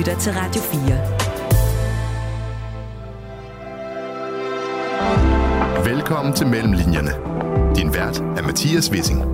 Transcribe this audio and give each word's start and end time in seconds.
lytter 0.00 0.18
til 0.18 0.32
Radio 0.32 0.62
4. 0.62 0.80
Velkommen 5.94 6.32
til 6.32 6.46
Mellemlinjerne. 6.46 7.10
Din 7.76 7.94
vært 7.94 8.20
er 8.20 8.42
Mathias 8.42 8.90
Wissing. 8.90 9.24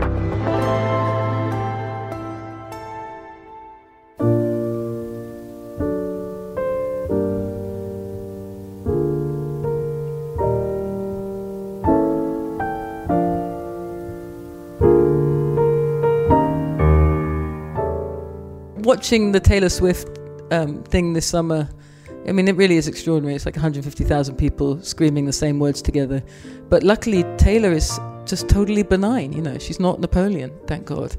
watching 18.86 19.32
the 19.32 19.40
Taylor 19.40 19.68
Swift 19.68 20.25
um, 20.50 20.82
thing 20.84 21.14
this 21.14 21.26
summer, 21.26 21.68
I 22.28 22.32
mean, 22.32 22.48
it 22.48 22.56
really 22.56 22.76
is 22.76 22.88
extraordinary. 22.88 23.34
It's 23.34 23.46
like 23.46 23.56
150,000 23.56 24.36
people 24.36 24.78
screaming 24.82 25.26
the 25.26 25.32
same 25.32 25.60
words 25.60 25.82
together. 25.82 26.20
But 26.70 26.82
luckily, 26.82 27.24
Taylor 27.38 27.72
is 27.72 28.00
just 28.26 28.48
totally 28.48 28.82
benign. 28.82 29.32
You 29.32 29.42
know, 29.42 29.58
she's 29.58 29.80
not 29.80 30.00
Napoleon, 30.00 30.50
thank 30.66 30.86
God. 30.86 31.16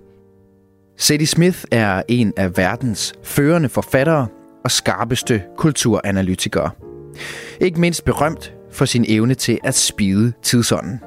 Sadie 0.97 1.27
Smith 1.27 1.65
er 1.71 2.01
en 2.07 2.33
af 2.37 2.57
verdens 2.57 3.13
førende 3.23 3.69
forfattere 3.69 4.27
og 4.63 4.71
skarpeste 4.71 5.43
kulturanalytikere. 5.57 6.69
Ikke 7.61 7.79
mindst 7.79 8.05
berømt 8.05 8.53
for 8.71 8.85
sin 8.85 9.05
evne 9.07 9.33
til 9.33 9.59
at 9.63 9.75
spide 9.75 10.33
tidsånden. 10.43 10.99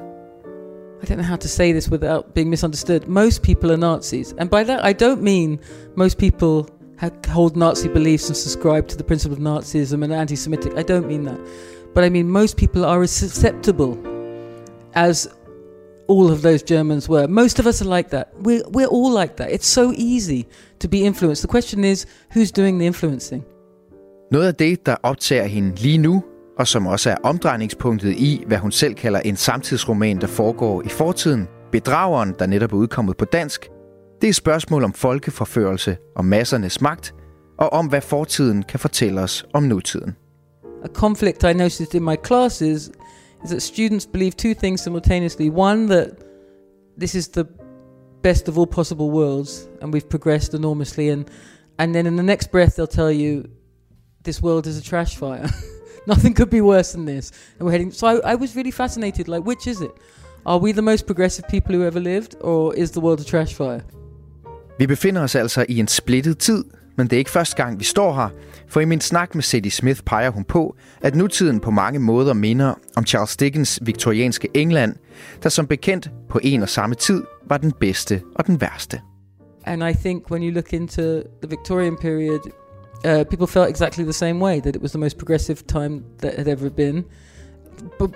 I 1.03 1.05
don't 1.05 1.15
know 1.15 1.23
how 1.23 1.37
to 1.37 1.47
say 1.47 1.71
this 1.71 1.91
without 1.91 2.25
being 2.35 2.49
misunderstood. 2.49 2.99
Most 3.07 3.41
people 3.41 3.71
are 3.71 3.77
Nazis. 3.77 4.35
And 4.37 4.49
by 4.49 4.63
that, 4.63 4.85
I 4.85 5.05
don't 5.05 5.21
mean 5.21 5.59
most 5.97 6.17
people 6.17 6.73
hold 7.29 7.55
Nazi 7.55 7.87
beliefs 7.87 8.27
and 8.27 8.37
subscribe 8.37 8.87
to 8.87 8.97
the 8.97 9.03
principle 9.03 9.37
of 9.37 9.41
Nazism 9.41 10.03
and 10.03 10.13
anti 10.13 10.35
Semitic. 10.35 10.73
I 10.77 10.83
don't 10.83 11.07
mean 11.07 11.23
that. 11.25 11.39
But 11.93 12.03
I 12.03 12.09
mean, 12.09 12.29
most 12.29 12.57
people 12.57 12.85
are 12.85 13.01
as 13.01 13.11
susceptible 13.11 13.97
as 14.93 15.27
all 16.07 16.31
of 16.31 16.41
those 16.41 16.63
Germans 16.63 17.09
were. 17.09 17.27
Most 17.27 17.59
of 17.59 17.65
us 17.65 17.81
are 17.81 17.97
like 17.97 18.09
that. 18.09 18.27
We're, 18.43 18.63
we're 18.69 18.87
all 18.87 19.11
like 19.11 19.35
that. 19.37 19.51
It's 19.51 19.67
so 19.67 19.93
easy 19.95 20.45
to 20.79 20.87
be 20.87 21.05
influenced. 21.05 21.41
The 21.41 21.47
question 21.47 21.83
is, 21.83 22.05
who's 22.33 22.51
doing 22.51 22.79
the 22.79 22.85
influencing? 22.85 23.43
Noget 24.31 24.47
af 24.47 24.55
det, 24.55 24.85
der 24.85 24.95
optager 25.03 25.45
hende 25.45 25.75
lige 25.75 25.97
nu, 25.97 26.23
og 26.59 26.67
som 26.67 26.87
også 26.87 27.09
er 27.09 27.15
omdrejningspunktet 27.23 28.11
i, 28.11 28.43
hvad 28.47 28.57
hun 28.57 28.71
selv 28.71 28.93
kalder 28.93 29.19
en 29.19 29.35
samtidsroman, 29.35 30.21
der 30.21 30.27
foregår 30.27 30.81
i 30.85 30.89
fortiden, 30.89 31.47
Bedrageren, 31.71 32.35
der 32.39 32.45
netop 32.45 32.73
er 32.73 32.77
udkommet 32.77 33.17
på 33.17 33.25
dansk, 33.25 33.69
det 34.21 34.29
er 34.29 34.33
spørgsmål 34.33 34.83
om 34.83 34.93
folkeforførelse 34.93 35.97
og 36.15 36.25
massernes 36.25 36.81
magt, 36.81 37.15
og 37.57 37.73
om 37.73 37.87
hvad 37.87 38.01
fortiden 38.01 38.63
kan 38.63 38.79
fortælle 38.79 39.21
os 39.21 39.45
om 39.53 39.63
nutiden. 39.63 40.15
A 40.83 40.87
conflict 40.87 41.43
I 41.43 41.53
noticed 41.53 41.95
in 41.95 42.03
my 42.03 42.15
classes 42.25 42.91
is 43.43 43.49
that 43.49 43.61
students 43.61 44.05
believe 44.05 44.31
two 44.31 44.53
things 44.53 44.81
simultaneously. 44.81 45.49
One, 45.49 45.87
that 45.87 46.09
this 46.99 47.15
is 47.15 47.27
the 47.27 47.45
best 48.23 48.49
of 48.49 48.57
all 48.57 48.67
possible 48.67 49.09
worlds 49.09 49.69
and 49.81 49.93
we've 49.93 50.09
progressed 50.09 50.53
enormously 50.53 51.09
and 51.09 51.25
and 51.79 51.93
then 51.93 52.05
in 52.05 52.15
the 52.15 52.23
next 52.23 52.51
breath 52.51 52.75
they'll 52.75 52.95
tell 53.01 53.11
you 53.11 53.43
this 54.23 54.41
world 54.41 54.67
is 54.67 54.77
a 54.77 54.83
trash 54.83 55.15
fire. 55.15 55.49
Nothing 56.07 56.33
could 56.33 56.49
be 56.49 56.61
worse 56.61 56.91
than 56.91 57.05
this. 57.05 57.31
And 57.57 57.65
we're 57.65 57.71
heading. 57.71 57.91
So 57.91 58.07
I, 58.07 58.31
I 58.31 58.35
was 58.35 58.55
really 58.55 58.71
fascinated. 58.71 59.27
Like, 59.27 59.45
which 59.45 59.67
is 59.67 59.81
it? 59.81 59.91
Are 60.45 60.57
we 60.57 60.73
the 60.73 60.81
most 60.81 61.05
progressive 61.05 61.47
people 61.47 61.75
who 61.75 61.83
ever 61.83 61.99
lived, 61.99 62.35
or 62.41 62.75
is 62.75 62.91
the 62.91 62.99
world 62.99 63.19
a 63.19 63.23
trash 63.23 63.53
fire? 63.53 63.83
Vi 64.81 64.87
befinder 64.87 65.21
os 65.21 65.35
altså 65.35 65.65
i 65.69 65.79
en 65.79 65.87
splittet 65.87 66.37
tid, 66.37 66.63
men 66.95 67.07
det 67.07 67.13
er 67.13 67.17
ikke 67.17 67.31
første 67.31 67.55
gang, 67.55 67.79
vi 67.79 67.83
står 67.83 68.13
her. 68.13 68.29
For 68.67 68.79
i 68.79 68.85
min 68.85 69.01
snak 69.01 69.35
med 69.35 69.43
Sadie 69.43 69.71
Smith 69.71 70.01
peger 70.05 70.29
hun 70.29 70.43
på, 70.43 70.75
at 71.01 71.15
nutiden 71.15 71.59
på 71.59 71.71
mange 71.71 71.99
måder 71.99 72.33
minder 72.33 72.73
om 72.95 73.05
Charles 73.05 73.37
Dickens 73.37 73.79
viktorianske 73.81 74.47
England, 74.53 74.95
der 75.43 75.49
som 75.49 75.67
bekendt 75.67 76.09
på 76.29 76.39
en 76.43 76.61
og 76.61 76.69
samme 76.69 76.95
tid 76.95 77.23
var 77.47 77.57
den 77.57 77.71
bedste 77.79 78.21
og 78.35 78.47
den 78.47 78.61
værste. 78.61 79.01
And 79.65 79.83
I 79.83 79.93
think 79.93 80.31
when 80.31 80.43
you 80.43 80.51
look 80.51 80.73
into 80.73 81.01
the 81.41 81.49
Victorian 81.49 81.97
period, 82.01 82.39
uh, 83.05 83.23
people 83.23 83.47
felt 83.47 83.69
exactly 83.69 84.03
the 84.03 84.13
same 84.13 84.45
way 84.45 84.61
that 84.61 84.75
it 84.75 84.81
was 84.81 84.91
the 84.91 84.99
most 84.99 85.17
progressive 85.17 85.57
time 85.67 86.01
that 86.21 86.33
had 86.37 86.47
ever 86.47 86.69
been, 86.69 87.03
but 87.99 88.09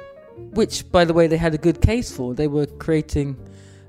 which, 0.57 0.83
by 0.91 1.03
the 1.05 1.13
way, 1.13 1.27
they 1.27 1.37
had 1.37 1.53
a 1.53 1.57
good 1.57 1.81
case 1.81 2.15
for. 2.15 2.33
They 2.33 2.47
were 2.47 2.67
creating 2.79 3.35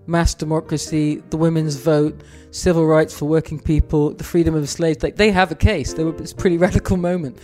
mass 0.06 0.34
democracy, 0.34 1.22
the 1.30 1.36
women's 1.36 1.76
vote, 1.76 2.20
civil 2.50 2.86
rights 2.86 3.18
for 3.18 3.26
working 3.28 3.60
people, 3.60 4.14
the 4.14 4.24
freedom 4.24 4.54
of 4.54 4.68
slaves. 4.68 5.02
Like 5.02 5.16
they 5.16 5.30
have 5.30 5.50
a 5.50 5.54
case. 5.54 5.94
They 5.94 6.04
were 6.04 6.14
it's 6.22 6.32
a 6.32 6.36
pretty 6.36 6.58
radical 6.66 6.96
moment, 6.96 7.38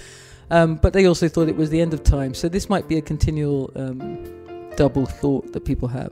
um, 0.50 0.76
but 0.82 0.92
they 0.92 1.06
also 1.06 1.28
thought 1.28 1.48
it 1.48 1.56
was 1.56 1.70
the 1.70 1.80
end 1.80 1.94
of 1.94 2.02
time. 2.02 2.34
So 2.34 2.48
this 2.48 2.68
might 2.68 2.88
be 2.88 2.96
a 2.96 3.02
continual 3.02 3.70
um, 3.76 4.18
double 4.76 5.06
thought 5.06 5.52
that 5.52 5.64
people 5.64 5.88
have. 5.88 6.10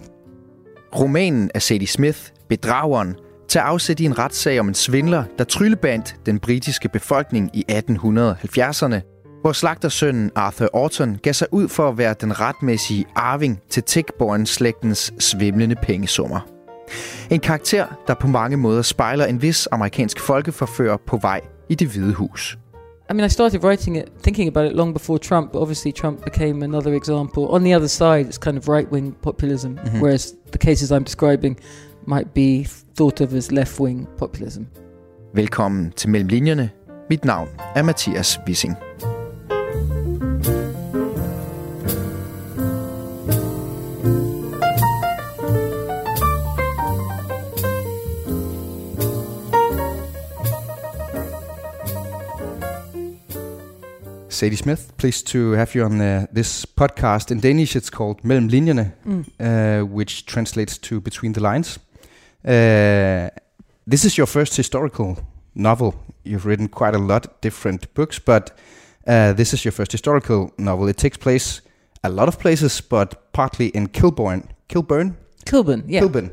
Romanen 0.93 1.51
af 1.55 1.63
Zadie 1.63 1.87
Smith, 1.87 2.33
Bedrageren, 2.49 3.15
tager 3.49 3.65
afsæt 3.65 4.01
i 4.01 4.05
en 4.05 4.19
retssag 4.19 4.61
om 4.61 4.69
en 4.69 4.75
svindler, 4.75 5.25
der 5.39 5.45
tryllebandt 5.45 6.17
den 6.27 6.39
britiske 6.39 6.89
befolkning 6.89 7.51
i 7.55 7.65
1870'erne, 7.71 9.20
hvor 9.41 9.53
slagtersønnen 9.53 10.31
Arthur 10.35 10.69
Orton 10.73 11.19
gav 11.23 11.33
sig 11.33 11.49
ud 11.53 11.69
for 11.69 11.89
at 11.89 11.99
være 11.99 12.15
den 12.21 12.41
retmæssige 12.41 13.05
arving 13.15 13.61
til 13.69 13.83
Tichborne-slægtens 13.83 15.13
svimlende 15.19 15.75
pengesummer. 15.83 16.41
En 17.31 17.41
karakter, 17.41 17.87
der 18.07 18.15
på 18.15 18.27
mange 18.27 18.57
måder 18.57 18.83
spejler 18.83 19.25
en 19.25 19.43
vis 19.43 19.69
amerikansk 19.73 20.21
folkeforfører 20.21 20.97
på 21.07 21.17
vej 21.17 21.41
i 21.69 21.75
det 21.75 21.89
hvide 21.89 22.15
hus. 22.15 22.59
I 23.11 23.13
mean, 23.13 23.27
I 23.27 23.29
started 23.29 23.65
writing 23.65 23.97
it, 23.97 24.05
thinking 24.23 24.49
about 24.49 24.71
it 24.71 24.77
long 24.77 24.95
before 24.95 25.19
Trump. 25.19 25.55
Obviously, 25.55 25.93
Trump 25.93 26.25
became 26.25 26.65
another 26.65 26.93
example. 26.95 27.43
On 27.43 27.65
the 27.65 27.77
other 27.77 27.89
side, 27.89 28.29
it's 28.29 28.39
kind 28.39 28.59
of 28.59 28.69
right 28.69 28.93
wing 28.93 29.17
populism, 29.23 29.79
mm-hmm. 29.79 30.01
whereas 30.01 30.35
the 30.53 30.59
cases 30.59 30.91
I'm 30.91 31.05
describing 31.05 31.59
might 32.07 32.35
be 32.35 32.67
thought 32.97 33.21
of 33.21 33.35
as 33.35 33.51
left-wing 33.51 34.09
populism. 34.19 34.63
Velkommen 35.35 35.93
til 35.97 36.11
Mellem 36.11 36.29
Linjerne. 36.29 36.71
Mit 37.11 37.25
navn 37.25 37.49
er 37.77 37.83
Mathias 37.83 38.41
Wissing. 38.47 38.77
Zadie 54.41 54.57
Smith, 54.57 54.97
pleased 54.97 55.27
to 55.27 55.51
have 55.51 55.75
you 55.75 55.85
on 55.85 56.01
uh, 56.01 56.27
this 56.33 56.65
podcast. 56.65 57.31
In 57.31 57.41
Danish, 57.41 57.77
it's 57.77 57.91
called 57.91 58.25
Mellem 58.25 58.49
Linjerne, 58.49 58.95
mm. 59.05 59.25
uh, 59.39 59.85
which 59.85 60.25
translates 60.25 60.79
to 60.79 60.99
Between 60.99 61.35
the 61.35 61.43
Lines. 61.43 61.79
Uh, 62.43 63.29
this 63.87 64.03
is 64.07 64.17
your 64.17 64.27
first 64.27 64.57
historical 64.57 65.19
novel. 65.55 65.95
You've 66.25 66.47
written 66.47 66.69
quite 66.69 66.95
a 66.95 66.99
lot 66.99 67.27
of 67.27 67.41
different 67.43 67.93
books, 67.93 68.19
but 68.19 68.57
uh, 69.07 69.35
this 69.35 69.53
is 69.53 69.63
your 69.63 69.73
first 69.73 69.93
historical 69.93 70.55
novel. 70.57 70.89
It 70.89 70.97
takes 70.97 71.19
place 71.19 71.61
a 72.03 72.09
lot 72.09 72.29
of 72.29 72.39
places, 72.39 72.81
but 72.81 73.33
partly 73.35 73.67
in 73.67 73.89
Kilburn. 73.89 74.49
Kilburn? 74.69 75.19
Kilburn, 75.45 75.85
yeah. 75.87 76.01
Kilburn, 76.01 76.31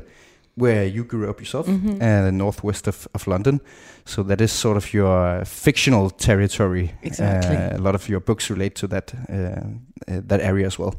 where 0.58 0.84
you 0.84 1.04
grew 1.04 1.30
up 1.30 1.40
yourself, 1.40 1.66
mm-hmm. 1.66 2.02
uh, 2.02 2.24
the 2.24 2.32
northwest 2.32 2.88
of, 2.88 3.06
of 3.14 3.26
London. 3.26 3.60
So 4.04 4.22
that 4.24 4.40
is 4.40 4.52
sort 4.52 4.76
of 4.76 4.92
your 4.92 5.44
fictional 5.44 6.10
territory. 6.10 6.94
Exactly. 7.02 7.56
Uh, 7.56 7.76
a 7.76 7.80
lot 7.80 7.94
of 7.94 8.08
your 8.08 8.20
books 8.20 8.50
relate 8.50 8.74
to 8.76 8.86
that 8.88 9.14
uh, 9.28 10.12
uh, 10.12 10.20
that 10.26 10.40
area 10.40 10.66
as 10.66 10.78
well. 10.78 10.94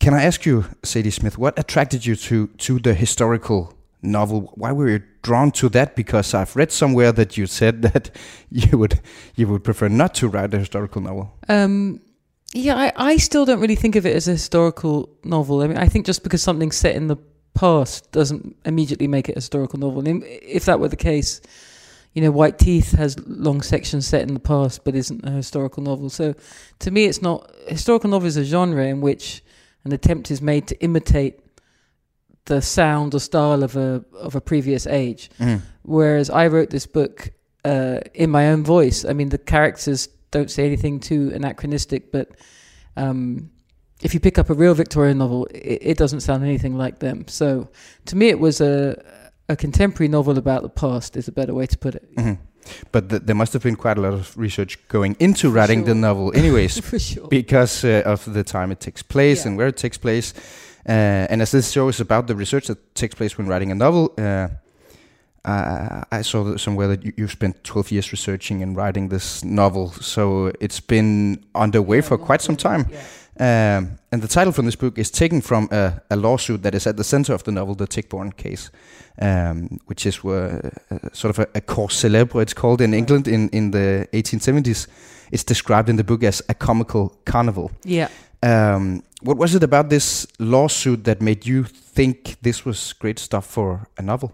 Can 0.00 0.14
I 0.14 0.24
ask 0.24 0.46
you, 0.46 0.64
Zadie 0.82 1.12
Smith, 1.12 1.38
what 1.38 1.58
attracted 1.58 2.06
you 2.06 2.16
to 2.16 2.46
to 2.46 2.78
the 2.78 2.94
historical 2.94 3.74
novel? 4.02 4.52
Why 4.54 4.72
were 4.72 4.88
you 4.88 5.02
drawn 5.22 5.50
to 5.52 5.68
that? 5.70 5.94
Because 5.94 6.34
I've 6.34 6.56
read 6.56 6.72
somewhere 6.72 7.12
that 7.12 7.36
you 7.36 7.46
said 7.46 7.82
that 7.92 8.10
you 8.50 8.78
would 8.78 9.00
you 9.36 9.48
would 9.48 9.64
prefer 9.64 9.88
not 9.88 10.14
to 10.14 10.28
write 10.28 10.54
a 10.54 10.58
historical 10.58 11.02
novel. 11.02 11.38
Um, 11.48 12.00
yeah, 12.52 12.76
I, 12.76 12.92
I 12.96 13.16
still 13.18 13.44
don't 13.44 13.60
really 13.60 13.76
think 13.76 13.94
of 13.94 14.04
it 14.04 14.16
as 14.16 14.26
a 14.26 14.32
historical 14.32 15.08
novel. 15.22 15.62
I 15.62 15.68
mean, 15.68 15.76
I 15.76 15.86
think 15.86 16.06
just 16.06 16.24
because 16.24 16.42
something's 16.42 16.76
set 16.76 16.96
in 16.96 17.06
the 17.06 17.16
past 17.54 18.10
doesn't 18.12 18.56
immediately 18.64 19.06
make 19.06 19.28
it 19.28 19.32
a 19.32 19.36
historical 19.36 19.78
novel. 19.78 20.06
And 20.06 20.24
if 20.24 20.64
that 20.64 20.80
were 20.80 20.88
the 20.88 20.96
case, 20.96 21.40
you 22.14 22.22
know, 22.22 22.30
White 22.30 22.58
Teeth 22.58 22.92
has 22.92 23.18
long 23.26 23.62
sections 23.62 24.06
set 24.06 24.22
in 24.22 24.34
the 24.34 24.40
past, 24.40 24.84
but 24.84 24.94
isn't 24.94 25.24
a 25.24 25.30
historical 25.30 25.82
novel. 25.82 26.10
So, 26.10 26.34
to 26.80 26.90
me, 26.90 27.04
it's 27.04 27.22
not 27.22 27.50
historical 27.68 28.10
novel 28.10 28.26
is 28.26 28.36
a 28.36 28.44
genre 28.44 28.84
in 28.84 29.00
which 29.00 29.42
an 29.84 29.92
attempt 29.92 30.30
is 30.30 30.42
made 30.42 30.66
to 30.68 30.82
imitate 30.82 31.40
the 32.46 32.60
sound 32.60 33.14
or 33.14 33.20
style 33.20 33.62
of 33.62 33.76
a 33.76 34.04
of 34.14 34.34
a 34.34 34.40
previous 34.40 34.86
age. 34.86 35.30
Mm. 35.38 35.62
Whereas 35.82 36.30
I 36.30 36.48
wrote 36.48 36.70
this 36.70 36.86
book 36.86 37.30
uh, 37.64 38.00
in 38.14 38.30
my 38.30 38.48
own 38.48 38.64
voice. 38.64 39.04
I 39.04 39.12
mean, 39.12 39.28
the 39.28 39.38
characters 39.38 40.08
don't 40.30 40.50
say 40.50 40.64
anything 40.66 41.00
too 41.00 41.30
anachronistic, 41.32 42.10
but 42.10 42.30
um, 42.96 43.50
if 44.02 44.14
you 44.14 44.20
pick 44.20 44.38
up 44.38 44.50
a 44.50 44.54
real 44.54 44.74
Victorian 44.74 45.18
novel, 45.18 45.46
it, 45.46 45.78
it, 45.82 45.98
doesn't 45.98 46.20
sound 46.20 46.42
anything 46.44 46.76
like 46.76 47.00
them. 47.00 47.26
So, 47.28 47.68
to 48.06 48.16
me, 48.16 48.28
it 48.28 48.40
was 48.40 48.60
a 48.60 49.02
a 49.48 49.56
contemporary 49.56 50.08
novel 50.08 50.38
about 50.38 50.62
the 50.62 50.68
past. 50.68 51.16
Is 51.16 51.28
a 51.28 51.32
better 51.32 51.54
way 51.54 51.66
to 51.66 51.78
put 51.78 51.94
it. 51.94 52.14
Mm-hmm. 52.16 52.34
But 52.92 53.08
th- 53.08 53.22
there 53.24 53.34
must 53.34 53.52
have 53.52 53.62
been 53.62 53.76
quite 53.76 53.98
a 53.98 54.00
lot 54.00 54.12
of 54.12 54.36
research 54.36 54.78
going 54.88 55.16
into 55.18 55.50
writing 55.50 55.84
the 55.84 55.94
novel, 55.94 56.32
anyways, 56.34 56.78
For 56.90 56.98
sure. 56.98 57.28
because 57.28 57.84
uh, 57.84 58.02
of 58.04 58.32
the 58.32 58.44
time 58.44 58.70
it 58.70 58.80
takes 58.80 59.02
place 59.02 59.40
Yeah. 59.40 59.48
and 59.48 59.58
where 59.58 59.68
it 59.68 59.76
takes 59.76 59.98
place. 59.98 60.34
Uh, 60.88 61.26
and 61.30 61.42
as 61.42 61.50
this 61.50 61.70
show 61.70 61.88
is 61.88 62.00
about 62.00 62.26
the 62.26 62.36
research 62.36 62.66
that 62.66 62.94
takes 62.94 63.14
place 63.14 63.36
when 63.38 63.46
writing 63.46 63.70
a 63.70 63.74
novel, 63.74 64.12
uh, 64.18 64.48
uh, 65.44 66.04
I 66.12 66.22
saw 66.22 66.44
that 66.44 66.58
somewhere 66.58 66.88
that 66.88 67.04
you, 67.04 67.12
you've 67.16 67.30
spent 67.30 67.64
12 67.64 67.92
years 67.92 68.12
researching 68.12 68.62
and 68.62 68.76
writing 68.76 69.08
this 69.08 69.42
novel. 69.42 69.92
So 69.92 70.52
it's 70.60 70.80
been 70.80 71.44
underway 71.54 72.02
for 72.02 72.18
quite 72.18 72.42
some 72.42 72.56
time. 72.56 72.86
Yeah. 72.90 73.02
Um, 73.40 73.98
and 74.12 74.20
the 74.20 74.28
title 74.28 74.52
from 74.52 74.66
this 74.66 74.76
book 74.76 74.98
is 74.98 75.10
taken 75.10 75.40
from 75.40 75.68
a, 75.72 76.02
a 76.10 76.16
lawsuit 76.16 76.62
that 76.62 76.74
is 76.74 76.86
at 76.86 76.98
the 76.98 77.04
center 77.04 77.32
of 77.32 77.42
the 77.44 77.50
novel, 77.50 77.74
the 77.74 77.86
Tichborne 77.86 78.36
case, 78.36 78.70
um, 79.18 79.78
which 79.86 80.04
is 80.04 80.22
uh, 80.22 80.70
uh, 80.90 80.98
sort 81.14 81.30
of 81.30 81.38
a, 81.38 81.48
a 81.54 81.60
cause 81.62 81.94
célèbre, 81.94 82.42
it's 82.42 82.52
called 82.52 82.82
in 82.82 82.92
England 82.92 83.26
in, 83.26 83.48
in 83.48 83.70
the 83.70 84.06
1870s. 84.12 84.88
It's 85.32 85.42
described 85.42 85.88
in 85.88 85.96
the 85.96 86.04
book 86.04 86.22
as 86.22 86.42
a 86.50 86.54
comical 86.54 87.16
carnival. 87.24 87.70
Yeah. 87.82 88.08
Um, 88.42 89.02
what 89.22 89.38
was 89.38 89.54
it 89.54 89.62
about 89.62 89.88
this 89.88 90.26
lawsuit 90.38 91.04
that 91.04 91.22
made 91.22 91.46
you 91.46 91.64
think 91.64 92.36
this 92.42 92.66
was 92.66 92.92
great 92.92 93.18
stuff 93.18 93.46
for 93.46 93.88
a 93.96 94.02
novel? 94.02 94.32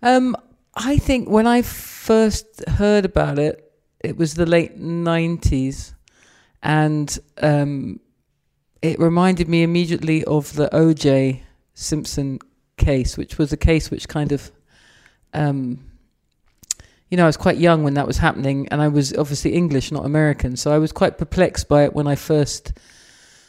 Um, 0.00 0.36
I 0.76 0.96
think 0.96 1.28
when 1.28 1.48
I 1.48 1.62
first 1.62 2.68
heard 2.68 3.04
about 3.04 3.40
it, 3.40 3.72
it 3.98 4.16
was 4.16 4.34
the 4.34 4.46
late 4.46 4.76
nineties, 4.76 5.94
and 6.62 7.18
um, 7.40 8.00
it 8.82 8.98
reminded 8.98 9.48
me 9.48 9.62
immediately 9.62 10.24
of 10.24 10.54
the 10.54 10.74
O.J. 10.74 11.42
Simpson 11.74 12.40
case, 12.76 13.16
which 13.16 13.38
was 13.38 13.52
a 13.52 13.56
case 13.56 13.90
which 13.90 14.08
kind 14.08 14.32
of, 14.32 14.50
um, 15.32 15.78
you 17.08 17.16
know, 17.16 17.24
I 17.24 17.26
was 17.26 17.36
quite 17.36 17.58
young 17.58 17.84
when 17.84 17.94
that 17.94 18.06
was 18.06 18.18
happening, 18.18 18.68
and 18.70 18.82
I 18.82 18.88
was 18.88 19.16
obviously 19.16 19.52
English, 19.54 19.92
not 19.92 20.04
American, 20.04 20.56
so 20.56 20.72
I 20.72 20.78
was 20.78 20.92
quite 20.92 21.16
perplexed 21.16 21.68
by 21.68 21.84
it 21.84 21.94
when 21.94 22.06
I 22.06 22.16
first 22.16 22.72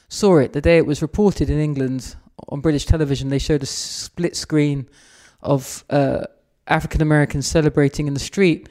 saw 0.07 0.37
it. 0.37 0.53
The 0.53 0.61
day 0.61 0.77
it 0.77 0.85
was 0.85 1.01
reported 1.01 1.49
in 1.49 1.59
England 1.59 2.15
on 2.49 2.61
British 2.61 2.85
television, 2.85 3.29
they 3.29 3.39
showed 3.39 3.63
a 3.63 3.67
split 3.67 4.35
screen 4.35 4.87
of 5.41 5.83
uh, 5.89 6.25
African 6.67 7.01
Americans 7.01 7.47
celebrating 7.47 8.07
in 8.07 8.13
the 8.13 8.19
street 8.19 8.69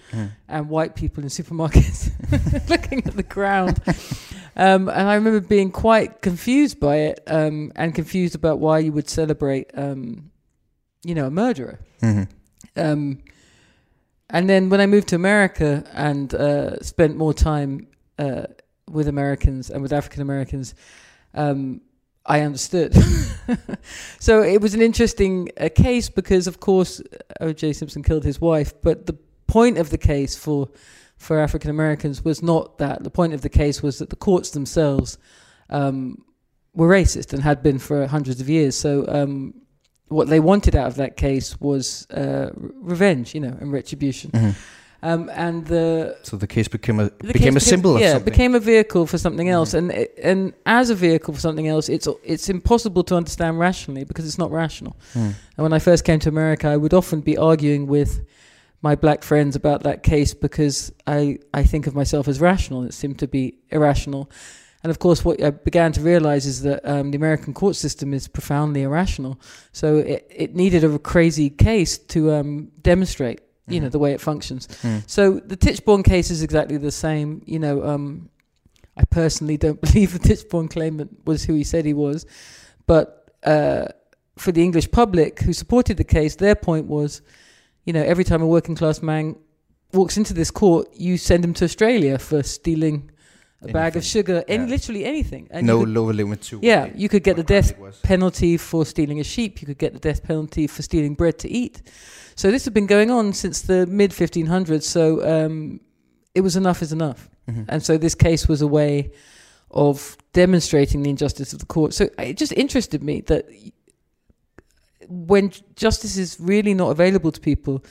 and 0.49 0.69
white 0.69 0.95
people 0.95 1.23
in 1.23 1.29
supermarkets 1.29 2.11
looking 2.69 3.05
at 3.07 3.17
the 3.17 3.23
ground. 3.23 3.81
Um, 4.57 4.89
and 4.89 5.09
I 5.09 5.15
remember 5.15 5.41
being 5.41 5.71
quite 5.71 6.21
confused 6.21 6.79
by 6.79 6.97
it 6.97 7.23
um, 7.27 7.73
and 7.75 7.95
confused 7.95 8.35
about 8.35 8.59
why 8.59 8.79
you 8.81 8.93
would 8.93 9.09
celebrate, 9.09 9.71
um, 9.75 10.31
you 11.05 11.15
know, 11.15 11.27
a 11.27 11.31
murderer. 11.31 11.79
Mhm. 12.03 12.29
Um, 12.77 13.19
and 14.31 14.49
then 14.49 14.71
when 14.71 14.81
I 14.81 14.87
moved 14.87 15.09
to 15.09 15.17
America 15.17 15.85
and 15.93 16.35
uh, 16.35 16.81
spent 16.83 17.17
more 17.17 17.35
time 17.35 17.87
uh, 18.19 18.45
with 18.91 19.09
Americans 19.09 19.71
and 19.71 19.83
with 19.83 19.93
African 19.93 20.23
Americans, 20.23 20.75
um, 21.35 21.81
I 22.25 22.41
understood. 22.41 22.95
so 24.21 24.43
it 24.43 24.61
was 24.61 24.75
an 24.75 24.83
interesting 24.83 25.51
uh, 25.61 25.69
case 25.75 26.09
because, 26.09 26.47
of 26.47 26.61
course, 26.61 27.03
O.J. 27.41 27.73
Simpson 27.75 28.03
killed 28.03 28.25
his 28.25 28.41
wife, 28.41 28.73
but 28.81 29.07
the 29.07 29.17
point 29.47 29.77
of 29.77 29.91
the 29.91 29.99
case 29.99 30.37
for 30.37 30.69
for 31.23 31.39
African 31.39 31.71
Americans 31.71 32.25
was 32.25 32.43
not 32.43 32.79
that. 32.79 32.97
The 33.05 33.11
point 33.11 33.33
of 33.35 33.41
the 33.41 33.49
case 33.49 33.83
was 33.83 33.99
that 33.99 34.11
the 34.11 34.17
courts 34.17 34.51
themselves 34.51 35.19
um, 35.71 36.25
were 36.75 36.89
racist 36.89 37.33
and 37.33 37.43
had 37.43 37.63
been 37.63 37.79
for 37.79 38.07
hundreds 38.07 38.41
of 38.41 38.49
years. 38.49 38.75
So 38.77 39.05
um, 39.09 39.55
what 40.09 40.29
they 40.29 40.41
wanted 40.41 40.75
out 40.77 40.89
of 40.89 40.97
that 40.97 41.17
case 41.17 41.59
was 41.61 42.07
uh, 42.11 42.51
revenge, 42.93 43.35
you 43.35 43.41
know, 43.41 43.57
and 43.61 43.73
retribution. 43.73 44.31
Mhm. 44.33 44.55
Um, 45.05 45.29
and 45.35 45.67
the 45.67 46.17
So 46.23 46.37
the 46.37 46.47
case 46.47 46.69
became 46.69 47.01
a 47.01 47.11
became 47.33 47.55
case 47.55 47.67
a 47.67 47.69
symbol 47.71 47.95
of 47.97 48.01
yeah, 48.01 48.19
became 48.21 48.55
a 48.55 48.61
vehicle 48.61 49.05
for 49.07 49.19
something 49.19 49.49
else, 49.49 49.75
and 49.79 49.91
it- 49.91 50.15
and 50.23 50.53
as 50.65 50.91
a 50.91 50.95
vehicle 50.95 51.35
for 51.35 51.41
something 51.41 51.67
else, 51.67 51.89
it's 51.89 52.07
it's 52.23 52.49
impossible 52.49 53.03
to 53.05 53.17
understand 53.17 53.59
rationally 53.59 54.05
because 54.05 54.25
it's 54.29 54.39
not 54.39 54.51
rational. 54.53 54.95
Mm. 55.15 55.35
And 55.57 55.63
when 55.65 55.73
I 55.73 55.81
first 55.81 56.05
came 56.05 56.19
to 56.21 56.29
America, 56.29 56.69
I 56.69 56.77
would 56.77 56.95
often 56.95 57.21
be 57.21 57.37
arguing 57.37 57.89
with 57.89 58.21
my 58.83 58.97
black 58.97 59.23
friends 59.23 59.57
about 59.57 59.85
that 59.85 60.03
case 60.03 60.35
because 60.35 60.93
I 61.07 61.39
I 61.55 61.63
think 61.63 61.87
of 61.87 61.95
myself 61.95 62.29
as 62.29 62.41
rational. 62.41 62.83
It 62.83 62.93
seemed 62.93 63.19
to 63.21 63.29
be 63.29 63.55
irrational. 63.71 64.31
And 64.83 64.91
of 64.91 64.99
course, 64.99 65.25
what 65.25 65.41
I 65.41 65.51
began 65.51 65.93
to 65.93 66.01
realize 66.01 66.45
is 66.45 66.63
that 66.63 66.85
um, 66.85 67.13
the 67.13 67.17
American 67.17 67.55
court 67.55 67.77
system 67.77 68.13
is 68.13 68.27
profoundly 68.27 68.83
irrational. 68.83 69.41
So 69.71 69.99
it, 69.99 70.27
it 70.29 70.57
needed 70.57 70.83
a 70.83 70.99
crazy 70.99 71.51
case 71.51 71.99
to 71.99 72.33
um, 72.33 72.73
demonstrate, 72.83 73.43
you 73.69 73.79
know, 73.79 73.89
the 73.89 74.01
way 74.01 74.13
it 74.13 74.21
functions. 74.21 74.67
Mm. 74.83 75.09
So 75.09 75.35
the 75.39 75.57
Tichborne 75.57 76.05
case 76.05 76.33
is 76.33 76.43
exactly 76.43 76.79
the 76.79 76.91
same. 76.91 77.43
You 77.47 77.61
know, 77.61 77.85
um, 77.85 78.29
I 78.97 79.05
personally 79.05 79.57
don't 79.57 79.81
believe 79.87 80.13
the 80.13 80.19
Tichborne 80.19 80.69
claimant 80.69 81.27
was 81.27 81.45
who 81.45 81.55
he 81.55 81.63
said 81.63 81.85
he 81.85 81.95
was, 81.95 82.27
but 82.89 83.31
uh, 83.45 83.87
for 84.37 84.51
the 84.51 84.65
English 84.65 84.91
public 84.91 85.41
who 85.41 85.53
supported 85.53 85.97
the 85.97 86.05
case, 86.05 86.37
their 86.37 86.57
point 86.57 86.87
was, 86.87 87.23
you 87.85 87.93
know, 87.93 88.03
every 88.03 88.25
time 88.25 88.43
a 88.43 88.47
working 88.47 88.75
class 88.77 89.03
man 89.03 89.37
walks 89.93 90.17
into 90.17 90.33
this 90.35 90.51
court, 90.51 90.89
you 90.95 91.17
send 91.19 91.45
him 91.45 91.55
to 91.55 91.65
Australia 91.65 92.19
for 92.19 92.43
stealing 92.43 93.11
a 93.61 93.67
bag 93.69 93.93
of 93.93 93.97
Anything. 93.97 94.03
sugar, 94.03 94.45
any, 94.49 94.65
Yeah. 94.65 94.71
literally 94.71 95.05
anything. 95.05 95.47
And 95.51 95.67
no 95.67 95.81
could- 95.81 95.91
lower 95.91 96.13
limit 96.13 96.43
to. 96.43 96.59
Yeah, 96.63 96.91
you 96.97 97.09
could 97.09 97.23
get 97.23 97.37
the 97.37 97.45
death 97.45 97.75
crime 97.75 97.83
it 97.83 97.87
was. 97.87 97.97
penalty 98.03 98.57
for 98.57 98.85
stealing 98.85 99.21
a 99.21 99.25
sheep. 99.25 99.61
You 99.61 99.67
could 99.67 99.79
get 99.79 99.93
the 99.93 99.99
death 100.01 100.23
penalty 100.25 100.67
for 100.67 100.83
stealing 100.83 101.15
bread 101.15 101.39
to 101.41 101.49
eat. 101.49 101.81
So 102.35 102.51
this 102.51 102.65
had 102.65 102.75
been 102.75 102.87
going 102.87 103.11
on 103.11 103.33
since 103.35 103.61
the 103.63 103.87
mid 103.87 104.11
1500s. 104.13 104.83
So 104.85 105.23
um, 105.47 105.81
it 106.35 106.41
was 106.41 106.57
enough 106.57 106.83
is 106.83 106.93
enough. 106.93 107.29
Mhm. 107.49 107.67
And 107.69 107.83
so 107.85 107.99
this 107.99 108.15
case 108.17 108.49
was 108.49 108.63
a 108.63 108.67
way 108.67 109.11
of 109.71 110.17
demonstrating 110.33 111.03
the 111.03 111.11
injustice 111.11 111.53
of 111.53 111.59
the 111.61 111.67
court. 111.67 111.95
So 111.95 112.09
it 112.19 112.37
just 112.37 112.53
interested 112.53 113.03
me 113.03 113.21
that 113.23 113.47
when 115.09 115.51
justice 115.77 116.17
is 116.17 116.37
really 116.41 116.75
not 116.75 116.91
available 116.91 117.33
to 117.33 117.41
people, 117.41 117.83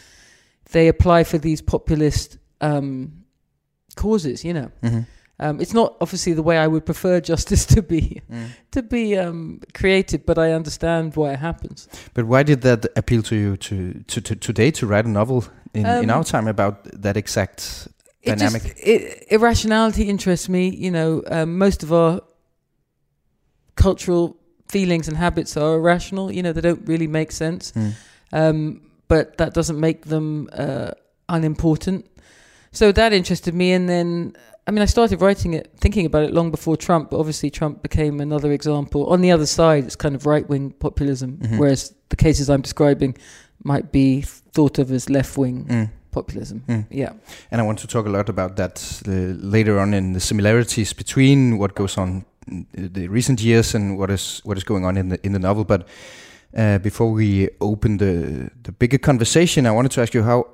they 0.72 0.88
apply 0.88 1.24
for 1.24 1.38
these 1.38 1.62
populist 1.62 2.38
um, 2.62 3.24
causes. 3.96 4.44
You 4.44 4.54
know, 4.54 4.72
Mhm. 4.82 5.06
um, 5.40 5.60
it's 5.62 5.74
not 5.74 5.96
obviously 6.00 6.34
the 6.34 6.44
way 6.44 6.58
I 6.58 6.68
would 6.68 6.86
prefer 6.86 7.20
justice 7.20 7.66
to 7.76 7.82
be 7.82 8.22
Mm. 8.32 8.48
to 8.72 8.82
be 8.82 9.18
um, 9.18 9.60
created, 9.74 10.26
but 10.26 10.38
I 10.38 10.54
understand 10.54 11.16
why 11.16 11.34
it 11.34 11.40
happens. 11.40 11.88
But 12.14 12.26
why 12.26 12.44
did 12.44 12.62
that 12.62 12.86
appeal 12.96 13.22
to 13.24 13.36
you 13.36 13.58
to, 13.58 13.94
to, 14.08 14.22
to 14.22 14.36
today 14.36 14.72
to 14.72 14.88
write 14.88 15.06
a 15.06 15.10
novel 15.10 15.44
in, 15.74 15.86
in 15.86 16.10
Um, 16.10 16.18
our 16.18 16.24
time 16.24 16.48
about 16.50 16.84
that 17.02 17.18
exact 17.18 17.88
It 18.24 18.38
dynamic? 18.38 18.62
just, 18.64 18.76
it, 18.78 19.26
irrationality 19.32 20.04
interests 20.04 20.48
me. 20.48 20.70
You 20.70 20.92
know, 20.92 21.22
um, 21.32 21.58
most 21.58 21.84
of 21.84 21.92
our 21.92 22.22
cultural 23.76 24.38
feelings 24.72 25.08
and 25.08 25.18
habits 25.18 25.58
are 25.58 25.76
irrational. 25.80 26.32
You 26.32 26.42
know, 26.44 26.54
they 26.54 26.62
don't 26.62 26.88
really 26.88 27.08
make 27.08 27.32
sense. 27.32 27.72
Mm. 27.76 27.92
um, 28.34 28.82
but 29.08 29.38
that 29.38 29.54
doesn't 29.54 29.80
make 29.80 30.06
them 30.06 30.48
uh, 30.54 30.92
unimportant. 31.28 32.06
So 32.72 32.92
that 32.94 33.12
interested 33.14 33.54
me, 33.54 33.74
and 33.74 33.88
then 33.90 34.34
I 34.68 34.72
mean, 34.72 34.82
I 34.84 34.86
started 34.88 35.20
writing 35.22 35.54
it, 35.54 35.66
thinking 35.82 36.06
about 36.06 36.24
it 36.24 36.32
long 36.34 36.52
before 36.52 36.78
Trump. 36.78 37.10
But 37.10 37.18
obviously, 37.20 37.50
Trump 37.50 37.82
became 37.82 38.22
another 38.22 38.52
example. 38.52 39.02
On 39.14 39.22
the 39.22 39.32
other 39.34 39.46
side, 39.46 39.84
it's 39.84 39.98
kind 39.98 40.16
of 40.16 40.26
right 40.26 40.48
wing 40.50 40.72
populism, 40.80 41.38
Mhm. 41.42 41.58
whereas 41.60 41.94
the 42.10 42.16
cases 42.16 42.48
I'm 42.50 42.62
describing 42.62 43.16
might 43.64 43.92
be 43.92 44.22
thought 44.56 44.80
of 44.80 44.92
as 44.92 45.10
left 45.10 45.38
wing 45.38 45.66
Mm. 45.70 45.90
populism. 46.12 46.64
Mm. 46.68 46.86
Yeah, 46.90 47.14
And 47.52 47.62
I 47.62 47.64
want 47.66 47.80
to 47.80 47.88
talk 47.88 48.06
a 48.06 48.10
lot 48.10 48.30
about 48.30 48.56
that 48.56 49.02
uh, 49.08 49.12
later 49.58 49.80
on 49.80 49.94
in 49.94 50.14
the 50.14 50.20
similarities 50.20 50.94
between 50.94 51.58
what 51.58 51.76
goes 51.76 51.98
on 51.98 52.24
the 52.48 53.08
recent 53.08 53.42
years 53.42 53.76
and 53.76 53.98
what 53.98 54.10
is 54.10 54.42
what 54.44 54.58
is 54.58 54.64
going 54.64 54.86
on 54.86 54.98
in 54.98 55.10
the 55.10 55.20
in 55.26 55.34
the 55.34 55.40
novel. 55.40 55.64
But 55.64 55.88
uh, 56.58 56.80
before 56.80 57.12
we 57.12 57.50
open 57.60 57.98
the 57.98 58.50
the 58.64 58.72
bigger 58.72 58.98
conversation, 59.00 59.66
I 59.66 59.72
wanted 59.72 59.92
to 59.92 60.02
ask 60.02 60.14
you 60.14 60.24
how 60.24 60.46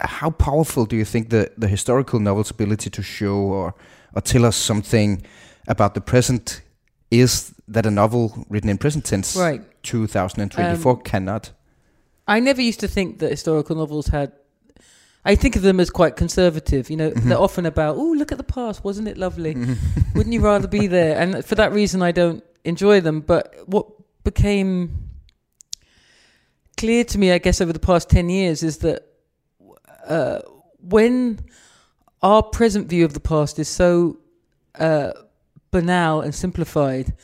how 0.00 0.30
powerful 0.30 0.86
do 0.86 0.96
you 0.96 1.04
think 1.04 1.30
the 1.30 1.50
the 1.60 1.68
historical 1.68 2.20
novel's 2.20 2.50
ability 2.50 2.90
to 2.90 3.02
show 3.02 3.36
or 3.36 3.74
or 4.14 4.22
tell 4.22 4.44
us 4.44 4.56
something 4.56 5.22
about 5.68 5.94
the 5.94 6.00
present 6.00 6.62
is 7.10 7.52
that 7.68 7.86
a 7.86 7.90
novel 7.90 8.44
written 8.48 8.70
in 8.70 8.78
present 8.78 9.04
tense, 9.04 9.36
right. 9.36 9.62
2024, 9.82 10.92
Um, 10.92 11.00
cannot? 11.02 11.52
I 12.28 12.40
never 12.40 12.62
used 12.62 12.80
to 12.80 12.88
think 12.88 13.18
that 13.18 13.30
historical 13.30 13.76
novels 13.76 14.08
had. 14.08 14.32
I 15.26 15.34
think 15.34 15.56
of 15.56 15.62
them 15.62 15.80
as 15.80 15.90
quite 15.90 16.14
conservative. 16.16 16.88
You 16.90 16.96
know, 16.96 17.10
Mhm. 17.10 17.24
they're 17.24 17.38
often 17.48 17.66
about, 17.66 17.96
oh, 17.96 18.12
look 18.12 18.30
at 18.32 18.38
the 18.38 18.44
past, 18.44 18.84
wasn't 18.84 19.08
it 19.08 19.18
lovely? 19.18 19.54
Wouldn't 20.14 20.32
you 20.32 20.40
rather 20.40 20.68
be 20.68 20.86
there? 20.86 21.18
And 21.20 21.44
for 21.44 21.54
that 21.56 21.72
reason, 21.72 22.00
I 22.02 22.12
don't 22.12 22.42
enjoy 22.64 23.00
them. 23.00 23.20
But 23.20 23.54
what 23.66 23.86
became 24.24 25.10
clear 26.76 27.04
to 27.04 27.18
me, 27.18 27.32
I 27.32 27.38
guess, 27.38 27.60
over 27.60 27.72
the 27.72 27.78
past 27.78 28.08
10 28.10 28.28
years 28.28 28.62
is 28.62 28.78
that 28.78 29.02
uh, 30.06 30.40
when 30.80 31.40
our 32.22 32.42
present 32.42 32.88
view 32.88 33.04
of 33.04 33.12
the 33.14 33.20
past 33.20 33.58
is 33.58 33.68
so 33.68 34.18
uh, 34.78 35.12
banal 35.70 36.20
and 36.20 36.34
simplified, 36.34 37.14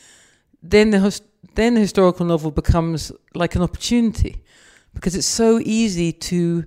then 0.63 0.91
the, 0.91 0.99
his- 1.01 1.23
then 1.55 1.75
the 1.75 1.81
historical 1.81 2.27
novel 2.27 2.51
becomes 2.51 3.13
like 3.35 3.55
an 3.55 3.63
opportunity 3.63 4.43
because 4.95 5.15
it's 5.15 5.27
so 5.27 5.61
easy 5.65 6.13
to 6.13 6.65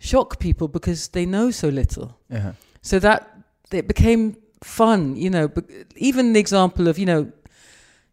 shock 0.00 0.40
people 0.40 0.66
because 0.66 1.08
they 1.08 1.24
know 1.24 1.52
so 1.52 1.68
little. 1.68 2.18
Uh-huh. 2.32 2.52
So 2.82 2.98
that 2.98 3.30
it 3.70 3.86
became 3.86 4.36
fun, 4.64 5.14
you 5.14 5.30
know. 5.30 5.46
But 5.46 5.66
even 5.94 6.32
the 6.32 6.40
example 6.40 6.88
of 6.88 6.98
you 6.98 7.06
know, 7.06 7.30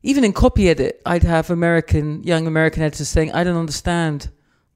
even 0.03 0.23
in 0.23 0.33
copy 0.33 0.69
edit, 0.69 1.01
I'd 1.05 1.23
have 1.23 1.49
American 1.49 2.21
young 2.23 2.45
American 2.45 2.83
editors 2.83 3.09
saying, 3.09 3.31
"I 3.31 3.43
don't 3.43 3.57
understand." 3.57 4.29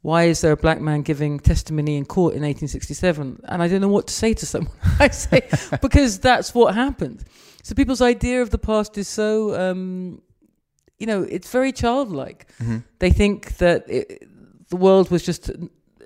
Why 0.03 0.24
is 0.24 0.41
there 0.41 0.51
a 0.51 0.58
black 0.58 0.82
man 0.82 1.03
giving 1.03 1.39
testimony 1.39 1.96
in 1.96 2.06
court 2.06 2.34
in 2.34 2.41
1867? 2.41 3.39
And 3.44 3.62
I 3.62 3.68
don't 3.68 3.82
know 3.82 3.88
what 3.88 4.08
to 4.08 4.13
say 4.13 4.34
to 4.34 4.48
someone. 4.48 4.74
I 5.00 5.10
say, 5.10 5.48
because 5.80 6.18
that's 6.18 6.56
what 6.56 6.74
happened. 6.74 7.24
So 7.62 7.75
people's 7.75 8.01
idea 8.01 8.41
of 8.41 8.50
the 8.50 8.58
past 8.58 8.98
is 8.98 9.08
so, 9.08 9.53
um, 9.53 10.24
you 10.98 11.06
know, 11.06 11.22
it's 11.22 11.51
very 11.51 11.72
childlike. 11.72 12.51
Mm-hmm. 12.60 12.77
They 12.98 13.12
think 13.12 13.58
that 13.58 13.88
it, 13.88 14.27
the 14.70 14.75
world 14.75 15.12
was 15.12 15.22
just, 15.22 15.51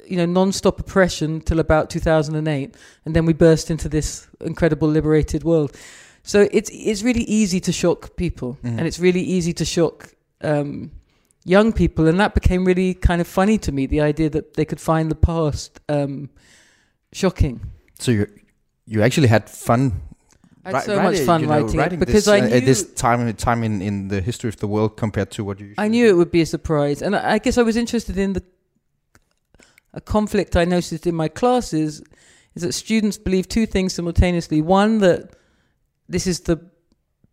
you 0.08 0.18
know, 0.18 0.26
non-stop 0.26 0.80
oppression 0.80 1.42
till 1.42 1.60
about 1.60 1.90
2008, 1.90 2.76
and 3.06 3.16
then 3.16 3.26
we 3.26 3.34
burst 3.34 3.70
into 3.70 3.90
this 3.90 4.28
incredible 4.42 4.88
liberated 4.88 5.44
world. 5.44 5.72
So 6.24 6.48
it's 6.52 6.70
it's 6.74 7.04
really 7.04 7.24
easy 7.24 7.60
to 7.60 7.72
shock 7.72 8.16
people, 8.16 8.58
Mhm. 8.64 8.78
and 8.78 8.88
it's 8.88 9.00
really 9.00 9.22
easy 9.22 9.54
to 9.54 9.66
shock 9.66 10.14
um, 10.42 10.92
young 11.46 11.74
people, 11.74 12.08
and 12.08 12.20
that 12.20 12.34
became 12.34 12.66
really 12.66 12.94
kind 12.94 13.22
of 13.22 13.28
funny 13.28 13.58
to 13.60 13.72
me. 13.72 13.88
The 13.88 14.02
idea 14.02 14.30
that 14.30 14.54
they 14.54 14.66
could 14.66 14.80
find 14.82 15.10
the 15.12 15.16
past 15.16 15.80
um, 15.90 16.30
shocking. 17.12 17.60
So 18.00 18.12
you 18.12 18.28
you 18.88 19.02
actually 19.04 19.28
had 19.30 19.50
fun. 19.50 19.92
I 20.68 20.72
had 20.72 20.84
so 20.84 20.96
much 20.96 21.04
writing- 21.06 21.26
fun 21.26 21.42
you 21.42 21.48
know, 21.48 21.54
writing, 21.62 21.80
it 21.80 22.00
because 22.00 22.26
this, 22.26 22.28
I 22.28 22.40
uh, 22.40 22.48
knew 22.48 22.56
at 22.58 22.66
this 22.66 22.94
time 22.94 23.34
time 23.34 23.64
in, 23.66 23.82
in 23.82 24.08
the 24.08 24.20
history 24.22 24.50
of 24.50 24.56
the 24.58 24.68
world 24.68 24.98
compared 24.98 25.30
to 25.32 25.44
what 25.44 25.60
you. 25.60 25.74
I 25.78 25.88
knew 25.88 26.06
do. 26.08 26.10
it 26.10 26.18
would 26.18 26.32
be 26.32 26.42
a 26.42 26.46
surprise, 26.46 27.02
and 27.06 27.16
I 27.16 27.34
I 27.36 27.38
guess 27.40 27.58
I 27.58 27.64
was 27.64 27.76
interested 27.76 28.18
in 28.18 28.34
the 28.34 28.42
a 29.96 30.02
conflict 30.02 30.56
I 30.56 30.66
noticed 30.66 31.08
in 31.08 31.16
my 31.16 31.28
classes 31.28 32.04
is 32.56 32.62
that 32.64 32.74
students 32.74 33.18
believe 33.18 33.48
two 33.48 33.66
things 33.66 33.94
simultaneously. 33.94 34.62
One 34.62 35.00
that 35.00 35.36
this 36.08 36.28
is 36.28 36.42
the 36.42 36.58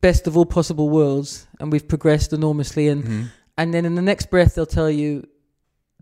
best 0.01 0.27
of 0.27 0.37
all 0.37 0.47
possible 0.47 0.89
worlds, 0.89 1.47
and 1.61 1.71
we've 1.71 1.87
progressed 1.87 2.33
enormously, 2.33 2.89
and 2.89 3.05
Mhm. 3.05 3.25
and 3.59 3.75
then 3.75 3.85
in 3.85 3.95
the 3.95 4.03
next 4.03 4.31
breath 4.31 4.55
they'll 4.55 4.75
tell 4.81 4.91
you 4.91 5.25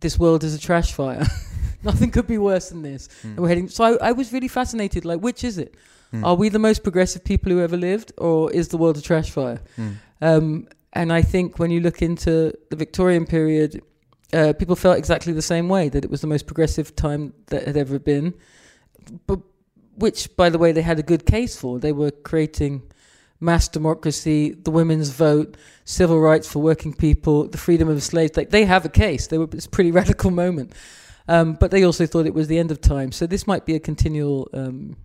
this 0.01 0.19
world 0.19 0.45
is 0.45 0.55
a 0.55 0.59
trash 0.59 0.93
fire. 0.93 1.27
Nothing 1.83 2.11
could 2.11 2.27
be 2.27 2.39
worse 2.39 2.69
than 2.71 2.83
this. 2.83 3.09
Mm. 3.23 3.25
And 3.25 3.39
we're 3.39 3.49
heading. 3.49 3.69
So 3.69 3.85
I, 3.85 4.09
I 4.09 4.13
was 4.13 4.33
really 4.33 4.49
fascinated. 4.49 5.05
Like, 5.05 5.21
which 5.21 5.45
is 5.45 5.57
it? 5.59 5.75
Mm. 6.13 6.25
Are 6.27 6.35
we 6.35 6.49
the 6.51 6.59
most 6.59 6.83
progressive 6.83 7.23
people 7.25 7.53
who 7.53 7.61
ever 7.61 7.77
lived, 7.77 8.13
or 8.19 8.51
is 8.53 8.69
the 8.69 8.77
world 8.79 8.97
a 8.99 9.01
trash 9.03 9.31
fire? 9.31 9.61
Mm. 9.79 9.95
Um, 10.23 10.69
and 10.93 11.13
I 11.13 11.23
think 11.23 11.59
when 11.59 11.71
you 11.71 11.81
look 11.81 12.03
into 12.03 12.53
the 12.71 12.77
Victorian 12.77 13.25
period, 13.27 13.81
uh, 14.33 14.53
people 14.53 14.77
felt 14.77 14.99
exactly 14.99 15.33
the 15.33 15.43
same 15.43 15.69
way 15.69 15.89
that 15.89 16.05
it 16.05 16.11
was 16.11 16.21
the 16.21 16.27
most 16.27 16.47
progressive 16.47 16.95
time 16.95 17.35
that 17.47 17.67
had 17.67 17.77
ever 17.77 17.99
been. 17.99 18.35
But 19.27 19.41
which, 19.97 20.35
by 20.37 20.51
the 20.51 20.59
way, 20.59 20.73
they 20.73 20.83
had 20.83 20.99
a 20.99 21.03
good 21.03 21.27
case 21.27 21.57
for. 21.57 21.79
They 21.79 21.93
were 21.93 22.11
creating 22.11 22.83
mass 23.41 23.69
democracy, 23.69 24.51
the 24.51 24.71
women's 24.71 25.11
vote, 25.11 25.57
civil 25.85 26.21
rights 26.21 26.51
for 26.51 26.61
working 26.61 26.93
people, 26.93 27.49
the 27.49 27.59
freedom 27.59 27.89
of 27.89 28.03
slaves. 28.03 28.37
Like 28.37 28.51
they 28.51 28.65
have 28.65 28.85
a 28.85 28.89
case. 28.89 29.27
They 29.27 29.39
were 29.39 29.49
it's 29.53 29.67
a 29.67 29.71
pretty 29.71 29.91
radical 30.01 30.31
moment. 30.31 30.73
Um, 31.29 31.55
but 31.55 31.71
they 31.71 31.85
also 31.85 32.07
thought 32.07 32.27
it 32.27 32.35
was 32.35 32.49
the 32.49 32.59
end 32.59 32.71
of 32.71 32.81
time. 32.81 33.13
So 33.13 33.27
this 33.27 33.47
might 33.47 33.65
be 33.65 33.75
a 33.75 33.81
continual 33.81 34.49
um, 34.53 34.97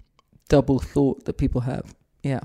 double 0.50 0.80
thought 0.80 1.26
that 1.26 1.38
people 1.38 1.62
have. 1.62 1.96
Yeah. 2.24 2.42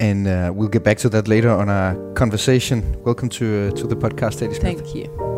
And 0.00 0.28
uh, 0.28 0.52
we'll 0.54 0.70
get 0.70 0.84
back 0.84 0.98
to 0.98 1.08
that 1.08 1.28
later 1.28 1.50
on 1.50 1.68
our 1.68 1.96
conversation. 2.14 2.82
Welcome 3.04 3.28
to 3.30 3.44
uh, 3.44 3.70
to 3.76 3.86
the 3.86 3.96
podcast, 3.96 4.42
Eddie 4.42 4.54
Smith. 4.54 4.78
Thank 4.78 4.94
you. 4.94 5.28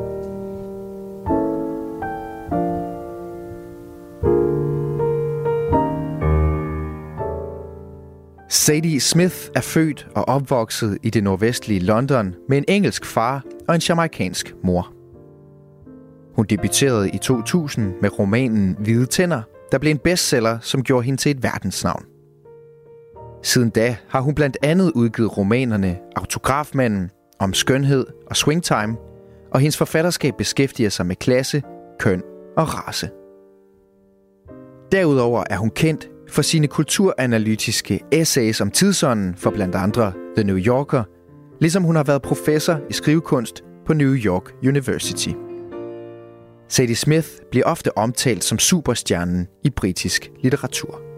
Sadie 8.50 9.00
Smith 9.00 9.49
er 9.55 9.61
født 9.61 10.09
og 10.14 10.29
opvokset 10.29 10.99
i 11.02 11.11
det 11.11 11.25
nordvestlige 11.25 11.81
London 11.81 12.35
med 12.49 12.59
en 12.59 12.64
engelsk 12.69 13.05
far 13.05 13.45
og 13.69 13.75
en 13.75 13.81
jamaikansk 13.88 14.55
mor. 14.64 14.93
Hun 16.37 16.47
debuterede 16.47 17.11
i 17.11 17.19
2000 17.19 17.95
med 18.02 18.19
romanen 18.19 18.76
Hvide 18.79 19.07
Tænder, 19.07 19.43
der 19.73 19.79
blev 19.79 19.90
en 19.90 19.99
bestseller, 19.99 20.59
som 20.61 20.83
gjorde 20.83 21.05
hende 21.05 21.21
til 21.21 21.31
et 21.31 21.43
verdensnavn. 21.43 22.10
Siden 23.43 23.71
da 23.71 23.97
har 24.09 24.21
hun 24.21 24.35
blandt 24.35 24.57
andet 24.63 24.93
udgivet 24.95 25.39
romanerne 25.39 25.99
Autografmanden, 26.17 27.11
Om 27.39 27.55
skønhed 27.55 28.07
og 28.27 28.37
Swingtime, 28.37 28.97
og 29.53 29.61
hendes 29.61 29.77
forfatterskab 29.77 30.35
beskæftiger 30.39 30.91
sig 30.91 31.07
med 31.07 31.17
klasse, 31.17 31.63
køn 31.99 32.23
og 32.57 32.75
race. 32.75 33.11
Derudover 34.93 35.45
er 35.51 35.57
hun 35.57 35.71
kendt 35.71 36.09
for 36.29 36.43
sine 36.43 36.67
kulturanalytiske 36.67 38.01
essays 38.13 38.61
om 38.61 38.71
tidsånden 38.71 39.35
for 39.35 39.51
blandt 39.51 39.75
andre 39.75 40.13
The 40.37 40.45
New 40.45 40.59
Yorker, 40.59 41.05
ligesom 41.61 41.83
hun 41.83 41.97
har 41.97 42.05
været 42.05 42.23
professor 42.23 42.81
i 42.91 42.93
skrivekunst 42.93 43.65
på 43.87 43.93
New 43.93 44.15
York 44.15 44.53
University. 44.63 45.31
Sadie 46.69 46.97
Smith 46.97 47.29
bliver 47.51 47.67
ofte 47.67 47.99
omtalt 47.99 48.45
som 48.45 48.59
superstjernen 48.59 49.47
i 49.65 49.71
britisk 49.71 50.31
litteratur. 50.43 51.10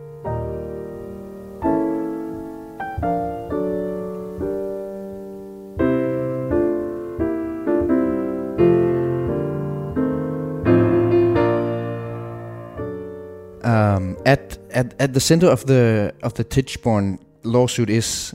Um, 13.72 14.16
at 14.24 14.58
at 14.70 14.94
at 14.98 15.12
the 15.12 15.20
center 15.20 15.50
of 15.50 15.64
the 15.64 16.12
of 16.22 16.32
the 16.34 16.44
Tichborne 16.44 17.18
lawsuit 17.42 17.90
is 17.90 18.34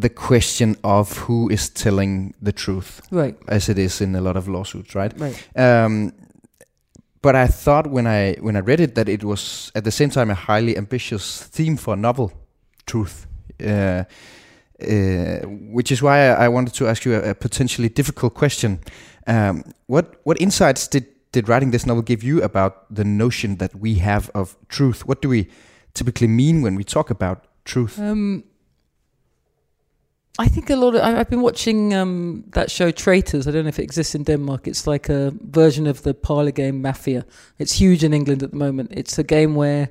the 0.00 0.08
question 0.08 0.76
of 0.82 1.16
who 1.18 1.48
is 1.50 1.70
telling 1.70 2.34
the 2.44 2.52
truth, 2.52 3.00
Right. 3.10 3.36
as 3.48 3.68
it 3.68 3.78
is 3.78 4.00
in 4.00 4.14
a 4.14 4.20
lot 4.20 4.36
of 4.36 4.46
lawsuits, 4.48 4.94
right? 4.94 5.12
Right. 5.20 5.48
Um, 5.56 6.12
but 7.22 7.34
I 7.34 7.46
thought 7.48 7.86
when 7.86 8.06
I 8.06 8.36
when 8.40 8.56
I 8.56 8.60
read 8.60 8.80
it 8.80 8.94
that 8.94 9.08
it 9.08 9.22
was 9.24 9.72
at 9.74 9.82
the 9.84 9.90
same 9.90 10.10
time 10.10 10.30
a 10.30 10.34
highly 10.34 10.76
ambitious 10.76 11.42
theme 11.52 11.76
for 11.76 11.94
a 11.94 11.96
novel, 11.96 12.30
truth. 12.86 13.26
Uh, 13.60 14.04
uh, 14.80 15.40
which 15.74 15.90
is 15.90 16.00
why 16.00 16.28
I, 16.28 16.44
I 16.44 16.48
wanted 16.48 16.74
to 16.74 16.86
ask 16.86 17.04
you 17.04 17.14
a, 17.16 17.30
a 17.30 17.34
potentially 17.34 17.88
difficult 17.88 18.34
question. 18.34 18.78
Um, 19.26 19.64
what 19.86 20.04
what 20.24 20.40
insights 20.40 20.88
did 20.88 21.04
did 21.32 21.48
writing 21.48 21.70
this 21.72 21.84
novel 21.86 22.02
give 22.02 22.22
you 22.22 22.42
about 22.42 22.72
the 22.94 23.04
notion 23.04 23.56
that 23.56 23.74
we 23.74 23.94
have 24.00 24.30
of 24.34 24.56
truth? 24.68 25.06
What 25.06 25.22
do 25.22 25.28
we 25.28 25.48
typically 25.92 26.28
mean 26.28 26.62
when 26.62 26.74
we 26.76 26.84
talk 26.84 27.10
about 27.10 27.44
truth? 27.64 27.98
Um, 27.98 28.44
I 30.40 30.46
think 30.48 30.70
a 30.70 30.76
lot 30.76 30.94
of 30.94 31.02
I've 31.02 31.28
been 31.28 31.40
watching 31.42 31.92
um, 31.94 32.44
that 32.52 32.70
show 32.70 32.92
Traitors. 32.92 33.48
I 33.48 33.50
don't 33.50 33.64
know 33.64 33.68
if 33.68 33.78
it 33.78 33.82
exists 33.82 34.14
in 34.14 34.22
Denmark. 34.24 34.68
It's 34.68 34.86
like 34.86 35.08
a 35.08 35.32
version 35.50 35.86
of 35.88 36.02
the 36.02 36.14
parlor 36.14 36.52
game 36.52 36.80
Mafia. 36.80 37.24
It's 37.58 37.72
huge 37.80 38.04
in 38.04 38.12
England 38.14 38.42
at 38.42 38.50
the 38.50 38.56
moment. 38.56 38.92
It's 38.92 39.18
a 39.18 39.24
game 39.24 39.56
where 39.56 39.88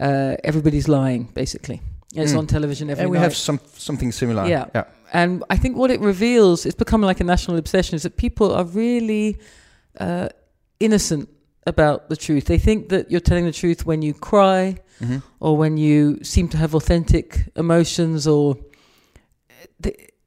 uh, 0.00 0.34
everybody's 0.42 0.88
lying, 0.88 1.28
basically. 1.34 1.80
It's 2.14 2.32
Mm. 2.32 2.38
on 2.38 2.46
television 2.46 2.90
every 2.90 3.02
and 3.02 3.10
we 3.10 3.16
night. 3.18 3.22
have 3.24 3.34
some 3.36 3.60
something 3.76 4.12
similar. 4.12 4.46
Yeah. 4.48 4.64
yeah. 4.74 4.84
And 5.12 5.42
I 5.50 5.58
think 5.58 5.76
what 5.76 5.90
it 5.90 6.00
reveals, 6.00 6.64
it's 6.66 6.74
become 6.78 7.06
like 7.08 7.20
a 7.22 7.24
national 7.24 7.56
obsession, 7.58 7.94
is 7.96 8.02
that 8.02 8.16
people 8.16 8.46
are 8.54 8.64
really 8.64 9.36
uh, 10.00 10.28
innocent 10.80 11.28
about 11.66 12.08
the 12.08 12.16
truth. 12.16 12.44
They 12.46 12.58
think 12.58 12.88
that 12.90 13.10
you're 13.10 13.20
telling 13.20 13.44
the 13.44 13.52
truth 13.52 13.84
when 13.86 14.02
you 14.02 14.14
cry 14.14 14.76
Mhm. 15.00 15.22
or 15.40 15.56
when 15.56 15.76
you 15.76 16.22
seem 16.22 16.48
to 16.48 16.56
have 16.56 16.74
authentic 16.74 17.48
emotions 17.56 18.26
or 18.26 18.56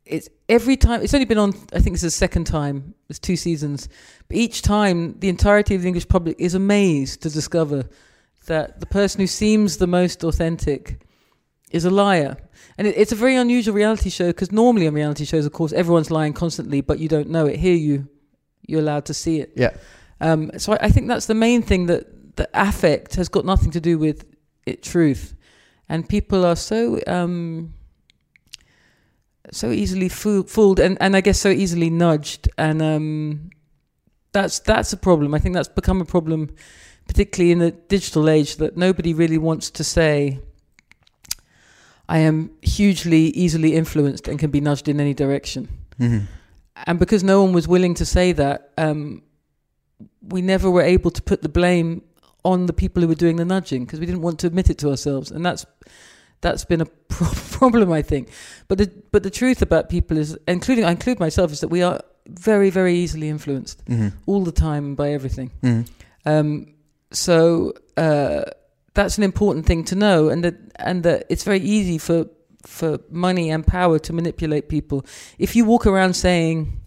it's 0.06 0.30
every 0.48 0.76
time 0.78 1.02
it's 1.02 1.14
only 1.14 1.26
been 1.26 1.38
on 1.38 1.54
i 1.74 1.80
think 1.80 1.94
this 1.96 2.04
is 2.04 2.14
the 2.14 2.18
second 2.26 2.46
time 2.46 2.94
there's 3.08 3.20
two 3.20 3.36
seasons 3.36 3.88
but 4.28 4.38
each 4.38 4.62
time 4.62 5.16
the 5.20 5.30
entirety 5.30 5.76
of 5.76 5.82
the 5.82 5.88
english 5.88 6.08
public 6.08 6.36
is 6.40 6.54
amazed 6.56 7.22
to 7.22 7.30
discover 7.30 7.86
that 8.48 8.80
the 8.80 8.86
person 8.86 9.22
who 9.22 9.28
seems 9.28 9.78
the 9.78 9.88
most 9.88 10.24
authentic 10.24 11.02
is 11.72 11.86
a 11.86 11.90
liar 11.90 12.38
and 12.78 12.88
it, 12.88 12.96
it's 12.98 13.12
a 13.12 13.16
very 13.16 13.36
unusual 13.36 13.76
reality 13.76 14.10
show 14.10 14.28
because 14.28 14.52
normally 14.52 14.88
on 14.88 14.94
reality 14.94 15.26
shows 15.26 15.46
of 15.46 15.52
course 15.54 15.74
everyone's 15.74 16.10
lying 16.12 16.34
constantly 16.34 16.82
but 16.82 17.00
you 17.00 17.08
don't 17.08 17.30
know 17.30 17.46
it 17.46 17.58
here 17.60 17.76
you 17.76 18.08
you're 18.68 18.82
allowed 18.82 19.06
to 19.06 19.14
see 19.14 19.40
it 19.40 19.52
Yeah. 19.56 19.72
Um, 20.22 20.52
so 20.58 20.74
I, 20.74 20.78
I 20.84 20.90
think 20.90 21.08
that's 21.08 21.26
the 21.28 21.36
main 21.36 21.62
thing 21.62 21.86
that 21.88 22.36
the 22.36 22.50
affect 22.54 23.16
has 23.16 23.30
got 23.30 23.46
nothing 23.46 23.72
to 23.72 23.80
do 23.82 23.98
with 23.98 24.26
it 24.66 24.84
truth, 24.84 25.34
and 25.88 26.08
people 26.08 26.46
are 26.46 26.56
so 26.56 27.00
um, 27.08 27.74
so 29.52 29.72
easily 29.72 30.10
fool, 30.10 30.44
fooled, 30.44 30.80
and, 30.80 30.98
and 31.02 31.16
I 31.16 31.22
guess 31.22 31.40
so 31.40 31.50
easily 31.50 31.90
nudged, 31.90 32.50
and 32.58 32.82
um, 32.82 33.50
that's 34.32 34.60
that's 34.60 34.94
a 34.94 34.98
problem. 34.98 35.34
I 35.34 35.40
think 35.40 35.56
that's 35.56 35.68
become 35.70 36.02
a 36.02 36.06
problem, 36.06 36.50
particularly 37.08 37.52
in 37.52 37.60
the 37.60 37.72
digital 37.72 38.30
age, 38.30 38.58
that 38.58 38.78
nobody 38.78 39.14
really 39.14 39.38
wants 39.38 39.72
to 39.72 39.84
say. 39.84 40.40
I 42.08 42.20
am 42.20 42.50
hugely 42.64 43.26
easily 43.36 43.76
influenced 43.76 44.28
and 44.28 44.40
can 44.40 44.50
be 44.50 44.60
nudged 44.62 44.88
in 44.88 45.00
any 45.00 45.14
direction 45.14 45.68
Mhm. 46.00 46.24
and 46.88 46.98
because 46.98 47.24
no 47.24 47.44
one 47.44 47.54
was 47.54 47.68
willing 47.68 47.94
to 47.96 48.04
say 48.06 48.32
that, 48.32 48.72
um, 48.80 49.22
we 50.22 50.42
never 50.42 50.70
were 50.70 50.82
able 50.82 51.12
to 51.12 51.22
put 51.22 51.42
the 51.42 51.50
blame 51.50 52.02
on 52.44 52.66
the 52.68 52.74
people 52.74 53.02
who 53.02 53.08
were 53.08 53.16
doing 53.16 53.36
the 53.38 53.46
nudging 53.46 53.86
because 53.86 54.00
we 54.00 54.06
didn't 54.06 54.22
want 54.22 54.40
to 54.40 54.48
admit 54.48 54.70
it 54.70 54.78
to 54.80 54.90
ourselves, 54.90 55.32
and 55.32 55.46
that's 55.46 55.66
that's 56.42 56.64
been 56.66 56.82
a 56.82 56.86
pro- 57.10 57.28
problem, 57.52 57.92
I 57.92 58.02
think. 58.02 58.30
But 58.68 58.78
the 58.78 58.92
but 59.12 59.24
the 59.24 59.30
truth 59.30 59.62
about 59.62 59.90
people 59.90 60.18
is, 60.18 60.38
including 60.48 60.86
I 60.86 60.92
include 60.92 61.20
myself, 61.20 61.52
is 61.52 61.60
that 61.62 61.68
we 61.70 61.82
are 61.84 62.00
very 62.28 62.70
very 62.70 62.96
easily 62.96 63.28
influenced 63.30 63.84
Mhm. 63.86 64.14
all 64.26 64.44
the 64.44 64.52
time 64.52 64.96
by 64.96 65.12
everything. 65.12 65.52
Mhm. 65.64 65.88
Um, 66.26 66.68
so 67.12 67.74
uh, 67.98 68.44
that's 68.94 69.18
an 69.18 69.24
important 69.24 69.66
thing 69.66 69.84
to 69.86 69.96
know, 69.96 70.30
and 70.30 70.44
that 70.44 70.56
and 70.78 71.04
that 71.04 71.26
it's 71.30 71.44
very 71.44 71.60
easy 71.60 71.98
for 71.98 72.26
for 72.66 73.00
money 73.10 73.50
and 73.52 73.66
power 73.66 74.00
to 74.00 74.14
manipulate 74.14 74.68
people. 74.70 75.06
If 75.38 75.56
you 75.56 75.66
walk 75.66 75.88
around 75.88 76.14
saying, 76.16 76.80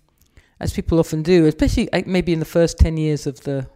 as 0.63 0.73
people 0.73 0.99
often 0.99 1.23
do, 1.23 1.47
especially 1.47 1.89
maybe 2.07 2.33
in 2.33 2.39
the 2.39 2.45
first 2.59 2.79
ten 2.79 2.97
years 2.97 3.27
of 3.27 3.41
the 3.41 3.67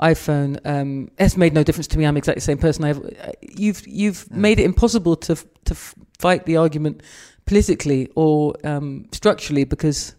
iPhone, 0.00 0.58
um, 0.64 1.08
it's 1.18 1.36
made 1.36 1.52
no 1.54 1.62
difference 1.62 1.86
to 1.88 1.98
me. 1.98 2.04
I'm 2.04 2.16
exactly 2.16 2.40
the 2.40 2.44
same 2.52 2.58
person. 2.58 2.84
I've, 2.84 2.98
uh, 2.98 3.32
you've 3.40 3.86
you've 3.86 4.24
Mm. 4.28 4.36
made 4.36 4.58
it 4.60 4.64
impossible 4.64 5.16
to 5.16 5.34
to 5.64 5.74
fight 6.18 6.44
the 6.46 6.56
argument 6.56 7.02
politically 7.46 8.08
or 8.14 8.54
um, 8.64 9.04
structurally 9.12 9.64
because 9.64 10.14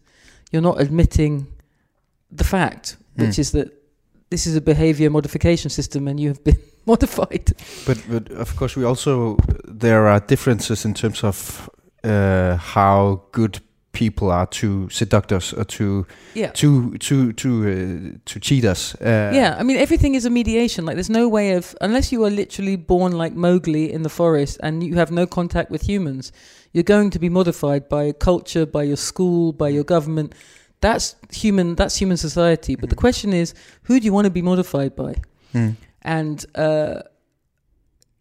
you're 0.52 0.62
not 0.64 0.80
admitting 0.80 1.48
the 2.38 2.44
fact, 2.44 2.98
which 3.16 3.36
Mm. 3.36 3.40
is 3.40 3.52
that 3.52 3.68
this 4.30 4.46
is 4.48 4.56
a 4.56 4.62
behavior 4.62 5.10
modification 5.10 5.70
system 5.70 6.08
and 6.08 6.20
you 6.20 6.30
have 6.30 6.44
been 6.44 6.58
modified. 6.86 7.52
But 7.86 7.98
but 8.10 8.32
of 8.32 8.56
course 8.56 8.80
we 8.80 8.86
also 8.88 9.38
there 9.80 10.08
are 10.08 10.22
differences 10.28 10.86
in 10.86 10.94
terms 10.94 11.24
of 11.24 11.70
uh, 12.04 12.56
how 12.76 13.22
good 13.32 13.60
people 13.96 14.30
are 14.32 14.46
to 14.48 14.88
seduct 14.90 15.32
us 15.32 15.54
or 15.54 15.64
to 15.66 16.06
Yeah. 16.34 16.52
to 16.62 16.98
to 17.08 17.32
to 17.34 17.50
uh, 17.50 18.18
to 18.32 18.40
cheat 18.40 18.66
us. 18.66 18.96
Uh, 19.02 19.32
yeah, 19.34 19.56
I 19.60 19.64
mean 19.64 19.78
everything 19.78 20.16
is 20.16 20.26
a 20.26 20.30
mediation. 20.30 20.86
Like 20.86 20.96
there's 20.98 21.10
no 21.22 21.28
way 21.38 21.58
of 21.58 21.76
unless 21.82 22.12
you 22.12 22.24
are 22.26 22.32
literally 22.32 22.76
born 22.78 23.12
like 23.24 23.34
Mowgli 23.36 23.86
in 23.94 24.04
the 24.04 24.10
forest 24.10 24.60
and 24.64 24.84
you 24.84 24.96
have 24.98 25.12
no 25.12 25.26
contact 25.26 25.72
with 25.72 25.84
humans, 25.90 26.32
you're 26.74 26.84
going 26.96 27.10
to 27.12 27.20
be 27.20 27.30
modified 27.30 27.84
by 27.90 28.12
culture, 28.14 28.66
by 28.66 28.84
your 28.84 28.98
school, 28.98 29.54
by 29.54 29.70
your 29.70 29.84
government. 29.86 30.34
That's 30.82 31.16
human. 31.32 31.76
That's 31.76 31.96
human 32.02 32.18
society. 32.18 32.76
But 32.76 32.90
the 32.90 32.96
question 32.96 33.34
is, 33.34 33.54
who 33.88 34.00
do 34.00 34.06
you 34.06 34.14
want 34.14 34.26
to 34.26 34.32
be 34.32 34.42
modified 34.42 34.96
by? 34.96 35.16
Mm. 35.54 35.76
and 36.02 36.46
uh, 36.56 37.02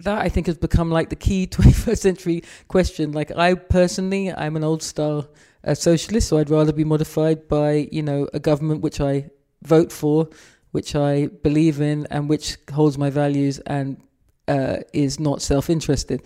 that 0.00 0.18
I 0.26 0.28
think 0.28 0.46
has 0.46 0.56
become 0.56 0.90
like 0.90 1.08
the 1.10 1.16
key 1.16 1.46
21st 1.50 1.98
century 1.98 2.42
question. 2.68 3.12
Like 3.12 3.30
I 3.36 3.54
personally, 3.54 4.32
I'm 4.32 4.56
an 4.56 4.64
old 4.64 4.82
style 4.82 5.26
uh, 5.66 5.74
socialist, 5.74 6.28
so 6.28 6.38
I'd 6.38 6.50
rather 6.50 6.72
be 6.72 6.84
modified 6.84 7.48
by 7.48 7.88
you 7.90 8.02
know 8.02 8.28
a 8.32 8.40
government 8.40 8.82
which 8.82 9.00
I 9.00 9.30
vote 9.62 9.92
for, 9.92 10.28
which 10.72 10.94
I 10.94 11.26
believe 11.42 11.80
in, 11.80 12.06
and 12.10 12.28
which 12.28 12.56
holds 12.72 12.98
my 12.98 13.10
values 13.10 13.58
and 13.60 13.96
uh, 14.48 14.78
is 14.92 15.18
not 15.18 15.42
self-interested. 15.42 16.22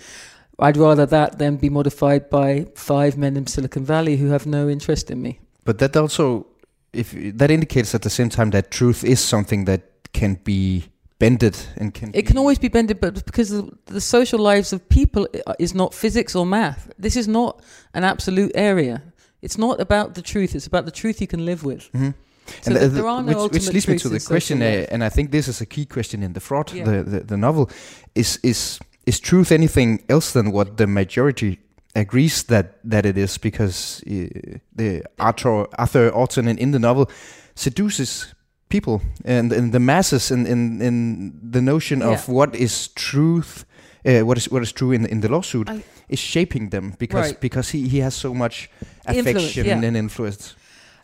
I'd 0.59 0.77
rather 0.77 1.07
that 1.07 1.39
than 1.39 1.57
be 1.57 1.71
modified 1.71 2.31
by 2.31 2.67
five 2.75 3.17
men 3.17 3.37
in 3.37 3.47
Silicon 3.47 3.85
Valley 3.85 4.17
who 4.17 4.29
have 4.31 4.45
no 4.45 4.69
interest 4.69 5.11
in 5.11 5.23
me. 5.23 5.39
But 5.65 5.79
that 5.79 5.97
also, 5.97 6.47
if 6.93 7.15
that 7.39 7.51
indicates 7.51 7.95
at 7.95 8.03
the 8.03 8.11
same 8.11 8.29
time 8.29 8.51
that 8.51 8.71
truth 8.71 9.05
is 9.05 9.21
something 9.21 9.67
that 9.67 9.83
can 10.13 10.35
be 10.43 10.85
bended 11.19 11.57
and 11.77 11.95
can. 11.95 12.11
It 12.15 12.27
can 12.27 12.39
always 12.39 12.59
be 12.59 12.69
bended, 12.69 13.01
but 13.01 13.25
because 13.25 13.51
the, 13.51 13.71
the 13.87 14.01
social 14.01 14.41
lives 14.41 14.73
of 14.73 14.89
people 14.89 15.29
is 15.59 15.75
not 15.75 15.95
physics 15.95 16.35
or 16.35 16.47
math. 16.47 16.91
This 16.99 17.17
is 17.17 17.29
not 17.29 17.63
an 17.95 18.05
absolute 18.05 18.53
area. 18.55 19.03
It's 19.43 19.57
not 19.59 19.81
about 19.81 20.15
the 20.15 20.23
truth. 20.23 20.55
It's 20.55 20.67
about 20.67 20.85
the 20.85 20.91
truth 20.91 21.21
you 21.21 21.27
can 21.29 21.45
live 21.45 21.65
with. 21.65 21.89
Mhm. 21.93 22.15
So 22.63 22.73
And 22.73 22.77
there 22.97 23.07
are 23.07 23.23
no 23.23 23.27
which, 23.29 23.37
ultimate 23.37 23.53
which 23.65 23.75
leads 23.75 23.89
me 23.89 23.99
to 23.99 24.09
the 24.09 24.21
question, 24.21 24.63
uh, 24.63 24.87
and 24.91 25.05
I 25.05 25.11
think 25.11 25.31
this 25.31 25.49
is 25.49 25.61
a 25.61 25.67
key 25.67 25.85
question 25.87 26.23
in 26.23 26.33
the 26.33 26.41
fraud, 26.41 26.73
Yeah. 26.73 26.85
the, 26.85 27.03
the 27.11 27.21
the 27.27 27.37
novel, 27.37 27.69
is 28.15 28.39
is 28.43 28.79
is 29.07 29.21
truth 29.21 29.53
anything 29.53 30.01
else 30.09 30.33
than 30.33 30.51
what 30.53 30.77
the 30.77 30.87
majority 30.87 31.59
agrees 31.95 32.43
that 32.45 32.67
that 32.91 33.05
it 33.05 33.17
is? 33.19 33.39
Because 33.39 34.03
uh, 34.07 34.59
the 34.77 35.03
Arthur 35.19 35.67
Arthur 35.79 36.09
Orton 36.11 36.49
in, 36.49 36.59
in 36.59 36.71
the 36.73 36.79
novel 36.79 37.07
seduces 37.55 38.35
people 38.69 39.01
and, 39.25 39.53
and 39.53 39.73
the 39.73 39.79
masses 39.81 40.31
in, 40.31 40.47
in 40.47 40.81
in 40.83 41.33
the 41.53 41.61
notion 41.61 42.03
of 42.03 42.29
what 42.29 42.55
is 42.55 42.89
truth. 42.95 43.65
Uh, 44.07 44.21
what 44.27 44.39
is 44.39 44.51
what 44.51 44.63
is 44.63 44.73
true 44.73 44.93
in 44.95 45.07
in 45.07 45.21
the 45.21 45.29
lawsuit 45.29 45.69
I- 45.69 45.83
is 46.09 46.19
shaping 46.19 46.71
them 46.71 46.95
because 46.99 47.27
Right. 47.33 47.41
because 47.41 47.71
he, 47.71 47.89
he 47.89 47.99
has 48.01 48.15
so 48.15 48.33
much 48.35 48.71
Influence, 49.07 49.29
affection 49.29 49.67
yeah. 49.67 49.83
and 49.89 49.97
influence. 49.97 50.55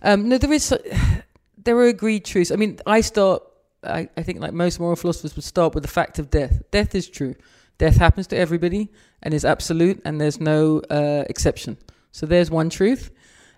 Um, 0.02 0.28
no, 0.28 0.38
there 0.38 0.52
is. 0.52 0.64
so- 0.64 0.82
There 1.64 1.78
are 1.78 1.86
agreed 1.88 2.26
truths. 2.26 2.50
I 2.50 2.56
mean, 2.56 2.78
I 2.86 3.00
start. 3.00 3.42
I, 3.82 4.08
I 4.18 4.22
think, 4.22 4.40
like 4.40 4.52
most 4.52 4.78
moral 4.80 4.96
philosophers, 4.96 5.34
would 5.34 5.44
start 5.44 5.74
with 5.74 5.82
the 5.82 5.88
fact 5.88 6.18
of 6.18 6.28
death. 6.28 6.62
Death 6.70 6.94
is 6.94 7.08
true. 7.08 7.34
Death 7.78 7.96
happens 7.96 8.26
to 8.28 8.36
everybody 8.36 8.90
and 9.22 9.32
is 9.32 9.44
absolute, 9.46 10.00
and 10.04 10.20
there's 10.20 10.38
no 10.40 10.80
uh, 10.90 11.24
exception. 11.30 11.78
So 12.12 12.26
there's 12.26 12.50
one 12.50 12.68
truth. 12.68 13.10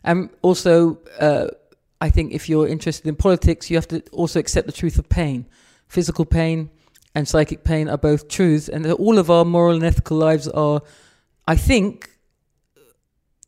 And 0.05 0.31
also, 0.43 0.99
uh, 1.19 1.49
I 2.01 2.11
think 2.11 2.33
if 2.33 2.49
you're 2.49 2.69
interested 2.69 3.09
in 3.09 3.17
politics, 3.17 3.71
you 3.71 3.77
have 3.77 3.89
to 3.89 4.01
also 4.13 4.39
accept 4.39 4.67
the 4.67 4.73
truth 4.73 4.99
of 4.99 5.09
pain. 5.09 5.47
Physical 5.89 6.25
pain 6.25 6.71
and 7.15 7.27
psychic 7.27 7.65
pain 7.65 7.89
are 7.89 7.99
both 7.99 8.29
truths, 8.29 8.69
and 8.69 8.87
all 8.87 9.19
of 9.19 9.31
our 9.31 9.45
moral 9.45 9.75
and 9.75 9.85
ethical 9.85 10.17
lives 10.17 10.47
are, 10.49 10.81
I 11.47 11.57
think, 11.57 12.11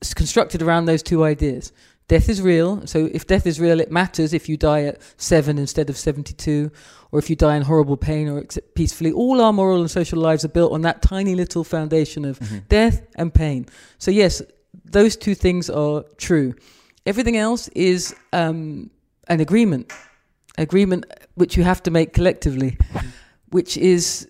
s- 0.02 0.14
constructed 0.14 0.62
around 0.62 0.86
those 0.86 1.02
two 1.02 1.24
ideas. 1.24 1.72
Death 2.08 2.30
is 2.30 2.40
real, 2.40 2.86
so 2.86 3.10
if 3.12 3.26
death 3.26 3.46
is 3.46 3.60
real, 3.60 3.80
it 3.80 3.92
matters 3.92 4.32
if 4.32 4.48
you 4.48 4.56
die 4.56 4.84
at 4.84 4.98
seven 5.18 5.58
instead 5.58 5.90
of 5.90 5.96
72, 5.98 6.70
or 7.12 7.18
if 7.18 7.28
you 7.28 7.36
die 7.36 7.54
in 7.56 7.62
horrible 7.62 7.98
pain 7.98 8.28
or 8.28 8.44
peacefully. 8.74 9.12
All 9.12 9.42
our 9.42 9.52
moral 9.52 9.80
and 9.80 9.90
social 9.90 10.18
lives 10.18 10.42
are 10.42 10.48
built 10.48 10.72
on 10.72 10.80
that 10.82 11.02
tiny 11.02 11.34
little 11.34 11.64
foundation 11.64 12.24
of 12.24 12.38
mm-hmm. 12.38 12.58
death 12.70 13.06
and 13.16 13.32
pain. 13.32 13.66
So, 13.98 14.10
yes, 14.10 14.40
those 14.86 15.16
two 15.16 15.34
things 15.34 15.68
are 15.68 16.02
true. 16.16 16.54
Everything 17.04 17.36
else 17.36 17.68
is 17.68 18.14
um, 18.32 18.90
an 19.28 19.40
agreement, 19.40 19.92
agreement 20.56 21.04
uh, 21.10 21.24
which 21.34 21.58
you 21.58 21.62
have 21.62 21.82
to 21.82 21.90
make 21.90 22.14
collectively, 22.14 22.72
mm-hmm. 22.72 23.08
which 23.50 23.76
is 23.76 24.28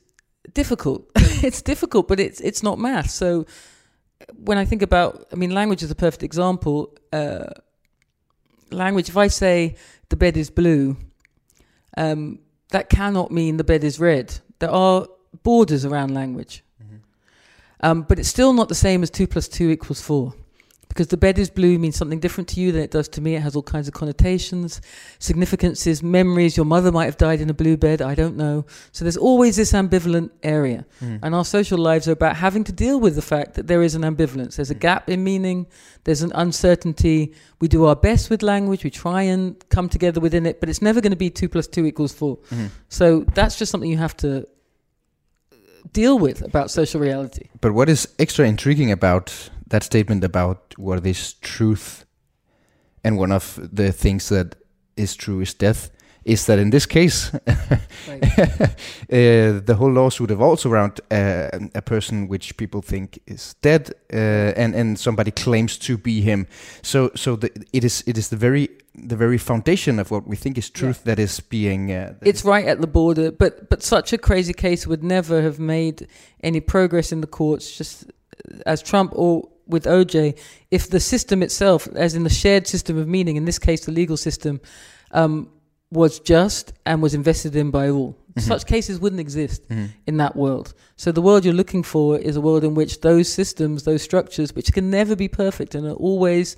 difficult. 0.59 1.09
it's 1.49 1.62
difficult, 1.62 2.09
but 2.09 2.18
it's 2.18 2.40
it's 2.40 2.62
not 2.62 2.77
math. 2.79 3.11
So 3.11 3.47
when 4.49 4.59
I 4.59 4.64
think 4.64 4.83
about, 4.83 5.11
I 5.33 5.37
mean, 5.37 5.53
language 5.61 5.83
is 5.85 5.90
a 5.90 5.94
perfect 5.94 6.23
example. 6.25 6.77
Uh, 7.12 7.51
language, 8.73 9.09
if 9.09 9.16
I 9.16 9.29
say 9.29 9.77
the 10.09 10.16
bed 10.16 10.37
is 10.37 10.51
blue, 10.51 10.97
um, 11.97 12.40
that 12.71 12.88
cannot 12.88 13.31
mean 13.31 13.57
the 13.57 13.68
bed 13.73 13.85
is 13.85 14.01
red. 14.01 14.27
There 14.59 14.71
are 14.71 15.07
borders 15.42 15.85
around 15.85 16.14
language. 16.14 16.64
Um, 17.81 18.03
but 18.03 18.18
it's 18.18 18.29
still 18.29 18.53
not 18.53 18.68
the 18.68 18.75
same 18.75 19.05
as 19.05 19.11
2 19.11 19.29
plus 19.29 19.47
2 19.47 19.71
equals 19.71 20.01
4. 20.01 20.35
Because 20.88 21.09
the 21.09 21.16
bed 21.16 21.38
is 21.38 21.51
blue 21.51 21.79
means 21.79 21.96
something 21.96 22.18
different 22.18 22.48
to 22.51 22.61
you 22.61 22.72
than 22.72 22.83
it 22.83 22.90
does 22.90 23.09
to 23.11 23.20
me. 23.20 23.37
It 23.37 23.42
has 23.42 23.55
all 23.55 23.62
kinds 23.62 23.88
of 23.88 23.94
connotations, 23.94 24.81
significances, 25.18 26.03
memories. 26.03 26.57
Your 26.57 26.66
mother 26.66 26.90
might 26.90 27.05
have 27.05 27.16
died 27.16 27.40
in 27.40 27.51
a 27.51 27.55
blue 27.55 27.77
bed. 27.77 28.01
I 28.01 28.14
don't 28.14 28.37
know. 28.37 28.64
So 28.92 29.05
there's 29.05 29.16
always 29.16 29.57
this 29.57 29.72
ambivalent 29.72 30.31
area. 30.42 30.87
Hmm. 31.01 31.18
And 31.22 31.35
our 31.35 31.44
social 31.44 31.79
lives 31.79 32.09
are 32.09 32.12
about 32.12 32.37
having 32.37 32.64
to 32.64 32.72
deal 32.72 32.98
with 32.98 33.14
the 33.16 33.22
fact 33.22 33.55
that 33.55 33.66
there 33.66 33.83
is 33.83 33.94
an 33.94 34.03
ambivalence. 34.03 34.57
There's 34.57 34.70
a 34.70 34.74
hmm. 34.74 34.81
gap 34.81 35.09
in 35.09 35.22
meaning, 35.22 35.66
there's 36.05 36.22
an 36.22 36.33
uncertainty. 36.35 37.35
We 37.61 37.68
do 37.68 37.85
our 37.85 37.96
best 37.96 38.31
with 38.31 38.42
language, 38.42 38.83
we 38.83 38.90
try 38.90 39.22
and 39.22 39.57
come 39.68 39.88
together 39.88 40.20
within 40.20 40.46
it, 40.46 40.59
but 40.61 40.68
it's 40.68 40.83
never 40.83 41.01
going 41.01 41.12
to 41.12 41.16
be 41.16 41.31
2 41.31 41.48
plus 41.48 41.66
2 41.66 41.85
equals 41.85 42.12
4. 42.12 42.37
Hmm. 42.48 42.66
So 42.88 43.20
that's 43.35 43.59
just 43.59 43.70
something 43.70 43.90
you 43.90 43.98
have 43.98 44.16
to 44.18 44.46
uh, 45.53 45.57
deal 45.92 46.18
with 46.18 46.42
about 46.42 46.70
social 46.70 47.01
reality. 47.01 47.48
But 47.61 47.72
what 47.72 47.88
is 47.88 48.09
extra 48.18 48.46
intriguing 48.46 48.90
about 48.90 49.51
that 49.69 49.83
statement 49.83 50.25
about 50.25 50.75
what 50.77 51.07
is 51.07 51.35
truth, 51.35 52.05
and 53.05 53.19
one 53.19 53.33
of 53.33 53.59
the 53.73 53.93
things 53.93 54.29
that 54.29 54.57
is 54.97 55.17
true 55.17 55.41
is 55.41 55.55
death, 55.55 55.91
is 56.25 56.45
that 56.47 56.59
in 56.59 56.71
this 56.71 56.87
case, 56.87 57.33
uh, 57.47 57.49
the 59.09 59.75
whole 59.79 59.93
lawsuit 59.93 60.31
revolves 60.31 60.67
around 60.67 61.01
uh, 61.11 61.49
a 61.75 61.83
person 61.83 62.29
which 62.29 62.57
people 62.57 62.83
think 62.83 63.19
is 63.27 63.55
dead, 63.63 63.91
uh, 64.13 64.53
and 64.57 64.75
and 64.75 64.99
somebody 64.99 65.31
claims 65.31 65.79
to 65.79 65.97
be 65.97 66.21
him. 66.21 66.47
So 66.83 67.11
so 67.15 67.37
the, 67.37 67.51
it 67.73 67.85
is 67.85 68.05
it 68.07 68.19
is 68.19 68.29
the 68.29 68.37
very 68.37 68.69
the 68.95 69.17
very 69.17 69.39
foundation 69.39 69.99
of 69.99 70.11
what 70.11 70.27
we 70.27 70.37
think 70.37 70.59
is 70.59 70.71
truth 70.71 71.05
that 71.05 71.19
is 71.19 71.41
being. 71.41 71.91
Uh, 71.91 72.15
that 72.19 72.29
It's 72.29 72.45
right 72.45 72.67
at 72.67 72.81
the 72.81 72.87
border, 72.87 73.31
but 73.31 73.69
but 73.69 73.83
such 73.83 74.13
a 74.13 74.19
crazy 74.19 74.53
case 74.53 74.87
would 74.87 75.03
never 75.03 75.43
have 75.43 75.59
made 75.59 76.07
any 76.43 76.61
progress 76.61 77.13
in 77.13 77.21
the 77.21 77.29
courts, 77.29 77.79
just 77.79 78.05
as 78.67 78.83
Trump 78.83 79.13
or 79.15 79.49
with 79.69 79.85
OJ, 79.85 80.39
if 80.71 80.89
the 80.89 81.01
system 81.01 81.43
itself, 81.43 81.87
as 81.95 82.15
in 82.15 82.25
the 82.25 82.31
shared 82.31 82.67
system 82.67 82.99
of 82.99 83.07
meaning, 83.07 83.37
in 83.37 83.45
this 83.45 83.59
case 83.59 83.85
the 83.85 83.93
legal 83.93 84.17
system, 84.17 84.61
um, 85.13 85.51
was 85.91 86.21
just 86.21 86.73
and 86.85 87.01
was 87.03 87.15
invested 87.15 87.57
in 87.57 87.71
by 87.71 87.89
all. 87.89 88.17
Such 88.37 88.67
cases 88.67 89.01
wouldn't 89.01 89.21
exist 89.21 89.63
in 90.07 90.17
that 90.19 90.37
world. 90.37 90.75
So 90.97 91.11
the 91.11 91.23
world 91.23 91.45
you're 91.45 91.55
looking 91.55 91.83
for 91.83 92.19
is 92.19 92.37
a 92.37 92.41
world 92.41 92.63
in 92.63 92.75
which 92.75 93.01
those 93.01 93.29
systems, 93.33 93.83
those 93.83 94.03
structures, 94.03 94.55
which 94.55 94.73
can 94.73 94.91
never 94.91 95.17
be 95.17 95.29
perfect 95.29 95.75
and 95.75 95.87
are 95.87 95.95
always 95.95 96.57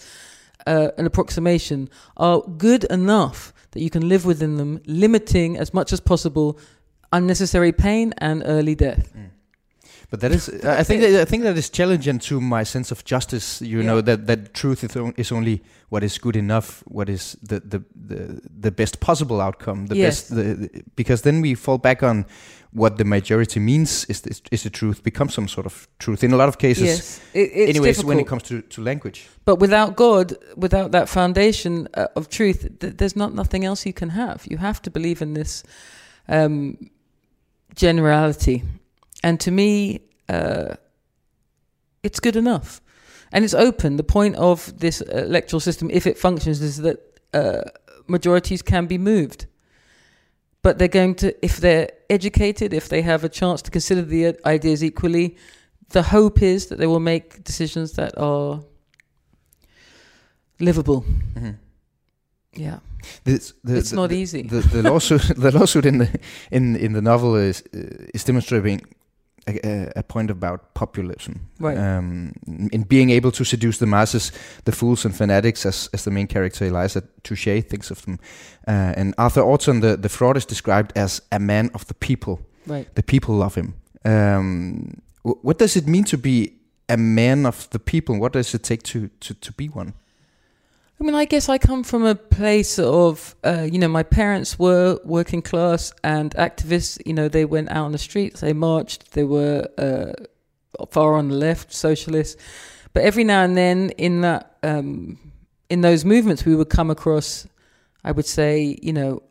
uh, 0.66 0.90
an 0.99 1.07
approximation, 1.07 1.88
are 2.16 2.42
good 2.42 2.85
enough 2.85 3.55
that 3.70 3.81
you 3.81 3.88
can 3.88 4.09
live 4.09 4.27
within 4.27 4.57
them, 4.57 4.81
limiting 4.87 5.57
as 5.57 5.73
much 5.73 5.92
as 5.92 6.01
possible 6.01 6.59
unnecessary 7.12 7.73
pain 7.73 8.12
and 8.18 8.42
early 8.44 8.75
death. 8.75 9.12
But 10.11 10.20
that 10.20 10.33
is, 10.33 10.49
I 10.64 10.83
think, 10.83 11.01
that, 11.12 11.20
I 11.20 11.25
think 11.25 11.44
that 11.44 11.57
is 11.57 11.70
challenging 11.70 12.18
to 12.20 12.40
my 12.40 12.64
sense 12.64 12.90
of 12.90 13.05
justice. 13.05 13.62
You 13.62 13.83
know 13.83 14.01
that 14.03 14.27
that 14.27 14.53
truth 14.55 14.83
is, 14.85 14.96
on, 14.96 15.14
is 15.16 15.31
only 15.33 15.61
what 15.88 16.03
is 16.03 16.18
good 16.18 16.37
enough, 16.37 16.83
what 16.87 17.09
is 17.09 17.37
the 17.42 17.61
the 17.61 17.83
the, 18.09 18.40
the 18.62 18.70
best 18.70 18.99
possible 19.01 19.40
outcome, 19.40 19.87
the 19.87 19.96
Yes. 19.96 20.07
best. 20.23 20.29
The, 20.35 20.42
the- 20.55 20.83
because 20.96 21.23
then 21.23 21.40
we 21.42 21.55
fall 21.55 21.79
back 21.79 22.03
on 22.03 22.25
what 22.73 22.96
the 22.96 23.05
majority 23.05 23.61
means 23.61 24.05
is 24.09 24.23
is, 24.27 24.42
is 24.51 24.62
the 24.62 24.70
truth 24.70 25.03
becomes 25.03 25.35
some 25.35 25.49
sort 25.49 25.66
of 25.66 25.87
truth 25.99 26.25
in 26.25 26.33
a 26.33 26.37
lot 26.37 26.49
of 26.49 26.57
cases. 26.59 26.85
Yes, 26.85 27.20
it, 27.33 27.68
Anyways, 27.68 27.96
difficult. 27.96 28.07
when 28.09 28.18
it 28.20 28.27
comes 28.29 28.42
to, 28.44 28.62
to 28.62 28.83
language, 28.83 29.29
But 29.44 29.61
without 29.61 29.94
God, 29.96 30.33
without 30.57 30.90
that 30.90 31.09
foundation 31.09 31.87
uh, 31.94 32.07
of 32.16 32.29
truth, 32.29 32.68
th- 32.81 32.96
there's 32.96 33.14
not 33.16 33.33
nothing 33.35 33.64
else 33.64 33.87
you 33.87 33.92
can 33.94 34.11
have. 34.11 34.38
You 34.51 34.59
have 34.59 34.81
to 34.83 34.90
believe 34.90 35.23
in 35.25 35.35
this 35.35 35.62
um, 36.29 36.77
generality, 37.75 38.62
and 39.22 39.38
to 39.40 39.50
me, 39.50 40.00
uh, 40.28 40.74
it's 42.02 42.20
good 42.20 42.37
enough, 42.37 42.80
and 43.33 43.44
it's 43.44 43.54
open. 43.54 43.96
The 43.96 44.04
point 44.04 44.37
of 44.37 44.72
this 44.78 45.00
electoral 45.02 45.61
system, 45.61 45.90
if 45.90 46.06
it 46.06 46.18
functions, 46.18 46.61
is 46.61 46.76
that 46.78 46.98
uh, 47.35 47.62
majorities 48.06 48.62
can 48.62 48.87
be 48.87 48.98
moved. 48.98 49.46
But 50.62 50.78
they're 50.78 50.88
going 50.88 51.14
to, 51.16 51.33
if 51.44 51.56
they're 51.56 51.88
educated, 52.11 52.72
if 52.74 52.88
they 52.88 53.02
have 53.02 53.24
a 53.24 53.28
chance 53.30 53.62
to 53.62 53.70
consider 53.70 54.02
the 54.02 54.26
uh, 54.26 54.33
ideas 54.44 54.83
equally, 54.85 55.37
the 55.90 56.02
hope 56.02 56.42
is 56.42 56.66
that 56.66 56.78
they 56.78 56.87
will 56.87 57.00
make 57.00 57.42
decisions 57.44 57.92
that 57.92 58.12
are 58.18 58.61
livable. 60.59 61.04
Yeah, 62.56 62.80
this, 63.24 63.54
the, 63.64 63.76
it's 63.76 63.90
the- 63.90 63.96
not 63.96 64.11
the- 64.11 64.16
easy. 64.18 64.42
The, 64.42 64.61
the 64.61 64.83
lawsuit, 64.83 65.22
the 65.37 65.50
lawsuit 65.52 65.87
in 65.87 65.98
the 65.98 66.09
in 66.50 66.76
in 66.76 66.92
the 66.92 67.00
novel 67.02 67.37
is 67.37 67.62
uh, 67.74 68.06
is 68.14 68.24
demonstrating 68.24 68.80
a, 69.46 69.92
a- 69.96 70.03
point 70.03 70.31
about 70.31 70.61
populism, 70.74 71.35
Right. 71.61 71.76
Um, 71.79 72.33
in 72.72 72.83
being 72.88 73.11
able 73.11 73.31
to 73.33 73.44
seduce 73.44 73.79
the 73.79 73.87
masses, 73.87 74.33
the 74.64 74.72
fools 74.72 75.05
and 75.05 75.14
fanatics, 75.14 75.66
as 75.66 75.88
as 75.92 76.03
the 76.05 76.11
main 76.11 76.26
character 76.26 76.66
Eliza 76.66 77.03
Touchet 77.22 77.68
thinks 77.68 77.90
of 77.90 78.03
them. 78.03 78.18
Uh, 78.68 78.94
and 79.00 79.14
Arthur 79.16 79.42
Orton, 79.42 79.81
the 79.81 79.96
the 79.96 80.09
fraud, 80.09 80.37
is 80.37 80.46
described 80.46 80.92
as 80.96 81.22
a 81.31 81.38
man 81.38 81.70
of 81.74 81.85
the 81.87 81.94
people. 81.94 82.38
right. 82.68 82.87
The 82.94 83.03
people 83.03 83.35
love 83.38 83.55
him. 83.61 83.74
Um, 84.05 85.00
wh- 85.22 85.44
what 85.44 85.59
does 85.59 85.76
it 85.76 85.87
mean 85.87 86.05
to 86.05 86.16
be 86.18 86.53
a 86.88 86.96
man 86.96 87.46
of 87.46 87.68
the 87.70 87.79
people? 87.79 88.18
What 88.20 88.33
does 88.33 88.55
it 88.55 88.62
take 88.62 88.83
to 88.83 89.09
to, 89.20 89.35
to 89.35 89.53
be 89.53 89.68
one? 89.68 89.92
I 91.00 91.06
mean, 91.06 91.14
I 91.14 91.24
guess 91.24 91.48
I 91.48 91.56
come 91.56 91.82
from 91.82 92.04
a 92.04 92.14
place 92.14 92.78
of, 92.78 93.34
uh, 93.42 93.66
you 93.70 93.78
know, 93.78 93.88
my 93.88 94.02
parents 94.02 94.58
were 94.58 94.98
working 95.02 95.40
class 95.40 95.94
and 96.04 96.30
activists. 96.34 97.00
You 97.06 97.14
know, 97.14 97.26
they 97.26 97.46
went 97.46 97.70
out 97.70 97.86
on 97.86 97.92
the 97.92 97.98
streets, 97.98 98.40
they 98.40 98.52
marched, 98.52 99.12
they 99.12 99.24
were 99.24 99.66
uh, 99.78 100.12
far 100.90 101.14
on 101.14 101.28
the 101.28 101.36
left, 101.36 101.72
socialists. 101.72 102.36
But 102.92 103.04
every 103.04 103.24
now 103.24 103.42
and 103.42 103.56
then, 103.56 103.90
in 103.96 104.20
that, 104.20 104.58
um, 104.62 105.18
in 105.70 105.80
those 105.80 106.04
movements, 106.04 106.44
we 106.44 106.54
would 106.54 106.68
come 106.68 106.90
across, 106.90 107.46
I 108.04 108.12
would 108.12 108.26
say, 108.26 108.78
you 108.82 108.92
know, 108.92 109.22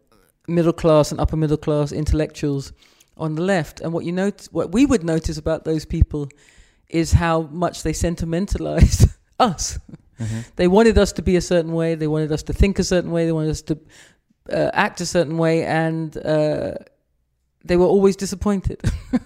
middle 0.47 0.73
class 0.73 1.11
and 1.11 1.21
upper 1.21 1.37
middle 1.37 1.57
class 1.57 1.91
intellectuals 1.91 2.73
on 3.15 3.35
the 3.35 3.43
left. 3.43 3.79
And 3.79 3.93
what 3.93 4.05
you 4.05 4.11
notice, 4.11 4.51
what 4.51 4.71
we 4.71 4.87
would 4.87 5.03
notice 5.03 5.37
about 5.37 5.65
those 5.65 5.85
people, 5.85 6.29
is 6.89 7.11
how 7.11 7.41
much 7.51 7.83
they 7.83 7.93
sentimentalized 7.93 9.05
us. 9.39 9.77
They 10.55 10.67
wanted 10.67 10.97
us 10.97 11.11
to 11.13 11.21
be 11.21 11.35
a 11.35 11.41
certain 11.41 11.73
way. 11.73 11.95
They 11.95 12.07
wanted 12.07 12.31
us 12.31 12.43
to 12.43 12.53
think 12.53 12.79
a 12.79 12.83
certain 12.83 13.11
way. 13.11 13.25
They 13.25 13.31
wanted 13.31 13.51
us 13.51 13.61
to 13.63 13.79
uh, 14.51 14.71
act 14.73 15.01
a 15.01 15.05
certain 15.05 15.37
way, 15.37 15.65
and 15.65 16.15
uh, 16.17 16.73
they 17.63 17.77
were 17.77 17.85
always 17.85 18.15
disappointed. 18.15 18.81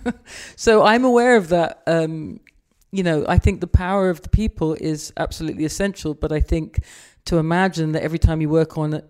so 0.56 0.84
I'm 0.84 1.04
aware 1.04 1.36
of 1.36 1.50
that. 1.50 1.82
Um, 1.88 2.40
you 2.92 3.04
know, 3.04 3.26
I 3.28 3.40
think 3.40 3.60
the 3.60 3.68
power 3.68 4.10
of 4.10 4.22
the 4.22 4.30
people 4.30 4.76
is 4.76 5.12
absolutely 5.18 5.66
essential. 5.66 6.14
But 6.14 6.32
I 6.32 6.40
think 6.40 6.84
to 7.26 7.38
imagine 7.38 7.94
that 7.94 8.04
every 8.04 8.20
time 8.20 8.42
you 8.42 8.50
work 8.50 8.78
on 8.78 9.02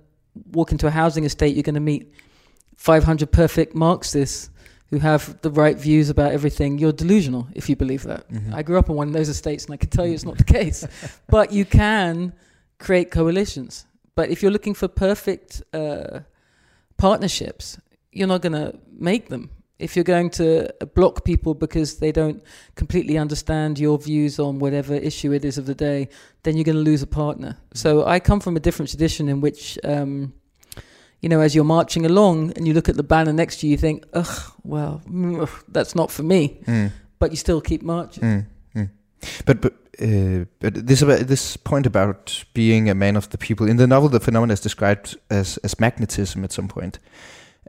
walk 0.52 0.72
into 0.72 0.88
a 0.88 0.92
housing 0.92 1.26
estate, 1.26 1.56
you're 1.56 1.64
going 1.64 1.76
to 1.76 1.82
meet 1.82 2.14
500 2.78 3.32
perfect 3.32 3.76
Marxists 3.76 4.50
who 4.90 5.00
have 5.00 5.42
the 5.42 5.50
right 5.50 5.78
views 5.78 6.10
about 6.10 6.32
everything, 6.32 6.78
you're 6.78 6.92
delusional 6.92 7.48
if 7.54 7.70
you 7.70 7.76
believe 7.76 8.04
that. 8.04 8.26
I 8.54 8.64
grew 8.64 8.78
up 8.78 8.90
on 8.90 8.96
one 8.96 9.08
of 9.08 9.14
those 9.14 9.30
estates 9.30 9.66
and 9.66 9.74
I 9.74 9.78
can 9.78 9.90
tell 9.90 10.06
you 10.06 10.14
it's 10.14 10.26
not 10.26 10.38
the 10.38 10.44
case. 10.44 10.86
but 11.30 11.52
you 11.52 11.66
can 11.66 12.34
create 12.80 13.10
coalitions. 13.12 13.86
But 14.16 14.30
if 14.30 14.42
you're 14.42 14.52
looking 14.52 14.76
for 14.76 14.88
perfect 14.88 15.64
uh, 15.74 16.20
partnerships, 16.98 17.80
you're 18.12 18.28
not 18.28 18.42
going 18.42 18.54
to 18.54 18.78
make 18.92 19.30
them. 19.30 19.50
If 19.80 19.96
you're 19.96 20.04
going 20.04 20.30
to 20.32 20.72
block 20.94 21.26
people 21.26 21.56
because 21.56 21.98
they 21.98 22.12
don't 22.12 22.42
completely 22.76 23.18
understand 23.18 23.80
your 23.80 23.98
views 23.98 24.40
on 24.40 24.60
whatever 24.60 24.94
issue 24.94 25.34
it 25.34 25.44
is 25.44 25.58
of 25.58 25.66
the 25.66 25.76
day, 25.76 26.10
then 26.44 26.56
you're 26.56 26.64
going 26.64 26.78
to 26.78 26.82
lose 26.82 27.02
a 27.02 27.08
partner. 27.08 27.58
So 27.74 28.06
I 28.06 28.20
come 28.20 28.40
from 28.40 28.56
a 28.56 28.60
different 28.60 28.90
tradition 28.90 29.28
in 29.28 29.42
which, 29.42 29.80
um, 29.84 30.34
you 31.24 31.30
know, 31.30 31.40
as 31.42 31.56
you're 31.56 31.64
marching 31.78 32.06
along 32.06 32.52
and 32.56 32.68
you 32.68 32.74
look 32.74 32.90
at 32.90 32.96
the 32.98 33.04
banner 33.04 33.34
next 33.34 33.60
to 33.62 33.66
you, 33.68 33.72
you 33.72 33.78
think, 33.78 34.04
ugh, 34.14 34.52
well, 34.64 35.02
mm, 35.10 35.42
ugh, 35.42 35.64
that's 35.70 35.96
not 35.96 36.12
for 36.12 36.24
me. 36.24 36.60
But 37.20 37.32
you 37.32 37.38
still 37.38 37.62
keep 37.62 37.82
marching. 37.82 38.24
Mm, 38.24 38.46
mm. 38.76 38.90
But 39.46 39.62
but 39.62 39.74
uh, 40.02 40.46
but 40.60 40.88
this 40.88 41.02
about 41.02 41.28
this 41.28 41.58
point 41.58 41.86
about 41.86 42.44
being 42.54 42.90
a 42.90 42.94
man 42.94 43.16
of 43.16 43.28
the 43.30 43.38
people 43.38 43.70
in 43.70 43.78
the 43.78 43.88
novel, 43.88 44.10
the 44.10 44.20
phenomenon 44.20 44.52
is 44.54 44.60
described 44.62 45.18
as 45.30 45.58
as 45.64 45.80
magnetism 45.80 46.44
at 46.44 46.52
some 46.52 46.68
point. 46.68 47.00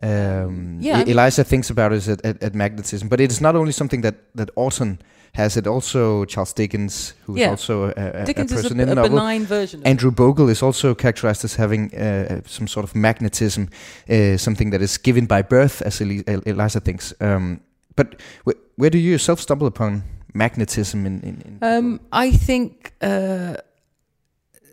Um, 0.02 0.78
Yeah. 0.80 1.04
E- 1.04 1.10
Eliza 1.10 1.44
thinks 1.44 1.70
about 1.70 1.92
it 1.92 1.96
as, 1.96 2.08
at, 2.08 2.42
at 2.42 2.54
magnetism, 2.54 3.08
but 3.08 3.20
it 3.20 3.30
is 3.30 3.40
not 3.40 3.54
only 3.54 3.72
something 3.72 4.02
that 4.02 4.14
that 4.34 4.50
Orton 4.56 4.98
has. 5.34 5.56
It 5.56 5.66
also 5.66 6.24
Charles 6.24 6.52
Dickens, 6.54 7.14
who 7.26 7.34
is 7.34 7.40
Yeah. 7.40 7.50
also 7.50 7.84
a, 7.96 8.22
a, 8.22 8.24
Dickens 8.24 8.52
a 8.52 8.56
is 8.56 8.62
person 8.62 8.78
a, 8.80 8.82
in 8.82 8.88
the 8.88 8.92
a 8.92 8.94
novel. 8.96 9.10
benign 9.18 9.46
version 9.46 9.80
of. 9.80 9.86
Andrew 9.86 10.10
Bogle 10.10 10.48
is 10.50 10.62
also 10.62 10.94
characterized 10.94 11.44
as 11.44 11.56
having 11.56 11.94
uh, 11.94 12.40
some 12.46 12.66
sort 12.68 12.84
of 12.84 12.94
magnetism, 12.94 13.68
uh, 14.08 14.36
something 14.36 14.70
that 14.70 14.80
is 14.82 14.98
given 14.98 15.26
by 15.26 15.42
birth, 15.42 15.82
as 15.82 16.00
Eli- 16.00 16.22
Eliza 16.46 16.80
thinks. 16.80 17.12
Um, 17.20 17.60
but 17.96 18.20
wh- 18.46 18.78
where 18.78 18.90
do 18.90 18.98
you 18.98 19.10
yourself 19.10 19.40
stumble 19.40 19.66
upon 19.66 20.02
magnetism 20.34 21.06
in? 21.06 21.20
in, 21.22 21.42
in 21.44 21.58
Um, 21.62 22.00
I 22.12 22.30
think 22.32 22.92
uh, 23.02 23.54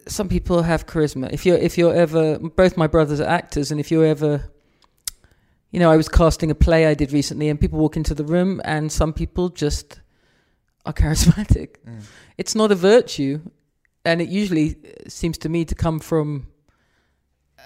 some 0.07 0.27
people 0.29 0.61
have 0.63 0.85
charisma. 0.85 1.29
If 1.31 1.45
you're 1.45 1.57
if 1.57 1.77
you're 1.77 1.93
ever 1.93 2.39
both 2.39 2.77
my 2.77 2.87
brothers 2.87 3.19
are 3.19 3.29
actors, 3.29 3.71
and 3.71 3.79
if 3.79 3.91
you're 3.91 4.05
ever, 4.05 4.41
you 5.71 5.79
know, 5.79 5.91
I 5.93 5.97
was 5.97 6.09
casting 6.09 6.51
a 6.51 6.55
play 6.55 6.85
I 6.87 6.93
did 6.95 7.11
recently, 7.13 7.49
and 7.49 7.59
people 7.59 7.79
walk 7.79 7.95
into 7.97 8.13
the 8.15 8.23
room, 8.23 8.61
and 8.63 8.91
some 8.91 9.13
people 9.13 9.49
just 9.49 10.00
are 10.85 10.93
charismatic. 10.93 11.75
It's 12.37 12.55
not 12.55 12.71
a 12.71 12.75
virtue, 12.75 13.41
and 14.03 14.19
it 14.21 14.29
usually 14.29 14.69
uh, 14.71 15.09
seems 15.09 15.37
to 15.39 15.49
me 15.49 15.63
to 15.65 15.75
come 15.75 15.99
from 15.99 16.47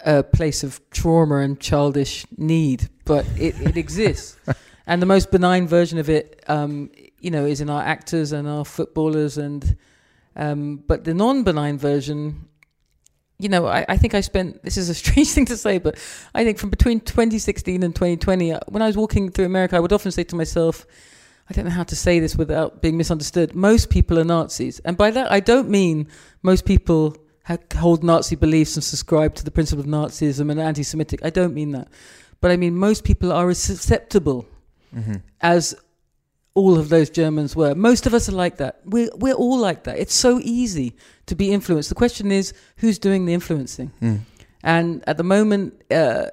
a 0.03 0.23
place 0.23 0.63
of 0.63 0.81
trauma 0.89 1.37
and 1.37 1.59
childish 1.59 2.25
need, 2.37 2.89
but 3.05 3.25
it, 3.37 3.55
it 3.61 3.77
exists. 3.77 4.37
and 4.87 5.01
the 5.01 5.05
most 5.05 5.31
benign 5.31 5.67
version 5.67 5.97
of 5.97 6.09
it, 6.09 6.43
um, 6.47 6.91
you 7.19 7.31
know, 7.31 7.45
is 7.45 7.61
in 7.61 7.69
our 7.69 7.81
actors 7.81 8.31
and 8.31 8.47
our 8.47 8.65
footballers, 8.65 9.37
and 9.37 9.77
um, 10.35 10.83
but 10.87 11.05
the 11.05 11.13
non-benign 11.13 11.77
version, 11.77 12.49
you 13.39 13.47
know, 13.47 13.67
I, 13.67 13.85
I 13.87 13.97
think 13.97 14.13
I 14.13 14.21
spent. 14.21 14.63
This 14.63 14.77
is 14.77 14.89
a 14.89 14.93
strange 15.03 15.29
thing 15.29 15.45
to 15.45 15.57
say, 15.57 15.77
but 15.77 15.95
I 16.33 16.43
think 16.43 16.57
from 16.57 16.69
between 16.69 16.99
2016 16.99 17.83
and 17.83 17.95
2020, 17.95 18.51
uh, 18.51 18.59
when 18.67 18.81
I 18.81 18.87
was 18.87 18.97
walking 18.97 19.31
through 19.31 19.45
America, 19.45 19.77
I 19.77 19.79
would 19.79 19.93
often 19.93 20.11
say 20.11 20.23
to 20.25 20.35
myself, 20.35 20.85
I 21.49 21.53
don't 21.53 21.65
know 21.65 21.71
how 21.71 21.83
to 21.83 21.95
say 21.95 22.19
this 22.19 22.35
without 22.35 22.81
being 22.81 22.97
misunderstood. 22.97 23.53
Most 23.53 23.89
people 23.89 24.17
are 24.19 24.23
Nazis, 24.23 24.79
and 24.79 24.97
by 24.97 25.11
that 25.11 25.31
I 25.31 25.39
don't 25.39 25.69
mean 25.69 26.07
most 26.41 26.65
people 26.65 27.15
hold 27.75 28.03
Nazi 28.03 28.35
beliefs 28.35 28.75
and 28.75 28.83
subscribe 28.83 29.35
to 29.35 29.43
the 29.43 29.51
principle 29.51 29.83
of 29.83 29.87
Nazism 29.87 30.49
and 30.49 30.59
anti-Semitic. 30.59 31.19
I 31.23 31.29
don't 31.29 31.53
mean 31.53 31.71
that, 31.73 31.87
but 32.41 32.49
I 32.51 32.57
mean 32.57 32.75
most 32.75 33.03
people 33.03 33.31
are 33.31 33.49
as 33.49 33.59
susceptible 33.59 34.47
as 35.41 35.75
all 36.55 36.79
of 36.79 36.89
those 36.89 37.09
Germans 37.09 37.55
were. 37.55 37.75
Most 37.75 38.07
of 38.07 38.13
us 38.13 38.29
are 38.29 38.31
like 38.31 38.57
that. 38.57 38.79
We're 38.85 39.09
we're 39.15 39.33
all 39.33 39.57
like 39.59 39.83
that. 39.83 39.99
It's 39.99 40.15
so 40.15 40.39
easy 40.41 40.95
to 41.27 41.35
be 41.35 41.51
influenced. 41.51 41.89
The 41.89 41.95
question 41.95 42.31
is, 42.31 42.53
who's 42.77 42.97
doing 42.97 43.25
the 43.25 43.33
influencing? 43.33 43.91
And 44.63 45.03
at 45.05 45.17
the 45.17 45.23
moment, 45.23 45.83
uh, 45.91 46.31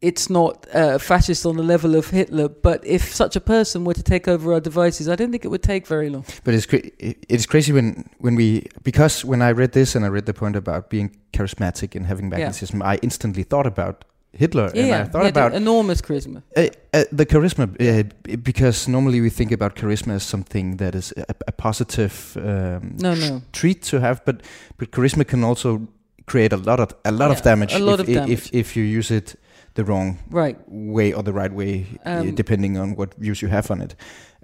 it's 0.00 0.30
not 0.30 0.66
uh, 0.74 0.98
fascist 0.98 1.44
on 1.46 1.56
the 1.56 1.62
level 1.62 1.94
of 1.96 2.10
Hitler. 2.10 2.48
But 2.48 2.84
if 2.86 3.14
such 3.14 3.36
a 3.36 3.40
person 3.40 3.84
were 3.84 3.94
to 3.94 4.02
take 4.02 4.28
over 4.28 4.52
our 4.52 4.60
devices, 4.60 5.08
I 5.08 5.16
don't 5.16 5.30
think 5.30 5.44
it 5.44 5.48
would 5.48 5.62
take 5.62 5.86
very 5.86 6.08
long. 6.10 6.24
But 6.44 6.54
it's 6.54 6.66
cra- 6.66 6.90
it's 7.28 7.46
crazy 7.46 7.72
when 7.72 8.04
when 8.20 8.36
we 8.36 8.66
because 8.82 9.24
when 9.24 9.42
I 9.42 9.50
read 9.52 9.72
this 9.72 9.94
and 9.96 10.04
I 10.04 10.08
read 10.08 10.26
the 10.26 10.34
point 10.34 10.56
about 10.56 10.88
being 10.90 11.10
charismatic 11.32 11.94
and 11.96 12.06
having 12.06 12.26
Yeah. 12.30 12.38
magnetism, 12.38 12.82
I 12.82 12.98
instantly 13.02 13.42
thought 13.44 13.66
about 13.66 14.04
Hitler 14.32 14.70
Yeah, 14.74 14.80
and 14.82 14.88
yeah. 14.88 15.00
I 15.02 15.08
thought 15.10 15.24
had 15.24 15.36
about 15.36 15.54
enormous 15.54 16.00
charisma. 16.02 16.42
Uh, 16.56 16.66
uh, 16.94 17.04
the 17.16 17.26
charisma, 17.26 17.64
uh, 17.64 18.02
because 18.42 18.86
normally 18.90 19.20
we 19.20 19.30
think 19.30 19.52
about 19.52 19.74
charisma 19.74 20.14
as 20.14 20.22
something 20.22 20.76
that 20.78 20.94
is 20.94 21.12
a, 21.16 21.34
a 21.48 21.52
positive 21.52 22.36
um, 22.36 22.96
No, 23.02 23.14
no. 23.14 23.40
treat 23.52 23.82
to 23.90 24.00
have, 24.00 24.20
but 24.24 24.42
but 24.76 24.90
charisma 24.90 25.24
can 25.24 25.42
also 25.44 25.80
create 26.26 26.52
a 26.54 26.58
lot 26.58 26.78
of 26.80 26.90
a 27.04 27.10
lot 27.10 27.30
of 27.30 27.42
damage, 27.42 27.72
if, 27.74 28.06
damage. 28.06 28.30
if 28.30 28.50
if 28.52 28.76
you 28.76 28.98
use 28.98 29.10
it 29.16 29.34
the 29.78 29.84
wrong 29.84 30.18
Right. 30.42 30.56
way 30.68 31.12
or 31.16 31.22
the 31.22 31.32
right 31.42 31.52
way, 31.60 31.72
uh, 32.04 32.20
Um, 32.20 32.34
depending 32.34 32.76
on 32.82 32.96
what 32.96 33.14
views 33.24 33.40
you 33.42 33.48
have 33.48 33.70
on 33.70 33.80
it. 33.80 33.94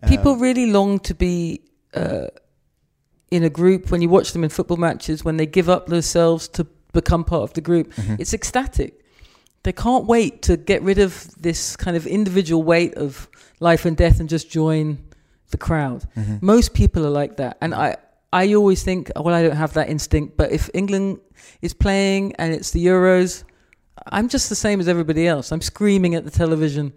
People 0.06 0.32
Um, 0.32 0.40
really 0.48 0.66
long 0.78 1.00
to 1.00 1.14
be 1.14 1.60
uh, 2.02 2.26
in 3.30 3.42
a 3.44 3.50
group 3.50 3.90
when 3.90 4.00
you 4.02 4.08
watch 4.08 4.32
them 4.32 4.44
in 4.44 4.50
football 4.50 4.76
matches, 4.88 5.24
when 5.24 5.36
they 5.36 5.46
give 5.46 5.68
up 5.68 5.86
themselves 5.86 6.48
to 6.48 6.66
become 6.92 7.24
part 7.24 7.42
of 7.42 7.52
the 7.52 7.60
group. 7.60 7.86
mhm. 7.94 8.16
It's 8.20 8.32
ecstatic. 8.34 8.92
They 9.64 9.72
can't 9.72 10.06
wait 10.06 10.42
to 10.42 10.56
get 10.56 10.82
rid 10.82 10.98
of 10.98 11.12
this 11.42 11.76
kind 11.76 11.96
of 11.96 12.06
individual 12.06 12.62
weight 12.62 12.94
of 12.96 13.28
life 13.60 13.84
and 13.88 13.96
death 13.96 14.20
and 14.20 14.28
just 14.28 14.50
join 14.50 14.98
the 15.50 15.56
crowd. 15.58 16.00
Mhm. 16.16 16.42
Most 16.42 16.74
people 16.74 17.02
are 17.06 17.22
like 17.22 17.36
that. 17.36 17.56
And 17.60 17.74
I, 17.74 17.96
I 18.32 18.54
always 18.54 18.82
think, 18.82 19.10
well, 19.16 19.34
I 19.34 19.42
don't 19.42 19.56
have 19.56 19.72
that 19.74 19.88
instinct, 19.88 20.36
but 20.36 20.50
if 20.52 20.68
England 20.74 21.18
is 21.62 21.72
playing 21.74 22.34
and 22.38 22.52
it's 22.52 22.70
the 22.72 22.84
Euros, 22.86 23.44
I'm 24.12 24.28
just 24.28 24.48
the 24.48 24.54
same 24.56 24.80
as 24.80 24.88
everybody 24.88 25.26
else. 25.26 25.52
I'm 25.52 25.60
screaming 25.62 26.14
at 26.14 26.24
the 26.24 26.30
television. 26.30 26.92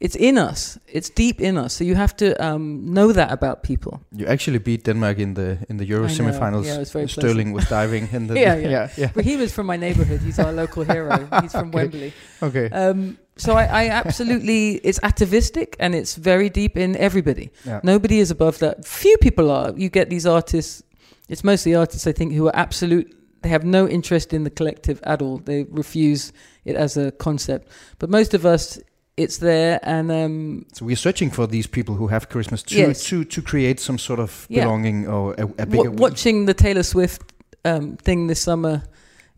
It's 0.00 0.14
in 0.16 0.38
us. 0.38 0.78
It's 0.86 1.10
deep 1.10 1.40
in 1.40 1.58
us. 1.58 1.74
So 1.74 1.82
you 1.84 1.96
have 1.96 2.14
to 2.16 2.26
um, 2.46 2.94
know 2.94 3.12
that 3.12 3.32
about 3.32 3.62
people. 3.62 4.00
You 4.12 4.26
actually 4.26 4.58
beat 4.58 4.84
Denmark 4.84 5.18
in 5.18 5.34
the 5.34 5.58
in 5.68 5.76
the 5.78 5.84
Euro 5.86 6.04
I 6.04 6.08
know. 6.08 6.14
semifinals. 6.14 6.66
Yeah, 6.66 6.76
it 6.76 6.78
was 6.78 6.92
very 6.92 7.08
Sterling 7.08 7.52
was 7.54 7.68
diving 7.68 8.08
in 8.12 8.26
the 8.28 8.34
Yeah, 8.34 8.54
yeah. 8.62 8.70
yeah, 8.70 8.88
yeah. 8.96 9.10
But 9.14 9.24
he 9.24 9.36
was 9.36 9.52
from 9.52 9.66
my 9.66 9.76
neighborhood. 9.76 10.20
He's 10.20 10.38
our 10.38 10.52
local 10.52 10.84
hero. 10.94 11.26
He's 11.42 11.52
from 11.52 11.68
Okay. 11.68 11.76
Wembley. 11.78 12.12
Okay. 12.42 12.70
Um, 12.70 13.18
so 13.36 13.52
I, 13.54 13.64
I 13.64 13.88
absolutely, 13.90 14.74
it's 14.84 15.00
atavistic 15.02 15.76
and 15.80 15.94
it's 15.94 16.14
very 16.16 16.48
deep 16.50 16.76
in 16.76 16.96
everybody. 16.96 17.50
Yeah. 17.66 17.80
Nobody 17.82 18.18
is 18.20 18.30
above 18.30 18.58
that. 18.58 18.84
Few 18.84 19.16
people 19.18 19.50
are. 19.50 19.72
You 19.76 19.88
get 19.90 20.08
these 20.10 20.26
artists. 20.26 20.82
It's 21.28 21.42
mostly 21.44 21.74
artists, 21.74 22.06
I 22.06 22.12
think, 22.12 22.32
who 22.34 22.46
are 22.46 22.56
absolute. 22.56 23.06
They 23.48 23.52
have 23.52 23.64
no 23.64 23.88
interest 23.88 24.34
in 24.34 24.44
the 24.44 24.50
collective 24.50 25.00
at 25.04 25.22
all. 25.22 25.38
They 25.38 25.64
refuse 25.70 26.32
it 26.66 26.76
as 26.76 26.98
a 26.98 27.12
concept. 27.12 27.68
But 27.98 28.10
most 28.10 28.34
of 28.34 28.44
us, 28.44 28.78
it's 29.16 29.38
there, 29.38 29.80
and 29.82 30.12
um, 30.12 30.66
So 30.74 30.84
we're 30.84 30.96
searching 30.96 31.30
for 31.30 31.46
these 31.46 31.66
people 31.66 31.94
who 31.94 32.08
have 32.08 32.28
Christmas 32.28 32.62
to 32.64 32.74
Yes. 32.76 33.04
to 33.08 33.24
to 33.24 33.40
create 33.40 33.80
some 33.80 33.98
sort 33.98 34.20
of 34.20 34.46
Yeah. 34.50 34.64
belonging 34.64 35.08
or 35.08 35.32
a, 35.38 35.44
a 35.62 35.66
bigger. 35.66 35.90
watching 35.90 36.44
the 36.46 36.52
Taylor 36.52 36.82
Swift 36.82 37.22
um, 37.64 37.96
thing 37.96 38.26
this 38.28 38.40
summer. 38.40 38.82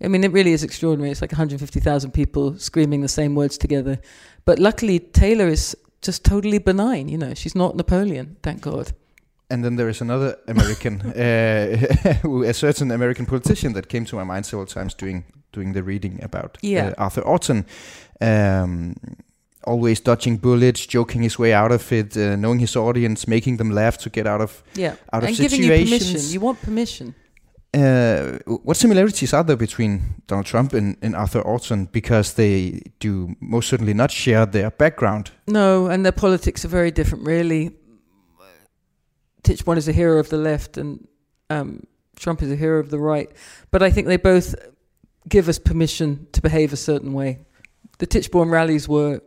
I 0.04 0.08
mean, 0.08 0.24
it 0.24 0.32
really 0.32 0.52
is 0.54 0.64
extraordinary. 0.64 1.12
It's 1.12 1.20
like 1.22 1.32
150,000 1.32 2.10
people 2.10 2.58
screaming 2.58 3.02
the 3.02 3.08
same 3.08 3.36
words 3.36 3.56
together. 3.58 4.00
But 4.44 4.58
luckily, 4.58 4.98
Taylor 4.98 5.46
is 5.46 5.76
just 6.02 6.24
totally 6.24 6.58
benign. 6.58 7.08
You 7.08 7.18
know, 7.18 7.34
she's 7.34 7.54
not 7.54 7.76
Napoleon, 7.76 8.36
thank 8.42 8.60
God. 8.62 8.92
And 9.50 9.64
then 9.64 9.76
there 9.76 9.88
is 9.88 10.00
another 10.00 10.36
American, 10.46 11.00
uh, 11.16 12.44
a 12.50 12.52
certain 12.54 12.90
American 12.90 13.26
politician 13.26 13.72
that 13.72 13.88
came 13.88 14.04
to 14.06 14.16
my 14.16 14.24
mind 14.24 14.46
several 14.46 14.66
times 14.66 14.94
doing 14.94 15.24
doing 15.52 15.72
the 15.74 15.82
reading 15.82 16.20
about 16.22 16.58
Yeah. 16.62 16.86
uh, 16.96 17.04
Arthur 17.04 17.22
Orton. 17.22 17.64
Um, 18.20 18.94
always 19.64 20.00
dodging 20.00 20.38
bullets, 20.40 20.86
joking 20.86 21.22
his 21.22 21.38
way 21.38 21.52
out 21.52 21.72
of 21.72 21.92
it, 21.92 22.16
uh, 22.16 22.36
knowing 22.36 22.60
his 22.60 22.76
audience, 22.76 23.26
making 23.28 23.56
them 23.58 23.70
laugh 23.70 23.96
to 23.98 24.10
get 24.10 24.26
out 24.26 24.40
of 24.40 24.62
Yeah, 24.74 24.94
out 25.12 25.22
of 25.22 25.28
and 25.28 25.36
giving 25.36 25.62
you 25.62 25.68
permission. 25.84 26.20
You 26.32 26.40
want 26.40 26.62
permission. 26.62 27.14
Uh, 27.72 28.38
what 28.64 28.76
similarities 28.76 29.32
are 29.32 29.44
there 29.44 29.56
between 29.56 30.00
Donald 30.26 30.46
Trump 30.46 30.72
and, 30.72 30.96
and 31.02 31.14
Arthur 31.14 31.40
Orton? 31.40 31.84
Because 31.92 32.34
they 32.34 32.80
do 32.98 33.36
most 33.40 33.68
certainly 33.68 33.94
not 33.94 34.10
share 34.10 34.44
their 34.46 34.70
background. 34.72 35.30
No, 35.46 35.86
and 35.86 36.04
their 36.04 36.12
politics 36.12 36.64
are 36.64 36.68
very 36.68 36.90
different, 36.90 37.24
really. 37.24 37.70
Tichborne 39.42 39.78
is 39.78 39.88
a 39.88 39.92
hero 39.92 40.18
of 40.18 40.28
the 40.28 40.36
left, 40.36 40.76
and 40.76 41.06
um, 41.48 41.84
Trump 42.16 42.42
is 42.42 42.50
a 42.50 42.56
hero 42.56 42.80
of 42.80 42.90
the 42.90 42.98
right. 42.98 43.30
But 43.70 43.82
I 43.82 43.90
think 43.90 44.06
they 44.06 44.16
both 44.16 44.54
give 45.28 45.48
us 45.48 45.58
permission 45.58 46.26
to 46.32 46.40
behave 46.42 46.72
a 46.72 46.76
certain 46.76 47.12
way. 47.12 47.38
The 47.98 48.06
Tichborne 48.06 48.50
rallies 48.50 48.88
were 48.88 49.20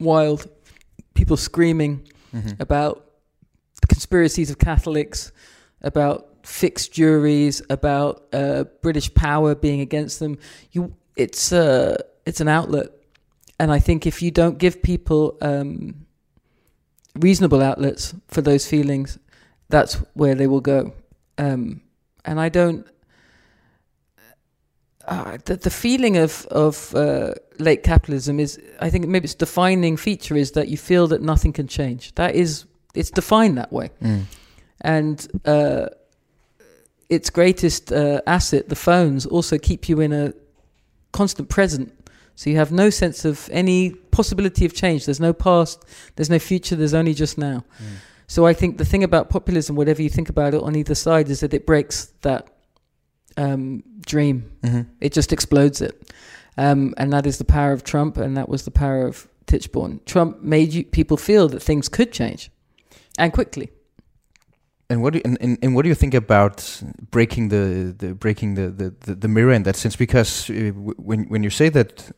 wild, 0.00 0.48
people 1.14 1.36
screaming 1.36 2.08
about 2.60 3.04
the 3.80 3.86
conspiracies 3.86 4.50
of 4.50 4.58
Catholics, 4.58 5.32
about 5.82 6.26
fixed 6.42 6.92
juries, 6.92 7.62
about 7.70 8.26
uh, 8.32 8.64
British 8.82 9.12
power 9.14 9.54
being 9.54 9.80
against 9.80 10.18
them. 10.18 10.38
You, 10.72 10.94
it's 11.16 11.52
uh, 11.52 11.96
it's 12.26 12.40
an 12.40 12.48
outlet, 12.48 12.88
and 13.58 13.72
I 13.72 13.78
think 13.78 14.06
if 14.06 14.22
you 14.22 14.30
don't 14.30 14.58
give 14.58 14.82
people 14.82 15.36
um, 15.40 16.06
reasonable 17.16 17.62
outlets 17.62 18.14
for 18.28 18.42
those 18.42 18.66
feelings, 18.66 19.18
that's 19.68 19.94
where 20.14 20.34
they 20.34 20.46
will 20.46 20.60
go. 20.60 20.92
Um, 21.38 21.82
and 22.24 22.40
I 22.40 22.48
don't. 22.48 22.86
Uh, 25.06 25.38
the, 25.46 25.56
the 25.56 25.70
feeling 25.70 26.18
of 26.18 26.46
of 26.50 26.94
uh, 26.94 27.32
late 27.58 27.82
capitalism 27.82 28.38
is, 28.38 28.58
I 28.80 28.90
think 28.90 29.06
maybe 29.06 29.24
its 29.24 29.34
defining 29.34 29.96
feature 29.96 30.36
is 30.36 30.50
that 30.52 30.68
you 30.68 30.76
feel 30.76 31.06
that 31.08 31.22
nothing 31.22 31.52
can 31.54 31.66
change. 31.66 32.14
That 32.16 32.34
is, 32.34 32.66
it's 32.94 33.10
defined 33.10 33.56
that 33.56 33.72
way 33.72 33.90
Mm. 34.02 34.24
and 34.82 35.28
uh, 35.46 35.86
its 37.08 37.30
greatest 37.30 37.90
uh, 37.90 38.20
asset, 38.26 38.68
the 38.68 38.76
phones, 38.76 39.24
also 39.24 39.56
keep 39.56 39.88
you 39.88 40.00
in 40.00 40.12
a 40.12 40.34
constant 41.12 41.48
present. 41.48 41.90
So 42.34 42.50
you 42.50 42.56
have 42.56 42.70
no 42.70 42.90
sense 42.90 43.24
of 43.24 43.48
any 43.50 43.90
possibility 44.10 44.66
of 44.66 44.74
change. 44.74 45.06
There's 45.06 45.20
no 45.20 45.32
past, 45.32 45.84
there's 46.16 46.30
no 46.30 46.38
future, 46.38 46.76
there's 46.76 46.94
only 46.94 47.14
just 47.14 47.38
now. 47.38 47.64
So 48.28 48.46
I 48.46 48.52
think 48.52 48.78
the 48.78 48.84
thing 48.84 49.02
about 49.02 49.30
populism, 49.30 49.74
whatever 49.74 50.02
you 50.02 50.10
think 50.10 50.28
about 50.28 50.54
it 50.54 50.62
on 50.62 50.76
either 50.76 50.94
side, 50.94 51.30
is 51.30 51.40
that 51.40 51.54
it 51.54 51.66
breaks 51.66 52.12
that 52.20 52.46
um, 53.36 53.82
dream. 54.06 54.42
Mhm. 54.62 54.86
It 55.00 55.12
just 55.14 55.32
explodes 55.32 55.80
it. 55.80 56.12
Um, 56.56 56.92
and 56.98 57.12
that 57.12 57.26
is 57.26 57.38
the 57.38 57.44
power 57.44 57.72
of 57.72 57.82
Trump, 57.82 58.16
and 58.18 58.36
that 58.36 58.48
was 58.48 58.62
the 58.64 58.70
power 58.70 59.06
of 59.06 59.28
Tichborne. 59.46 60.04
Trump 60.04 60.42
made 60.42 60.74
you, 60.74 60.84
people 60.84 61.16
feel 61.16 61.48
that 61.48 61.62
things 61.62 61.88
could 61.88 62.12
change, 62.12 62.50
and 63.16 63.32
quickly. 63.32 63.70
And 64.90 65.02
what 65.02 65.12
do 65.12 65.18
you, 65.18 65.22
and, 65.24 65.38
and, 65.40 65.58
and 65.62 65.74
what 65.74 65.82
do 65.82 65.88
you 65.88 65.94
think 65.94 66.14
about 66.14 66.82
breaking 67.10 67.48
the, 67.48 67.94
the 67.96 68.14
breaking 68.14 68.54
the, 68.54 68.70
the, 68.70 68.94
the, 69.06 69.14
the 69.14 69.28
mirror 69.28 69.52
in 69.52 69.62
that 69.62 69.76
sense? 69.76 69.96
Because 69.96 70.50
uh, 70.50 70.72
when 70.96 71.28
when 71.28 71.42
you 71.42 71.50
say 71.50 71.68
that 71.70 72.10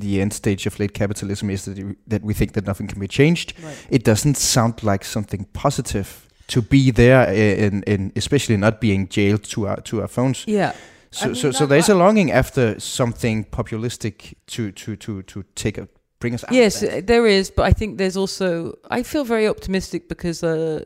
the 0.00 0.20
end 0.20 0.32
stage 0.32 0.66
of 0.66 0.78
late 0.78 0.94
capitalism 0.94 1.50
is 1.50 1.64
that 1.64 1.76
you, 1.76 1.96
that 2.06 2.22
we 2.22 2.34
think 2.34 2.52
that 2.52 2.66
nothing 2.66 2.86
can 2.86 3.00
be 3.00 3.08
changed, 3.08 3.52
it 3.90 4.04
doesn't 4.04 4.36
sound 4.36 4.82
like 4.82 5.04
something 5.04 5.46
positive 5.52 6.28
to 6.48 6.62
be 6.62 6.90
there, 6.90 7.28
uh, 7.28 7.32
in, 7.32 7.82
in 7.82 8.12
especially 8.16 8.56
not 8.56 8.80
being 8.80 9.08
jailed 9.08 9.44
to 9.44 9.66
our 9.68 9.80
to 9.82 10.00
our 10.00 10.08
phones. 10.08 10.44
Yeah. 10.46 10.72
So 11.10 11.24
I 11.24 11.26
mean, 11.28 11.34
so 11.36 11.50
so 11.52 11.66
there's 11.66 11.88
a 11.88 11.94
longing 11.94 12.32
after 12.32 12.78
something 12.80 13.44
populistic 13.44 14.34
to 14.48 14.72
to 14.72 14.96
to 14.96 15.22
to 15.22 15.44
take 15.54 15.78
a 15.78 15.88
bring 16.20 16.34
us 16.34 16.44
out. 16.44 16.50
of 16.50 16.56
Yes, 16.56 16.82
uh, 16.82 17.00
there 17.04 17.26
is, 17.26 17.50
but 17.50 17.64
I 17.64 17.72
think 17.72 17.98
there's 17.98 18.16
also. 18.16 18.78
I 18.90 19.02
feel 19.02 19.24
very 19.24 19.48
optimistic 19.48 20.08
because, 20.08 20.42
uh, 20.42 20.84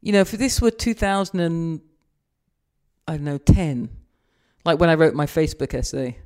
you 0.00 0.12
know, 0.12 0.20
if 0.20 0.30
this 0.32 0.60
were 0.60 0.70
2000 0.70 1.40
and 1.40 1.80
I 3.06 3.12
don't 3.12 3.24
know 3.24 3.38
10, 3.38 3.88
like 4.64 4.78
when 4.78 4.90
I 4.90 4.94
wrote 4.94 5.14
my 5.14 5.26
Facebook 5.26 5.74
essay, 5.74 6.18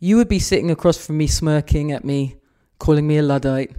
you 0.00 0.16
would 0.16 0.28
be 0.28 0.38
sitting 0.38 0.70
across 0.70 1.04
from 1.04 1.16
me, 1.18 1.26
smirking 1.26 1.92
at 1.92 2.04
me, 2.04 2.36
calling 2.78 3.06
me 3.06 3.18
a 3.18 3.22
luddite, 3.22 3.72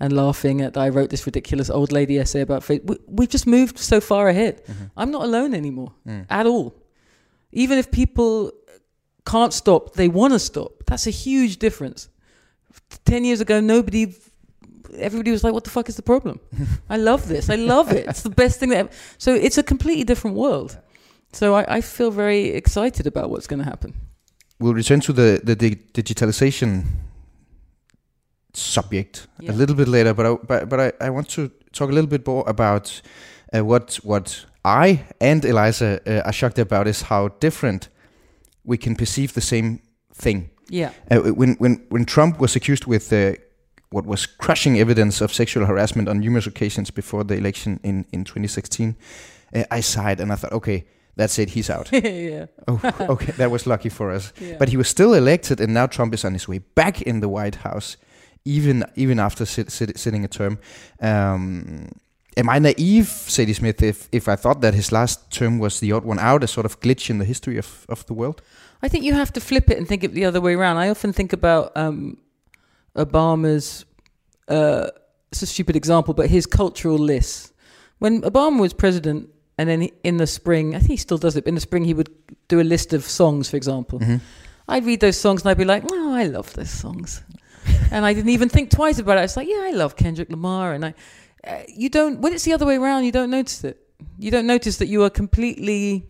and 0.00 0.12
laughing 0.12 0.60
at 0.60 0.74
that 0.74 0.80
I 0.80 0.88
wrote 0.90 1.10
this 1.10 1.24
ridiculous 1.26 1.70
old 1.70 1.90
lady 1.92 2.18
essay 2.18 2.40
about 2.40 2.62
faith. 2.62 2.82
We, 2.84 2.96
we've 3.06 3.28
just 3.28 3.46
moved 3.46 3.78
so 3.78 4.00
far 4.00 4.28
ahead. 4.28 4.62
Mhm. 4.66 4.90
I'm 4.96 5.10
not 5.10 5.22
alone 5.24 5.54
anymore 5.54 5.92
Mm. 6.06 6.26
at 6.28 6.46
all. 6.46 6.74
Even 7.52 7.78
if 7.78 7.90
people 7.90 8.52
can't 9.24 9.52
stop, 9.52 9.94
they 9.94 10.08
want 10.08 10.32
to 10.32 10.38
stop. 10.38 10.70
That's 10.86 11.06
a 11.06 11.10
huge 11.10 11.56
difference. 11.58 12.08
Ten 13.04 13.24
years 13.24 13.40
ago, 13.40 13.60
nobody, 13.60 14.14
everybody 14.98 15.30
was 15.30 15.42
like, 15.42 15.54
"What 15.54 15.64
the 15.64 15.70
fuck 15.70 15.88
is 15.88 15.96
the 15.96 16.02
problem?" 16.02 16.40
I 16.90 16.96
love 16.98 17.26
this. 17.28 17.48
I 17.50 17.56
love 17.56 17.90
it. 17.92 18.06
It's 18.06 18.22
the 18.22 18.30
best 18.30 18.60
thing 18.60 18.68
that. 18.70 18.78
Ever. 18.78 18.90
So 19.18 19.34
it's 19.34 19.58
a 19.58 19.62
completely 19.62 20.04
different 20.04 20.36
world. 20.36 20.78
So 21.32 21.54
I, 21.54 21.76
I 21.78 21.80
feel 21.80 22.10
very 22.10 22.48
excited 22.50 23.06
about 23.06 23.30
what's 23.30 23.46
going 23.46 23.58
to 23.64 23.64
happen. 23.70 23.94
We'll 24.58 24.74
return 24.74 25.00
to 25.00 25.12
the 25.12 25.40
the 25.44 25.54
di- 25.56 25.76
digitalization 25.92 26.84
subject 28.54 29.26
Yeah. 29.40 29.52
a 29.52 29.54
little 29.54 29.76
bit 29.76 29.88
later, 29.88 30.14
but 30.14 30.26
I, 30.26 30.34
but, 30.46 30.68
but 30.68 30.80
I, 30.80 31.06
I 31.06 31.10
want 31.10 31.28
to 31.30 31.50
talk 31.72 31.90
a 31.90 31.92
little 31.92 32.08
bit 32.10 32.26
more 32.26 32.44
about 32.48 33.02
uh, 33.54 33.64
what 33.64 33.96
what 34.02 34.46
I 34.64 35.04
and 35.20 35.44
Eliza 35.44 36.00
uh, 36.06 36.22
are 36.26 36.32
shocked 36.32 36.58
about 36.58 36.86
is 36.86 37.02
how 37.02 37.28
different 37.40 37.88
we 38.64 38.76
can 38.78 38.96
perceive 38.96 39.32
the 39.34 39.40
same 39.40 39.78
thing. 40.14 40.50
Yeah. 40.70 40.90
Uh, 41.10 41.34
when 41.34 41.56
when 41.58 41.84
when 41.90 42.04
Trump 42.04 42.40
was 42.40 42.56
accused 42.56 42.86
with 42.86 43.12
uh, 43.12 43.32
what 43.90 44.06
was 44.06 44.26
crushing 44.26 44.78
evidence 44.80 45.24
of 45.24 45.32
sexual 45.32 45.66
harassment 45.66 46.08
on 46.08 46.18
numerous 46.20 46.46
occasions 46.46 46.90
before 46.90 47.24
the 47.24 47.34
election 47.36 47.78
in 47.82 48.04
in 48.10 48.24
2016, 48.24 48.96
uh, 49.54 49.64
I 49.70 49.82
sighed 49.82 50.20
and 50.20 50.32
I 50.32 50.36
thought, 50.36 50.52
okay, 50.52 50.84
that's 51.16 51.38
it, 51.38 51.50
he's 51.50 51.70
out. 51.70 51.90
yeah. 51.92 52.46
oh, 52.68 52.80
okay, 53.00 53.32
that 53.32 53.50
was 53.50 53.66
lucky 53.66 53.88
for 53.88 54.10
us. 54.10 54.32
Yeah. 54.38 54.56
But 54.58 54.68
he 54.68 54.76
was 54.76 54.88
still 54.88 55.14
elected, 55.14 55.60
and 55.60 55.72
now 55.72 55.86
Trump 55.86 56.14
is 56.14 56.24
on 56.24 56.34
his 56.34 56.46
way 56.46 56.58
back 56.58 57.02
in 57.02 57.20
the 57.20 57.28
White 57.28 57.56
House, 57.56 57.96
even 58.44 58.84
even 58.94 59.18
after 59.18 59.46
sit, 59.46 59.72
sit, 59.72 59.98
sitting 59.98 60.24
a 60.24 60.28
term. 60.28 60.58
Um, 61.00 61.88
am 62.36 62.50
I 62.50 62.58
naive, 62.58 63.06
Zadie 63.06 63.54
Smith, 63.54 63.82
if 63.82 64.08
if 64.12 64.28
I 64.28 64.36
thought 64.36 64.60
that 64.60 64.74
his 64.74 64.92
last 64.92 65.30
term 65.30 65.58
was 65.58 65.80
the 65.80 65.92
odd 65.92 66.04
one 66.04 66.18
out, 66.18 66.44
a 66.44 66.46
sort 66.46 66.66
of 66.66 66.80
glitch 66.80 67.08
in 67.08 67.18
the 67.18 67.24
history 67.24 67.56
of, 67.56 67.86
of 67.88 68.04
the 68.06 68.14
world? 68.14 68.42
I 68.82 68.88
think 68.88 69.04
you 69.04 69.14
have 69.14 69.32
to 69.32 69.40
flip 69.40 69.70
it 69.70 69.78
and 69.78 69.88
think 69.88 70.04
it 70.04 70.12
the 70.12 70.26
other 70.26 70.40
way 70.40 70.54
around. 70.54 70.76
I 70.76 70.90
often 70.90 71.12
think 71.12 71.32
about 71.32 71.72
um, 71.76 72.18
Obama's. 72.94 73.86
Uh, 74.48 74.88
it's 75.32 75.42
a 75.42 75.46
stupid 75.46 75.76
example, 75.76 76.14
but 76.14 76.28
his 76.28 76.46
cultural 76.46 76.98
lists. 76.98 77.52
When 77.98 78.20
Obama 78.22 78.60
was 78.60 78.74
president, 78.74 79.30
and 79.58 79.68
then 79.68 79.88
in 80.04 80.16
the 80.18 80.26
spring, 80.26 80.74
I 80.74 80.78
think 80.78 80.90
he 80.90 80.96
still 80.96 81.18
does 81.18 81.36
it. 81.36 81.44
But 81.44 81.48
in 81.50 81.54
the 81.54 81.60
spring, 81.60 81.84
he 81.84 81.94
would 81.94 82.10
do 82.48 82.60
a 82.60 82.62
list 82.64 82.92
of 82.92 83.04
songs, 83.04 83.48
for 83.50 83.56
example. 83.56 83.98
Mm-hmm. 84.00 84.16
I'd 84.68 84.84
read 84.84 85.00
those 85.00 85.16
songs 85.16 85.42
and 85.42 85.50
I'd 85.50 85.58
be 85.58 85.64
like, 85.64 85.84
"Oh, 85.90 86.14
I 86.14 86.24
love 86.24 86.52
those 86.54 86.70
songs," 86.70 87.22
and 87.90 88.04
I 88.04 88.12
didn't 88.14 88.30
even 88.30 88.48
think 88.48 88.70
twice 88.70 88.98
about 88.98 89.16
it. 89.16 89.20
I 89.20 89.22
was 89.22 89.36
like, 89.36 89.48
"Yeah, 89.48 89.62
I 89.62 89.70
love 89.72 89.96
Kendrick 89.96 90.28
Lamar," 90.30 90.72
and 90.72 90.84
I, 90.84 90.94
uh, 91.46 91.62
you 91.68 91.88
don't. 91.88 92.20
When 92.20 92.32
it's 92.34 92.44
the 92.44 92.52
other 92.52 92.66
way 92.66 92.76
around, 92.76 93.04
you 93.04 93.12
don't 93.12 93.30
notice 93.30 93.62
it. 93.64 93.78
You 94.18 94.30
don't 94.30 94.46
notice 94.46 94.78
that 94.78 94.86
you 94.88 95.04
are 95.04 95.10
completely. 95.10 96.08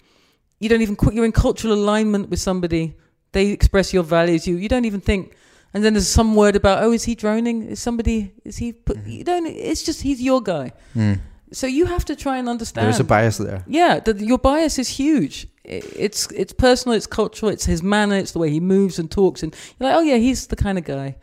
You 0.58 0.68
don't 0.70 0.80
even. 0.82 0.96
You're 1.12 1.26
in 1.26 1.32
cultural 1.32 1.74
alignment 1.74 2.30
with 2.30 2.40
somebody. 2.40 2.94
They 3.32 3.48
express 3.48 3.92
your 3.92 4.02
values. 4.04 4.46
You. 4.48 4.56
You 4.56 4.68
don't 4.68 4.86
even 4.86 5.00
think. 5.00 5.36
And 5.74 5.84
then 5.84 5.92
there's 5.92 6.08
some 6.08 6.34
word 6.34 6.56
about, 6.56 6.82
oh, 6.82 6.92
is 6.92 7.04
he 7.04 7.14
droning? 7.14 7.64
Is 7.64 7.80
somebody? 7.80 8.32
Is 8.44 8.56
he? 8.56 8.72
Put, 8.72 8.96
Mm-hmm. 8.96 9.10
You 9.10 9.24
don't. 9.24 9.46
It's 9.46 9.82
just 9.82 10.00
he's 10.00 10.22
your 10.22 10.40
guy. 10.40 10.72
Mm. 10.94 11.20
So 11.52 11.66
you 11.66 11.86
have 11.86 12.04
to 12.06 12.16
try 12.16 12.38
and 12.38 12.48
understand. 12.48 12.86
There's 12.86 13.00
a 13.00 13.04
bias 13.04 13.38
there. 13.38 13.62
Yeah, 13.68 14.00
the, 14.00 14.14
your 14.24 14.38
bias 14.38 14.78
is 14.78 14.88
huge. 14.88 15.46
It's 15.64 16.30
it's 16.32 16.52
personal, 16.52 16.96
it's 16.96 17.06
cultural, 17.08 17.50
it's 17.52 17.64
his 17.66 17.82
manner, 17.82 18.16
it's 18.16 18.32
the 18.32 18.38
way 18.38 18.50
he 18.50 18.60
moves 18.60 18.98
and 18.98 19.10
talks, 19.10 19.42
and 19.42 19.54
you're 19.78 19.88
like, 19.90 19.98
oh 19.98 20.02
yeah, 20.02 20.16
he's 20.16 20.46
the 20.46 20.56
kind 20.56 20.78
of 20.78 20.84
guy 20.84 21.16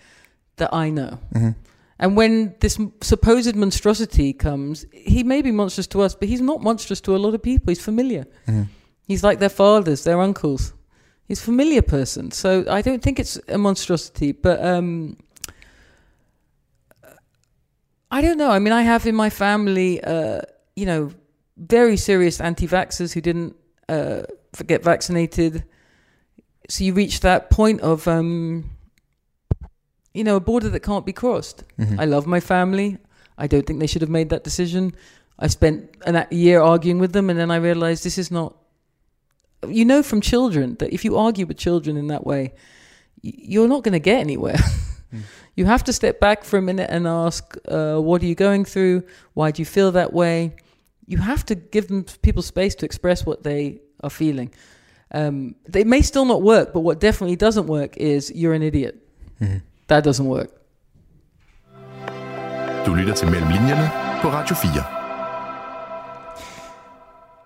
that 0.57 0.73
I 0.73 0.89
know. 0.89 1.19
Mhm. 1.33 1.55
And 1.99 2.17
when 2.17 2.55
this 2.59 2.77
supposed 3.01 3.55
monstrosity 3.55 4.33
comes, 4.33 4.85
he 4.91 5.23
may 5.23 5.41
be 5.41 5.51
monstrous 5.51 5.87
to 5.87 6.01
us, 6.01 6.15
but 6.15 6.27
he's 6.27 6.41
not 6.41 6.61
monstrous 6.61 6.99
to 7.01 7.15
a 7.15 7.19
lot 7.19 7.33
of 7.33 7.41
people. 7.41 7.71
He's 7.71 7.79
familiar. 7.83 8.25
Mhm. 8.47 8.67
He's 9.07 9.23
like 9.23 9.39
their 9.39 9.49
fathers, 9.49 10.03
their 10.03 10.19
uncles. 10.19 10.73
He's 11.27 11.39
a 11.39 11.43
familiar 11.43 11.81
person. 11.81 12.31
So 12.31 12.65
I 12.69 12.81
don't 12.81 13.01
think 13.01 13.19
it's 13.19 13.39
a 13.47 13.57
monstrosity, 13.57 14.33
but 14.33 14.63
um, 14.65 15.15
I 18.13 18.21
don't 18.21 18.37
know. 18.37 18.51
I 18.51 18.59
mean, 18.59 18.73
I 18.73 18.83
have 18.83 19.07
in 19.07 19.15
my 19.15 19.31
family, 19.31 19.91
uh, 20.03 20.41
you 20.75 20.85
know, 20.85 21.09
very 21.57 21.97
serious 21.97 22.39
anti-vaxxers 22.39 23.11
who 23.13 23.21
didn't 23.21 23.55
uh, 23.89 24.21
get 24.67 24.83
vaccinated. 24.83 25.63
So 26.69 26.83
you 26.83 26.93
reach 26.93 27.21
that 27.21 27.49
point 27.49 27.81
of, 27.81 28.07
um, 28.07 28.69
you 30.13 30.23
know, 30.23 30.35
a 30.35 30.39
border 30.39 30.69
that 30.69 30.81
can't 30.81 31.07
be 31.07 31.13
crossed. 31.13 31.63
Mhm. 31.79 31.99
I 31.99 32.05
love 32.05 32.27
my 32.27 32.39
family. 32.39 32.99
I 33.43 33.47
don't 33.47 33.65
think 33.65 33.79
they 33.79 33.87
should 33.87 34.03
have 34.03 34.11
made 34.19 34.29
that 34.29 34.43
decision. 34.43 34.93
I 35.39 35.47
spent 35.47 35.89
an, 36.05 36.15
a 36.15 36.27
year 36.29 36.61
arguing 36.61 36.99
with 36.99 37.13
them, 37.13 37.31
and 37.31 37.39
then 37.39 37.49
I 37.49 37.55
realized 37.55 38.03
this 38.03 38.19
is 38.19 38.29
not. 38.29 38.55
You 39.67 39.85
know 39.85 40.03
from 40.03 40.21
children 40.21 40.75
that 40.79 40.93
if 40.93 41.03
you 41.05 41.17
argue 41.17 41.47
with 41.47 41.57
children 41.57 41.97
in 41.97 42.07
that 42.07 42.27
way, 42.27 42.53
you're 43.23 43.67
not 43.67 43.83
going 43.83 43.93
to 43.93 44.05
get 44.11 44.19
anywhere. 44.19 44.59
You 45.55 45.65
have 45.65 45.83
to 45.83 45.93
step 45.93 46.19
back 46.19 46.43
for 46.43 46.57
a 46.57 46.61
minute 46.61 46.89
and 46.89 47.07
ask, 47.07 47.43
uh, 47.67 47.97
"What 48.01 48.21
are 48.21 48.25
you 48.25 48.35
going 48.35 48.65
through? 48.65 49.01
Why 49.33 49.51
do 49.51 49.61
you 49.61 49.65
feel 49.65 49.91
that 49.91 50.11
way?" 50.13 50.51
You 51.07 51.17
have 51.21 51.43
to 51.45 51.55
give 51.55 51.87
them 51.87 52.05
people 52.21 52.41
space 52.41 52.75
to 52.75 52.85
express 52.85 53.25
what 53.25 53.43
they 53.43 53.79
are 53.99 54.09
feeling. 54.09 54.49
Um, 55.15 55.55
they 55.73 55.83
may 55.83 56.01
still 56.01 56.25
not 56.25 56.41
work, 56.41 56.73
but 56.73 56.83
what 56.83 57.01
definitely 57.01 57.35
doesn't 57.35 57.67
work 57.67 57.97
is 57.97 58.31
you're 58.35 58.55
an 58.55 58.61
idiot. 58.63 58.95
Mhm. 59.39 59.61
That 59.87 60.03
doesn't 60.03 60.27
work. 60.27 60.49
Du 62.85 62.93
lytter 62.93 63.13
til 63.13 63.29
Mellem 63.29 63.49
Linjerne 63.49 63.89
på 64.21 64.29
Radio 64.29 64.55
4. 64.55 65.03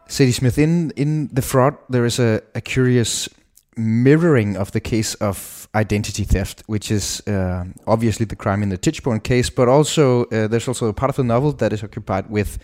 Zadie 0.09 0.33
Smith, 0.33 0.59
in 0.59 0.91
in 0.95 1.29
the 1.35 1.41
fraud, 1.41 1.73
there 1.93 2.05
is 2.05 2.19
a, 2.19 2.39
a 2.55 2.59
curious 2.59 3.29
mirroring 3.77 4.57
of 4.57 4.71
the 4.71 4.79
case 4.79 5.15
of 5.21 5.66
identity 5.75 6.23
theft, 6.23 6.63
which 6.67 6.91
is 6.91 7.21
uh, 7.27 7.65
obviously 7.85 8.25
the 8.25 8.35
crime 8.35 8.63
in 8.63 8.69
the 8.69 8.77
Tichborne 8.77 9.21
case, 9.23 9.49
but 9.49 9.67
also 9.67 10.25
uh, 10.25 10.47
there's 10.47 10.67
also 10.67 10.87
a 10.87 10.93
part 10.93 11.09
of 11.09 11.15
the 11.15 11.23
novel 11.23 11.51
that 11.53 11.73
is 11.73 11.83
occupied 11.83 12.29
with 12.29 12.57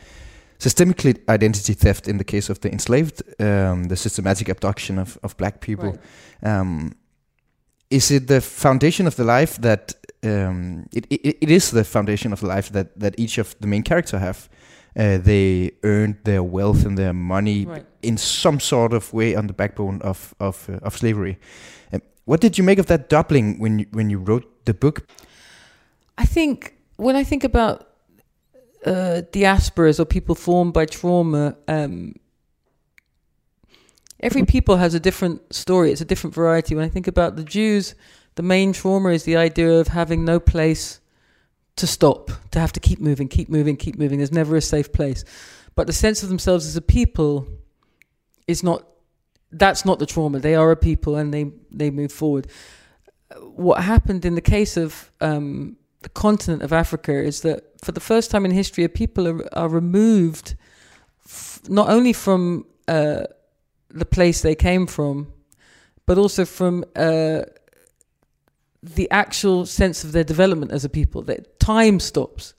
systemically 0.59 1.17
identity 1.27 1.73
theft 1.73 2.07
in 2.07 2.17
the 2.17 2.23
case 2.23 2.49
of 2.49 2.59
the 2.61 2.71
enslaved, 2.71 3.21
um, 3.41 3.85
the 3.85 3.95
systematic 3.95 4.49
abduction 4.49 4.97
of, 4.97 5.17
of 5.23 5.35
black 5.37 5.59
people. 5.59 5.97
Um, 6.41 6.93
is 7.89 8.09
it 8.11 8.27
the 8.27 8.41
foundation 8.41 9.07
of 9.07 9.15
the 9.15 9.23
life 9.23 9.57
that 9.61 9.93
um, 10.23 10.87
it, 10.93 11.05
it, 11.09 11.37
it 11.41 11.51
is 11.51 11.71
the 11.71 11.83
foundation 11.83 12.33
of 12.33 12.39
the 12.39 12.47
life 12.47 12.69
that, 12.71 12.97
that 12.99 13.19
each 13.19 13.37
of 13.37 13.55
the 13.59 13.67
main 13.67 13.83
character 13.83 14.19
have? 14.19 14.49
Uh, 14.95 15.17
they 15.17 15.71
earned 15.83 16.17
their 16.23 16.43
wealth 16.43 16.85
and 16.85 16.97
their 16.97 17.13
money 17.13 17.65
Right. 17.65 17.85
in 18.01 18.17
some 18.17 18.59
sort 18.59 18.93
of 18.93 19.11
way 19.11 19.35
on 19.35 19.47
the 19.47 19.53
backbone 19.53 19.99
of 20.03 20.35
of, 20.39 20.69
uh, 20.69 20.77
of 20.83 20.95
slavery. 20.95 21.39
Um, 21.91 22.01
what 22.25 22.41
did 22.41 22.57
you 22.57 22.63
make 22.63 22.79
of 22.79 22.87
that 22.87 23.09
doubling 23.09 23.59
when 23.59 23.79
you, 23.79 23.85
when 23.91 24.09
you 24.09 24.17
wrote 24.17 24.65
the 24.65 24.73
book? 24.73 25.07
I 26.17 26.25
think 26.25 26.75
when 26.95 27.15
I 27.15 27.23
think 27.23 27.43
about 27.43 27.89
uh, 28.85 29.21
diasporas 29.31 29.99
or 29.99 30.05
people 30.05 30.35
formed 30.35 30.73
by 30.73 30.85
trauma, 30.85 31.55
um, 31.67 32.15
every 34.19 34.45
people 34.45 34.77
has 34.77 34.93
a 34.93 34.99
different 34.99 35.53
story. 35.53 35.91
It's 35.91 36.01
a 36.01 36.05
different 36.05 36.33
variety. 36.33 36.75
When 36.75 36.85
I 36.85 36.89
think 36.89 37.07
about 37.07 37.35
the 37.35 37.43
Jews, 37.43 37.95
the 38.35 38.43
main 38.43 38.73
trauma 38.73 39.09
is 39.09 39.23
the 39.23 39.37
idea 39.37 39.71
of 39.79 39.89
having 39.89 40.25
no 40.25 40.39
place 40.39 40.99
to 41.75 41.87
stop, 41.87 42.31
to 42.51 42.59
have 42.59 42.71
to 42.73 42.79
keep 42.79 42.99
moving, 42.99 43.27
keep 43.27 43.49
moving, 43.49 43.75
keep 43.75 43.97
moving. 43.97 44.19
There's 44.19 44.31
never 44.31 44.55
a 44.55 44.61
safe 44.61 44.93
place. 44.93 45.25
But 45.75 45.87
the 45.87 45.93
sense 45.93 46.21
of 46.21 46.29
themselves 46.29 46.65
as 46.65 46.75
a 46.75 46.81
people 46.81 47.47
is 48.47 48.63
not. 48.63 48.87
That's 49.53 49.85
not 49.85 49.99
the 49.99 50.05
trauma. 50.05 50.39
They 50.39 50.55
are 50.55 50.71
a 50.71 50.75
people, 50.75 51.15
and 51.15 51.33
they 51.33 51.51
they 51.71 51.91
move 51.91 52.11
forward. 52.11 52.47
What 53.39 53.83
happened 53.83 54.25
in 54.25 54.35
the 54.35 54.41
case 54.41 54.77
of 54.77 55.11
um, 55.21 55.77
the 56.01 56.09
continent 56.09 56.63
of 56.63 56.73
Africa 56.73 57.13
is 57.13 57.41
that 57.41 57.63
for 57.83 57.91
the 57.91 57.99
first 57.99 58.31
time 58.31 58.45
in 58.45 58.51
history, 58.51 58.83
a 58.83 58.89
people 58.89 59.27
are, 59.27 59.57
are 59.57 59.69
removed 59.69 60.55
f- 61.25 61.61
not 61.67 61.89
only 61.89 62.13
from 62.13 62.65
uh, 62.87 63.23
the 63.89 64.05
place 64.05 64.41
they 64.41 64.55
came 64.55 64.87
from, 64.87 65.31
but 66.05 66.17
also 66.17 66.45
from 66.45 66.83
uh, 66.95 67.41
the 68.81 69.09
actual 69.11 69.65
sense 69.65 70.03
of 70.03 70.11
their 70.11 70.23
development 70.23 70.71
as 70.71 70.83
a 70.83 70.89
people. 70.89 71.21
That 71.21 71.59
time 71.59 71.99
stops, 71.99 72.53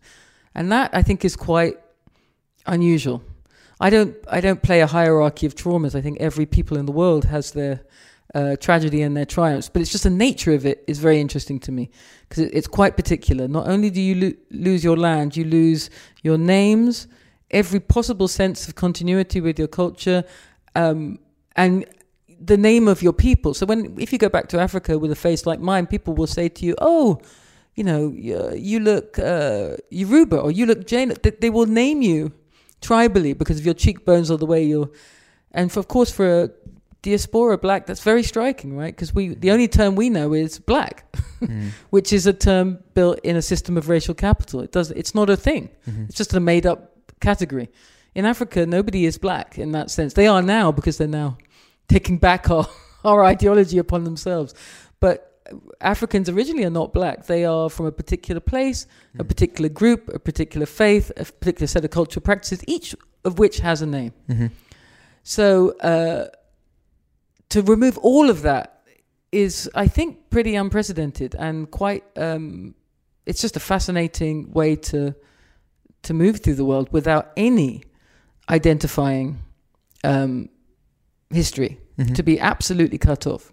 and 0.55 0.71
that 0.73 0.91
I 0.93 1.03
think 1.03 1.25
is 1.25 1.37
quite 1.37 1.77
unusual. 2.67 3.23
I 3.81 3.91
don't 3.91 4.17
I 4.31 4.41
don't 4.41 4.63
play 4.63 4.81
a 4.81 4.87
hierarchy 4.87 5.47
of 5.47 5.55
traumas. 5.55 5.95
I 5.95 6.01
think 6.01 6.21
every 6.21 6.47
people 6.47 6.77
in 6.77 6.87
the 6.87 6.93
world 6.93 7.25
has 7.25 7.51
their 7.53 7.81
uh, 8.35 8.57
tragedy 8.57 9.03
and 9.03 9.17
their 9.17 9.25
triumphs, 9.27 9.69
but 9.69 9.83
it's 9.83 9.93
just 9.93 10.05
the 10.05 10.11
nature 10.11 10.53
of 10.53 10.67
it 10.67 10.83
is 10.87 10.99
very 10.99 11.21
interesting 11.21 11.61
to 11.61 11.73
me 11.73 11.91
because 12.29 12.45
it, 12.45 12.51
it's 12.53 12.67
quite 12.67 12.97
particular. 12.97 13.47
Not 13.47 13.69
only 13.69 13.91
do 13.91 14.01
you 14.01 14.15
lo- 14.15 14.33
lose 14.51 14.83
your 14.83 14.97
land, 14.97 15.37
you 15.37 15.45
lose 15.45 15.91
your 16.23 16.39
names, 16.39 17.07
every 17.51 17.81
possible 17.81 18.27
sense 18.27 18.67
of 18.67 18.75
continuity 18.75 19.41
with 19.41 19.59
your 19.59 19.69
culture, 19.69 20.25
um, 20.75 21.19
and 21.57 21.85
the 22.41 22.57
name 22.57 22.89
of 22.89 23.03
your 23.03 23.13
people. 23.13 23.55
So 23.55 23.67
when 23.67 23.95
if 23.99 24.13
you 24.13 24.19
go 24.19 24.29
back 24.29 24.49
to 24.49 24.59
Africa 24.61 24.99
with 24.99 25.13
a 25.13 25.17
face 25.17 25.47
like 25.47 25.61
mine, 25.61 25.87
people 25.87 26.15
will 26.15 26.27
say 26.27 26.49
to 26.49 26.65
you, 26.67 26.75
"Oh." 26.81 27.21
You 27.77 27.83
know, 27.83 28.13
you, 28.15 28.53
you 28.55 28.79
look 28.79 29.19
uh, 29.19 29.77
Yoruba 29.91 30.39
or 30.39 30.53
you 30.53 30.65
look 30.65 30.87
Jane. 30.87 31.13
They, 31.25 31.31
they 31.31 31.51
will 31.51 31.67
name 31.67 32.03
you 32.03 32.33
tribally 32.85 33.37
because 33.37 33.59
of 33.59 33.65
your 33.65 33.75
cheekbones 33.75 34.31
or 34.31 34.39
the 34.39 34.47
way 34.47 34.65
you're. 34.65 34.91
And 35.53 35.71
for, 35.71 35.81
of 35.81 35.89
course, 35.89 36.11
for 36.11 36.45
a 36.45 36.51
diaspora 37.03 37.59
black, 37.59 37.87
that's 37.87 38.03
very 38.03 38.23
striking, 38.23 38.77
right? 38.77 38.95
Because 38.95 39.15
we 39.15 39.35
the 39.35 39.51
only 39.51 39.69
term 39.69 39.95
we 39.95 40.11
know 40.11 40.33
is 40.33 40.59
black, 40.59 41.13
mm. 41.41 41.71
which 41.91 42.13
is 42.13 42.27
a 42.27 42.33
term 42.33 42.79
built 42.95 43.21
in 43.23 43.37
a 43.37 43.43
system 43.43 43.77
of 43.77 43.89
racial 43.89 44.15
capital. 44.15 44.61
It 44.61 44.73
does. 44.73 44.91
It's 44.91 45.15
not 45.15 45.31
a 45.31 45.37
thing. 45.37 45.71
Mm-hmm. 45.89 46.05
It's 46.05 46.17
just 46.17 46.35
a 46.35 46.41
made 46.41 46.67
up 46.67 46.93
category. 47.21 47.69
In 48.15 48.25
Africa, 48.25 48.67
nobody 48.67 49.07
is 49.07 49.19
black 49.19 49.59
in 49.59 49.73
that 49.73 49.91
sense. 49.91 50.15
They 50.15 50.27
are 50.27 50.43
now 50.43 50.73
because 50.73 50.99
they're 50.99 51.09
now 51.09 51.39
taking 51.89 52.19
back 52.19 52.51
our 52.51 52.67
our 53.05 53.25
ideology 53.25 53.79
upon 53.79 54.05
themselves. 54.05 54.55
But 55.01 55.34
Africans 55.81 56.29
originally 56.29 56.65
are 56.65 56.71
not 56.71 56.93
black. 56.93 57.27
They 57.27 57.45
are 57.45 57.69
from 57.69 57.87
a 57.87 57.93
particular 57.93 58.41
place, 58.41 58.87
a 59.19 59.25
particular 59.25 59.69
group, 59.69 60.09
a 60.09 60.19
particular 60.19 60.67
faith, 60.67 61.13
a 61.17 61.25
particular 61.25 61.67
set 61.67 61.85
of 61.85 61.91
cultural 61.91 62.23
practices, 62.23 62.65
each 62.67 62.95
of 63.25 63.39
which 63.39 63.59
has 63.59 63.83
a 63.83 63.87
name. 63.87 64.13
So 65.23 65.77
uh, 65.79 66.29
to 67.51 67.63
remove 67.63 67.99
all 67.99 68.31
of 68.31 68.43
that 68.43 68.83
is, 69.33 69.71
I 69.75 69.87
think, 69.89 70.31
pretty 70.31 70.55
unprecedented 70.55 71.35
and 71.39 71.71
quite. 71.71 72.05
Um, 72.17 72.75
it's 73.27 73.41
just 73.41 73.57
a 73.57 73.61
fascinating 73.61 74.53
way 74.53 74.77
to 74.77 75.15
to 76.03 76.15
move 76.15 76.41
through 76.41 76.55
the 76.55 76.65
world 76.65 76.89
without 76.93 77.33
any 77.37 77.83
identifying 78.51 79.39
um, 80.05 80.49
history. 81.31 81.79
To 82.15 82.23
be 82.23 82.41
absolutely 82.41 82.99
cut 82.99 83.27
off. 83.27 83.53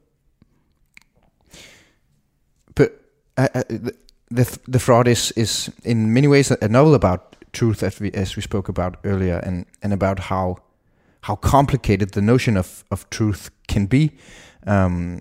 But 2.75 2.99
uh, 3.37 3.47
uh, 3.53 3.63
the, 3.69 3.95
the 4.29 4.59
the 4.67 4.79
fraud 4.79 5.07
is 5.07 5.31
is 5.35 5.69
in 5.83 6.13
many 6.13 6.27
ways 6.27 6.51
a, 6.51 6.67
novel 6.67 6.93
about 6.93 7.35
truth, 7.53 7.83
as 7.83 7.99
we 7.99 8.11
as 8.11 8.35
we 8.35 8.41
spoke 8.41 8.69
about 8.69 8.97
earlier, 9.03 9.39
and 9.43 9.65
and 9.81 9.93
about 9.93 10.19
how 10.19 10.57
how 11.21 11.35
complicated 11.35 12.11
the 12.11 12.21
notion 12.21 12.57
of 12.57 12.83
of 12.89 13.09
truth 13.09 13.49
can 13.67 13.85
be. 13.87 14.11
Um, 14.67 15.19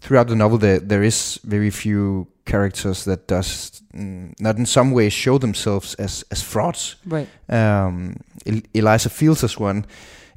throughout 0.00 0.28
the 0.28 0.36
novel 0.36 0.58
there 0.58 0.80
there 0.80 1.02
is 1.02 1.40
very 1.44 1.70
few 1.70 2.26
characters 2.44 3.04
that 3.04 3.28
does 3.28 3.82
mm, 3.94 4.32
not 4.40 4.56
in 4.56 4.66
some 4.66 4.90
way 4.90 5.08
show 5.10 5.38
themselves 5.38 5.94
as 5.94 6.24
as 6.30 6.42
frauds. 6.42 6.96
Right. 7.06 7.28
Um, 7.48 8.16
El- 8.46 8.62
Eliza 8.74 9.08
Fields 9.08 9.44
as 9.44 9.60
one. 9.60 9.84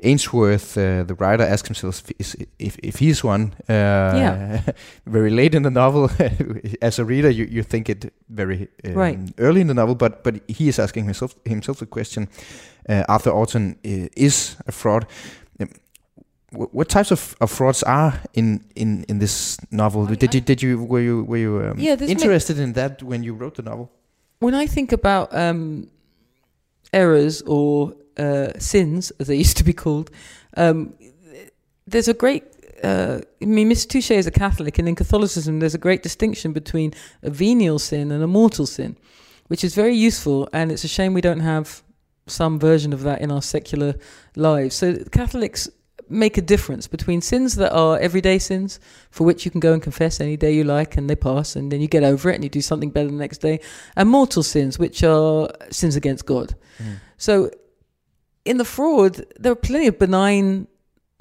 Ainsworth, 0.05 0.77
uh, 0.77 1.03
the 1.07 1.15
writer, 1.19 1.43
asks 1.43 1.67
himself 1.67 2.03
if, 2.19 2.35
if, 2.59 2.77
if 2.83 2.99
he's 2.99 3.23
one. 3.23 3.53
Uh, 3.69 3.73
Yeah. 4.17 4.61
very 5.05 5.29
late 5.29 5.55
in 5.57 5.63
the 5.63 5.69
novel, 5.71 6.09
as 6.81 6.99
a 6.99 7.03
reader, 7.05 7.29
you, 7.29 7.45
you 7.51 7.63
think 7.63 7.89
it 7.89 8.13
very 8.29 8.67
um, 8.85 8.93
Right. 8.93 9.19
early 9.37 9.61
in 9.61 9.67
the 9.67 9.73
novel, 9.73 9.95
but 9.95 10.23
but 10.23 10.35
he 10.47 10.67
is 10.67 10.79
asking 10.79 11.05
himself 11.05 11.35
himself 11.45 11.77
the 11.77 11.85
question. 11.85 12.27
Uh, 12.89 13.03
Arthur 13.07 13.31
Orton 13.31 13.75
uh, 13.85 14.07
is 14.15 14.55
a 14.67 14.71
fraud. 14.71 15.05
Um, 15.59 15.69
what 16.73 16.87
types 16.89 17.11
of, 17.11 17.35
of 17.41 17.49
frauds 17.51 17.83
are 17.83 18.13
in, 18.33 18.59
in, 18.75 19.03
in 19.09 19.19
this 19.19 19.57
novel? 19.71 20.07
I- 20.07 20.15
did 20.15 20.33
you 20.33 20.41
I- 20.41 20.45
did 20.45 20.61
you 20.61 20.83
were 20.87 21.01
you 21.03 21.23
were 21.27 21.39
you 21.39 21.71
um, 21.71 21.79
Yeah, 21.79 21.97
interested 22.07 22.57
in 22.59 22.73
that 22.73 23.01
when 23.03 23.23
you 23.23 23.33
wrote 23.37 23.55
the 23.55 23.63
novel? 23.69 23.89
When 24.39 24.53
I 24.63 24.67
think 24.67 24.91
about 24.93 25.33
um, 25.33 25.87
errors 26.93 27.41
or 27.45 27.93
uh, 28.17 28.57
sins, 28.59 29.11
as 29.19 29.27
they 29.27 29.35
used 29.45 29.57
to 29.57 29.63
be 29.63 29.73
called, 29.73 30.11
um, 30.57 30.93
there's 31.87 32.07
a 32.07 32.13
great. 32.13 32.43
Uh, 32.83 33.21
I 33.41 33.45
mean, 33.45 33.69
Miss 33.69 33.85
Touchet 33.85 34.17
is 34.17 34.27
a 34.27 34.31
Catholic, 34.31 34.77
and 34.77 34.87
in 34.87 34.95
Catholicism, 34.95 35.59
there's 35.59 35.75
a 35.75 35.79
great 35.79 36.03
distinction 36.03 36.53
between 36.53 36.93
a 37.23 37.29
venial 37.29 37.79
sin 37.79 38.11
and 38.11 38.23
a 38.23 38.27
mortal 38.27 38.65
sin, 38.65 38.97
which 39.47 39.63
is 39.63 39.73
very 39.73 39.95
useful. 39.95 40.49
And 40.51 40.71
it's 40.71 40.83
a 40.83 40.87
shame 40.87 41.13
we 41.13 41.21
don't 41.21 41.39
have 41.39 41.83
some 42.27 42.59
version 42.59 42.93
of 42.93 43.03
that 43.03 43.21
in 43.21 43.31
our 43.31 43.41
secular 43.41 43.95
lives. 44.35 44.75
So 44.75 44.95
Catholics 45.11 45.69
make 46.09 46.37
a 46.37 46.41
difference 46.41 46.87
between 46.87 47.21
sins 47.21 47.55
that 47.55 47.71
are 47.71 47.97
everyday 47.99 48.39
sins, 48.39 48.79
for 49.09 49.23
which 49.23 49.45
you 49.45 49.51
can 49.51 49.59
go 49.59 49.73
and 49.73 49.81
confess 49.81 50.19
any 50.19 50.37
day 50.37 50.53
you 50.53 50.63
like, 50.63 50.97
and 50.97 51.09
they 51.09 51.15
pass, 51.15 51.55
and 51.55 51.71
then 51.71 51.81
you 51.81 51.87
get 51.87 52.03
over 52.03 52.29
it 52.29 52.35
and 52.35 52.43
you 52.43 52.49
do 52.49 52.61
something 52.61 52.91
better 52.91 53.07
the 53.07 53.13
next 53.13 53.39
day, 53.39 53.59
and 53.95 54.09
mortal 54.09 54.43
sins, 54.43 54.77
which 54.77 55.03
are 55.03 55.49
sins 55.71 55.95
against 55.95 56.25
God. 56.25 56.55
So 57.17 57.49
in 58.45 58.57
the 58.57 58.65
fraud, 58.65 59.25
there 59.39 59.51
are 59.51 59.55
plenty 59.55 59.87
of 59.87 59.97
benign 59.99 60.67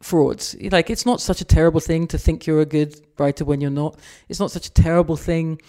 frauds. 0.00 0.54
Like 0.70 0.90
it's 0.90 1.06
not 1.06 1.20
such 1.20 1.40
a 1.40 1.44
terrible 1.44 1.80
thing 1.80 2.06
to 2.08 2.18
think 2.18 2.46
you're 2.46 2.60
a 2.60 2.66
good 2.66 2.94
writer 3.18 3.44
when 3.44 3.60
you're 3.60 3.70
not. 3.70 3.98
It's 4.28 4.40
not 4.40 4.50
such 4.50 4.66
a 4.66 4.72
terrible 4.72 5.16
thing 5.16 5.60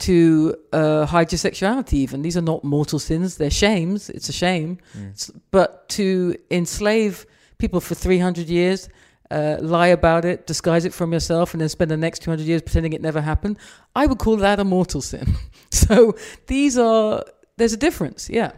to 0.00 0.54
uh, 0.72 1.06
hide 1.06 1.30
your 1.32 1.38
sexuality. 1.38 1.98
Even 1.98 2.22
these 2.22 2.36
are 2.36 2.42
not 2.44 2.64
mortal 2.64 2.98
sins; 2.98 3.36
they're 3.36 3.50
shames. 3.50 4.10
It's 4.10 4.28
a 4.28 4.32
shame. 4.32 4.78
S- 5.12 5.30
But 5.50 5.88
to 5.90 6.34
enslave 6.50 7.26
people 7.58 7.80
for 7.80 7.94
300 7.94 8.48
years, 8.48 8.88
uh, 9.30 9.56
lie 9.60 9.88
about 9.88 10.24
it, 10.24 10.46
disguise 10.46 10.84
it 10.86 10.94
from 10.94 11.12
yourself, 11.12 11.52
and 11.54 11.60
then 11.60 11.68
spend 11.68 11.90
the 11.90 11.96
next 11.96 12.22
200 12.22 12.46
years 12.46 12.62
pretending 12.62 12.92
it 12.94 13.00
never 13.02 13.20
happened, 13.20 13.58
I 13.94 14.06
would 14.06 14.18
call 14.18 14.36
that 14.38 14.58
a 14.60 14.64
mortal 14.64 15.02
sin. 15.02 15.34
so 15.70 16.14
these 16.46 16.78
are 16.78 17.22
there's 17.56 17.72
a 17.74 17.78
difference. 17.78 18.28
Yeah. 18.30 18.52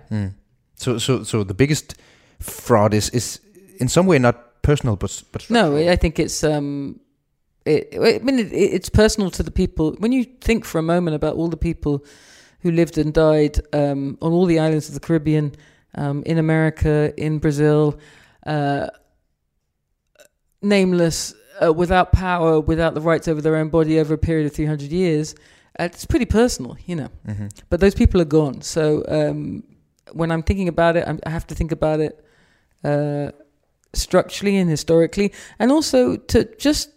So 0.77 0.99
so 0.99 1.23
so 1.25 1.45
the 1.45 1.55
biggest 1.55 1.95
fraud 2.43 2.95
is 2.95 3.11
is 3.11 3.41
in 3.79 3.89
some 3.89 4.07
way 4.07 4.19
not 4.19 4.63
personal, 4.63 4.97
but 4.97 5.23
but 5.33 5.51
No. 5.51 5.77
I 5.77 5.97
think 5.97 6.19
it's 6.19 6.45
um, 6.45 7.01
it, 7.65 7.89
I 7.95 8.25
mean, 8.25 8.39
it, 8.39 8.53
it's 8.53 8.89
personal 8.89 9.31
to 9.31 9.43
the 9.43 9.51
people. 9.51 9.95
When 9.99 10.13
you 10.13 10.25
think 10.41 10.65
for 10.65 10.79
a 10.79 10.83
moment 10.83 11.15
about 11.15 11.37
all 11.37 11.49
the 11.49 11.57
people 11.57 12.05
who 12.61 12.71
lived 12.71 12.99
and 12.99 13.13
died 13.13 13.61
um, 13.73 14.19
on 14.21 14.33
all 14.33 14.47
the 14.47 14.59
islands 14.59 14.89
of 14.89 14.95
the 14.95 15.01
Caribbean, 15.01 15.53
um, 15.95 16.23
in 16.25 16.39
America, 16.39 17.13
in 17.17 17.39
Brazil, 17.39 17.99
uh, 18.47 18.89
nameless, 20.63 21.35
uh, 21.63 21.73
without 21.73 22.13
power, 22.13 22.61
without 22.61 22.95
the 22.95 23.01
rights 23.01 23.29
over 23.29 23.41
their 23.41 23.57
own 23.57 23.69
body 23.69 23.99
over 23.99 24.15
a 24.15 24.19
period 24.19 24.47
of 24.47 24.53
300 24.53 24.91
years, 24.91 25.35
uh, 25.79 25.85
it's 25.85 26.07
pretty 26.07 26.25
personal, 26.25 26.77
you 26.87 26.97
know. 26.97 27.09
Mm-hmm. 27.27 27.49
But 27.69 27.81
those 27.81 27.95
people 27.95 28.21
are 28.21 28.27
gone. 28.27 28.63
So 28.63 29.05
um, 29.09 29.65
when 30.13 30.31
I'm 30.31 30.43
thinking 30.43 30.69
about 30.69 30.97
it, 30.97 31.07
I'm, 31.07 31.21
I 31.27 31.31
have 31.31 31.47
to 31.49 31.55
think 31.55 31.73
about 31.73 32.01
it 32.01 32.25
uh, 32.85 33.31
structurally 33.93 34.57
and 34.57 34.69
historically, 34.69 35.33
and 35.59 35.71
also 35.71 36.17
to 36.17 36.45
just, 36.57 36.91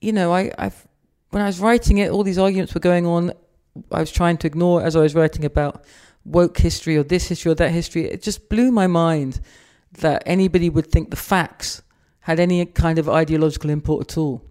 you 0.00 0.12
know, 0.12 0.32
I, 0.32 0.50
I've 0.58 0.86
when 1.30 1.42
I 1.42 1.46
was 1.46 1.60
writing 1.60 1.98
it, 1.98 2.10
all 2.10 2.24
these 2.24 2.38
arguments 2.38 2.74
were 2.74 2.80
going 2.80 3.06
on. 3.06 3.32
I 3.92 4.00
was 4.00 4.10
trying 4.10 4.36
to 4.38 4.46
ignore 4.46 4.82
as 4.82 4.96
I 4.96 5.00
was 5.00 5.14
writing 5.14 5.44
about 5.44 5.84
woke 6.24 6.58
history 6.58 6.96
or 6.96 7.04
this 7.04 7.28
history 7.28 7.52
or 7.52 7.54
that 7.54 7.70
history. 7.70 8.04
It 8.04 8.22
just 8.22 8.48
blew 8.48 8.70
my 8.72 8.86
mind 8.86 9.40
that 9.92 10.22
anybody 10.26 10.68
would 10.68 10.86
think 10.86 11.10
the 11.10 11.16
facts 11.16 11.82
had 12.20 12.38
any 12.40 12.64
kind 12.66 12.98
of 12.98 13.08
ideological 13.08 13.70
import 13.70 14.10
at 14.10 14.18
all. 14.18 14.44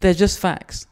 They're 0.00 0.14
just 0.14 0.38
facts. 0.38 0.86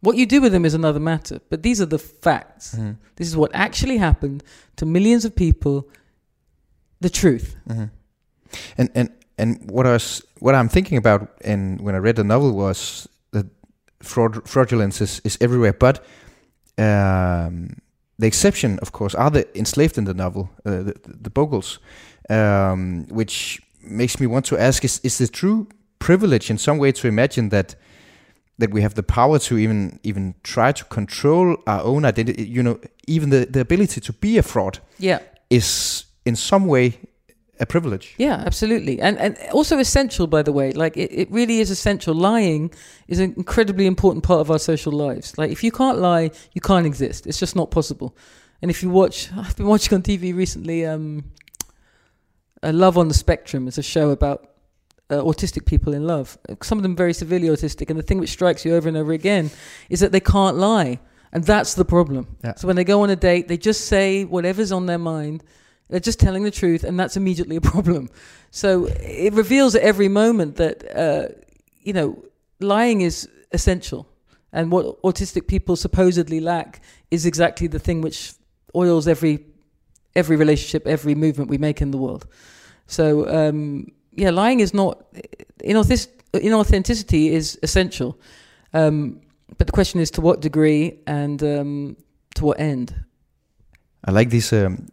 What 0.00 0.16
you 0.16 0.26
do 0.26 0.40
with 0.40 0.52
them 0.52 0.64
is 0.64 0.74
another 0.74 1.00
matter, 1.00 1.40
but 1.50 1.62
these 1.62 1.80
are 1.80 1.86
the 1.86 1.98
facts. 1.98 2.74
Mm-hmm. 2.74 2.92
This 3.16 3.28
is 3.28 3.36
what 3.36 3.50
actually 3.54 3.98
happened 3.98 4.42
to 4.76 4.86
millions 4.86 5.24
of 5.24 5.34
people. 5.34 5.88
The 7.00 7.10
truth. 7.10 7.54
Mm-hmm. 7.68 7.84
And 8.78 8.90
and 8.94 9.10
and 9.38 9.70
what 9.70 9.86
I 9.86 9.92
was 9.92 10.22
what 10.40 10.54
I'm 10.54 10.68
thinking 10.68 10.98
about, 10.98 11.28
and 11.44 11.80
when 11.80 11.94
I 11.94 11.98
read 11.98 12.16
the 12.16 12.24
novel 12.24 12.52
was 12.52 13.08
that 13.30 13.46
fraud 14.02 14.48
fraudulence 14.48 15.00
is, 15.00 15.20
is 15.24 15.38
everywhere, 15.40 15.72
but 15.72 16.04
um, 16.78 17.76
the 18.18 18.26
exception, 18.26 18.78
of 18.80 18.90
course, 18.92 19.14
are 19.14 19.30
the 19.30 19.46
enslaved 19.58 19.98
in 19.98 20.04
the 20.04 20.14
novel, 20.14 20.48
uh, 20.64 20.82
the, 20.82 20.94
the 21.04 21.30
Bogles, 21.30 21.78
um, 22.30 23.06
which 23.10 23.60
makes 23.82 24.18
me 24.20 24.26
want 24.26 24.46
to 24.46 24.56
ask: 24.58 24.84
Is 24.84 25.00
is 25.02 25.18
the 25.18 25.28
true 25.28 25.66
privilege 25.98 26.50
in 26.50 26.58
some 26.58 26.78
way 26.78 26.92
to 26.92 27.08
imagine 27.08 27.48
that? 27.50 27.76
That 28.60 28.72
we 28.72 28.82
have 28.82 28.94
the 28.94 29.04
power 29.04 29.38
to 29.38 29.56
even 29.56 30.00
even 30.02 30.34
try 30.42 30.72
to 30.72 30.84
control 30.84 31.56
our 31.66 31.82
own 31.84 32.04
identity, 32.04 32.44
you 32.44 32.60
know, 32.62 32.78
even 33.06 33.30
the, 33.30 33.46
the 33.46 33.60
ability 33.60 34.00
to 34.00 34.12
be 34.12 34.36
a 34.38 34.42
fraud 34.42 34.80
Yeah. 34.98 35.20
is 35.48 36.06
in 36.28 36.36
some 36.36 36.66
way 36.66 36.98
a 37.60 37.66
privilege. 37.66 38.14
Yeah, 38.18 38.42
absolutely. 38.46 39.00
And 39.00 39.18
and 39.18 39.36
also 39.52 39.78
essential, 39.78 40.26
by 40.26 40.42
the 40.42 40.52
way. 40.52 40.72
Like 40.72 40.96
it, 40.96 41.10
it 41.12 41.30
really 41.30 41.58
is 41.60 41.70
essential. 41.70 42.14
Lying 42.14 42.72
is 43.08 43.18
an 43.18 43.34
incredibly 43.36 43.86
important 43.86 44.24
part 44.24 44.40
of 44.40 44.50
our 44.50 44.58
social 44.58 44.92
lives. 44.92 45.36
Like 45.36 45.50
if 45.50 45.64
you 45.64 45.72
can't 45.72 45.98
lie, 45.98 46.30
you 46.52 46.60
can't 46.60 46.86
exist. 46.86 47.26
It's 47.26 47.38
just 47.38 47.56
not 47.56 47.70
possible. 47.70 48.16
And 48.62 48.70
if 48.70 48.82
you 48.82 48.90
watch, 48.90 49.30
I've 49.36 49.56
been 49.56 49.66
watching 49.66 49.94
on 49.94 50.02
TV 50.02 50.34
recently, 50.34 50.86
um, 50.86 51.24
uh, 52.62 52.72
Love 52.72 52.98
on 52.98 53.08
the 53.08 53.14
Spectrum. 53.14 53.68
It's 53.68 53.78
a 53.78 53.82
show 53.82 54.10
about 54.10 54.48
uh, 55.10 55.16
autistic 55.16 55.64
people 55.64 55.94
in 55.94 56.06
love. 56.06 56.38
Some 56.62 56.78
of 56.78 56.82
them 56.82 56.94
very 56.94 57.12
severely 57.12 57.48
autistic. 57.48 57.90
And 57.90 57.98
the 57.98 58.02
thing 58.02 58.18
which 58.18 58.30
strikes 58.30 58.64
you 58.64 58.74
over 58.74 58.88
and 58.88 58.96
over 58.96 59.12
again 59.12 59.50
is 59.88 60.00
that 60.00 60.12
they 60.12 60.20
can't 60.20 60.56
lie. 60.56 61.00
And 61.32 61.44
that's 61.44 61.74
the 61.74 61.84
problem. 61.84 62.36
Yeah. 62.42 62.54
So 62.54 62.66
when 62.66 62.76
they 62.76 62.84
go 62.84 63.02
on 63.02 63.10
a 63.10 63.16
date, 63.16 63.48
they 63.48 63.58
just 63.58 63.86
say 63.86 64.24
whatever's 64.24 64.72
on 64.72 64.86
their 64.86 64.98
mind. 64.98 65.44
They're 65.88 66.00
just 66.00 66.20
telling 66.20 66.44
the 66.44 66.50
truth, 66.50 66.84
and 66.84 66.98
that's 66.98 67.16
immediately 67.16 67.56
a 67.56 67.60
problem. 67.72 68.10
So 68.50 68.86
it 68.86 69.32
reveals 69.32 69.74
at 69.74 69.82
every 69.82 70.08
moment 70.08 70.56
that, 70.56 70.96
uh, 70.96 71.28
you 71.82 71.92
know, 71.92 72.22
lying 72.60 73.00
is 73.00 73.28
essential. 73.52 74.08
And 74.52 74.70
what 74.70 75.00
autistic 75.02 75.46
people 75.46 75.76
supposedly 75.76 76.40
lack 76.40 76.80
is 77.10 77.26
exactly 77.26 77.66
the 77.66 77.78
thing 77.78 78.00
which 78.00 78.32
oils 78.74 79.06
every 79.06 79.44
every 80.16 80.36
relationship, 80.36 80.86
every 80.86 81.14
movement 81.14 81.50
we 81.50 81.58
make 81.58 81.80
in 81.80 81.90
the 81.90 81.98
world. 81.98 82.26
So 82.86 83.28
um, 83.28 83.92
yeah, 84.12 84.30
lying 84.30 84.60
is 84.60 84.72
not 84.74 85.04
inauthentic, 85.62 86.08
inauthenticity 86.32 87.30
is 87.30 87.58
essential. 87.62 88.18
Um, 88.72 89.20
but 89.58 89.66
the 89.66 89.72
question 89.72 90.00
is 90.00 90.10
to 90.12 90.20
what 90.20 90.40
degree 90.40 91.00
and 91.06 91.42
um, 91.42 91.96
to 92.34 92.44
what 92.44 92.60
end. 92.60 92.94
I 94.04 94.10
like 94.10 94.30
these 94.30 94.52
um, 94.52 94.88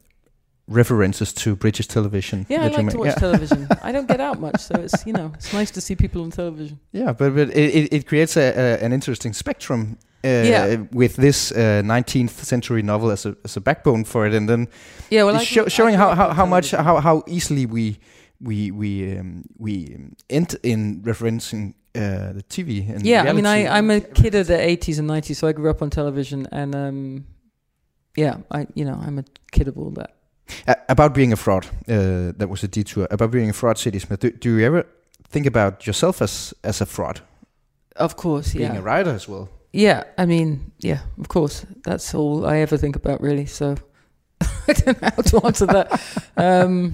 references 0.67 1.33
to 1.33 1.55
British 1.55 1.87
television. 1.87 2.45
Yeah, 2.49 2.63
I 2.65 2.67
like 2.69 2.89
to 2.89 2.97
watch 3.03 3.07
yeah. 3.07 3.15
television. 3.15 3.67
I 3.83 3.91
don't 3.91 4.07
get 4.07 4.19
out 4.19 4.39
much, 4.39 4.61
so 4.61 4.75
it's 4.75 5.05
you 5.05 5.13
know 5.13 5.31
it's 5.35 5.53
nice 5.53 5.71
to 5.71 5.81
see 5.81 5.95
people 5.95 6.23
on 6.23 6.31
television. 6.31 6.79
Yeah, 6.91 7.13
but, 7.13 7.35
but 7.35 7.49
it, 7.55 7.93
it, 7.93 8.07
creates 8.07 8.37
a, 8.37 8.41
a, 8.41 8.85
an 8.85 8.91
interesting 8.93 9.33
spectrum. 9.33 9.97
Uh, 10.23 10.27
Yeah. 10.27 10.77
with 10.91 11.17
this 11.17 11.51
uh, 11.51 11.83
19th 11.85 12.31
century 12.43 12.81
novel 12.81 13.11
as 13.11 13.27
a, 13.27 13.35
as 13.43 13.57
a 13.57 13.61
backbone 13.61 14.03
for 14.03 14.25
it, 14.25 14.33
and 14.33 14.49
then 14.49 14.67
Yeah, 15.11 15.23
well, 15.25 15.35
it's 15.35 15.43
I 15.43 15.45
show, 15.45 15.61
grew- 15.61 15.65
I 15.65 15.69
showing 15.69 15.95
how, 15.95 16.15
how, 16.15 16.33
how 16.33 16.45
much 16.47 16.71
how, 16.71 16.99
how 16.99 17.23
easily 17.27 17.67
we 17.67 17.99
we 18.41 18.71
we 18.71 19.17
um, 19.19 19.43
we 19.59 19.95
end 20.29 20.55
in 20.63 21.01
referencing 21.03 21.75
uh, 21.93 22.33
the 22.33 22.43
TV. 22.49 22.89
And 22.89 23.05
Yeah, 23.05 23.29
I 23.29 23.33
mean. 23.33 23.45
I 23.45 23.67
I'm 23.67 23.91
a 23.91 24.01
kid 24.01 24.33
of 24.33 24.47
the 24.47 24.57
'80s 24.57 24.97
and 24.97 25.07
'90s, 25.07 25.35
so 25.35 25.47
I 25.47 25.51
grew 25.53 25.69
up 25.69 25.81
on 25.83 25.89
television, 25.91 26.47
and 26.51 26.73
um, 26.75 27.25
yeah, 28.17 28.37
I 28.49 28.65
you 28.73 28.83
know 28.83 28.99
I'm 28.99 29.19
a 29.19 29.23
kid 29.51 29.67
of 29.67 29.77
all 29.77 29.91
that. 29.91 30.15
Uh, 30.67 30.75
about 30.89 31.13
being 31.13 31.33
a 31.33 31.35
fraud. 31.35 31.65
Uh, 31.87 32.31
that 32.37 32.47
was 32.49 32.63
a 32.63 32.67
detour. 32.67 33.07
About 33.11 33.31
being 33.31 33.49
a 33.49 33.53
fraud, 33.53 33.77
Zadie 33.77 33.99
Smith. 34.01 34.19
Do, 34.19 34.29
do 34.31 34.57
you 34.57 34.65
ever 34.65 34.85
think 35.29 35.45
about 35.47 35.85
yourself 35.87 36.21
as 36.21 36.53
as 36.63 36.81
a 36.81 36.85
fraud? 36.85 37.21
Of 37.95 38.15
course, 38.15 38.53
Being 38.53 38.73
yeah, 38.73 38.79
a 38.79 38.81
writer 38.81 39.11
as 39.15 39.27
well. 39.27 39.47
yeah. 39.73 40.03
I 40.17 40.25
mean, 40.25 40.71
yeah, 40.79 40.99
of 41.19 41.27
course. 41.27 41.65
That's 41.83 42.13
all 42.13 42.45
I 42.45 42.57
ever 42.61 42.77
think 42.77 42.95
about, 42.95 43.21
really. 43.21 43.45
So 43.45 43.75
I 44.67 44.73
don't 44.73 45.01
know 45.01 45.09
how 45.15 45.21
to 45.23 45.45
answer 45.45 45.65
that. 45.67 46.01
um, 46.37 46.93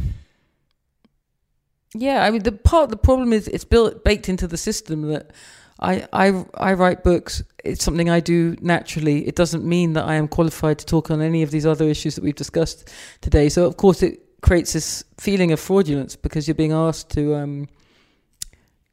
yeah, 1.93 2.23
I 2.27 2.31
mean, 2.31 2.43
the 2.43 2.51
part 2.51 2.89
the 2.89 2.97
problem 2.97 3.33
is 3.33 3.47
it's 3.47 3.65
built 3.65 4.03
baked 4.03 4.29
into 4.29 4.47
the 4.47 4.57
system 4.57 5.01
that 5.09 5.31
I, 5.79 6.07
I, 6.13 6.45
I 6.53 6.73
write 6.73 7.03
books. 7.03 7.43
It's 7.63 7.83
something 7.83 8.09
I 8.09 8.19
do 8.19 8.55
naturally. 8.61 9.27
It 9.27 9.35
doesn't 9.35 9.63
mean 9.63 9.93
that 9.93 10.05
I 10.05 10.15
am 10.15 10.27
qualified 10.27 10.79
to 10.79 10.85
talk 10.85 11.11
on 11.11 11.21
any 11.21 11.43
of 11.43 11.51
these 11.51 11.65
other 11.65 11.85
issues 11.85 12.15
that 12.15 12.23
we've 12.23 12.35
discussed 12.35 12.89
today. 13.21 13.49
So, 13.49 13.65
of 13.65 13.77
course, 13.77 14.01
it 14.01 14.19
creates 14.41 14.73
this 14.73 15.03
feeling 15.19 15.51
of 15.51 15.59
fraudulence 15.59 16.15
because 16.15 16.47
you're 16.47 16.55
being 16.55 16.71
asked 16.71 17.11
to, 17.11 17.35
um, 17.35 17.67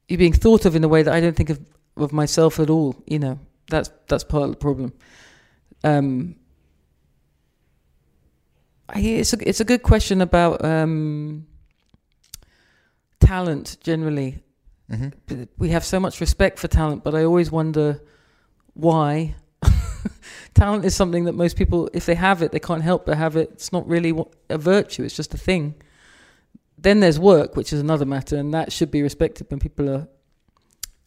you're 0.09 0.19
being 0.19 0.33
thought 0.35 0.67
of 0.67 0.77
in 0.77 0.85
a 0.85 0.89
way 0.89 1.03
that 1.03 1.15
I 1.15 1.21
don't 1.21 1.37
think 1.37 1.51
of, 1.51 1.61
of 1.97 2.13
myself 2.13 2.61
at 2.61 2.69
all. 2.69 2.95
You 3.07 3.19
know, 3.19 3.39
that's 3.69 3.91
that's 4.09 4.25
part 4.25 4.45
of 4.45 4.51
the 4.51 4.57
problem. 4.57 4.93
Um, 5.85 6.37
I, 8.89 9.01
it's 9.01 9.33
a 9.33 9.49
it's 9.49 9.61
a 9.61 9.65
good 9.65 9.83
question 9.83 10.21
about 10.21 10.65
um, 10.65 11.47
talent 13.21 13.79
generally. 13.81 14.43
Mm-hmm. 14.91 15.43
We 15.59 15.69
have 15.71 15.85
so 15.85 16.01
much 16.01 16.21
respect 16.21 16.59
for 16.59 16.69
talent, 16.69 17.05
but 17.05 17.15
I 17.15 17.25
always 17.25 17.51
wonder 17.51 18.01
why. 18.79 19.35
talent 20.55 20.85
is 20.85 20.95
something 20.95 21.25
that 21.25 21.35
most 21.35 21.57
people, 21.57 21.91
if 21.93 22.07
they 22.07 22.15
have 22.15 22.43
it, 22.43 22.53
they 22.53 22.61
can't 22.61 22.83
help 22.83 23.07
but 23.07 23.17
have 23.17 23.37
it. 23.37 23.51
It's 23.53 23.73
not 23.73 23.87
really 23.89 24.13
a 24.49 24.59
virtue; 24.59 25.03
it's 25.03 25.17
just 25.17 25.35
a 25.35 25.39
thing. 25.39 25.75
Then 26.77 27.01
there's 27.01 27.19
work, 27.19 27.57
which 27.57 27.73
is 27.73 27.81
another 27.81 28.05
matter, 28.05 28.37
and 28.37 28.55
that 28.55 28.73
should 28.73 28.91
be 28.91 29.03
respected 29.03 29.51
when 29.51 29.59
people 29.59 29.91
are 29.91 30.09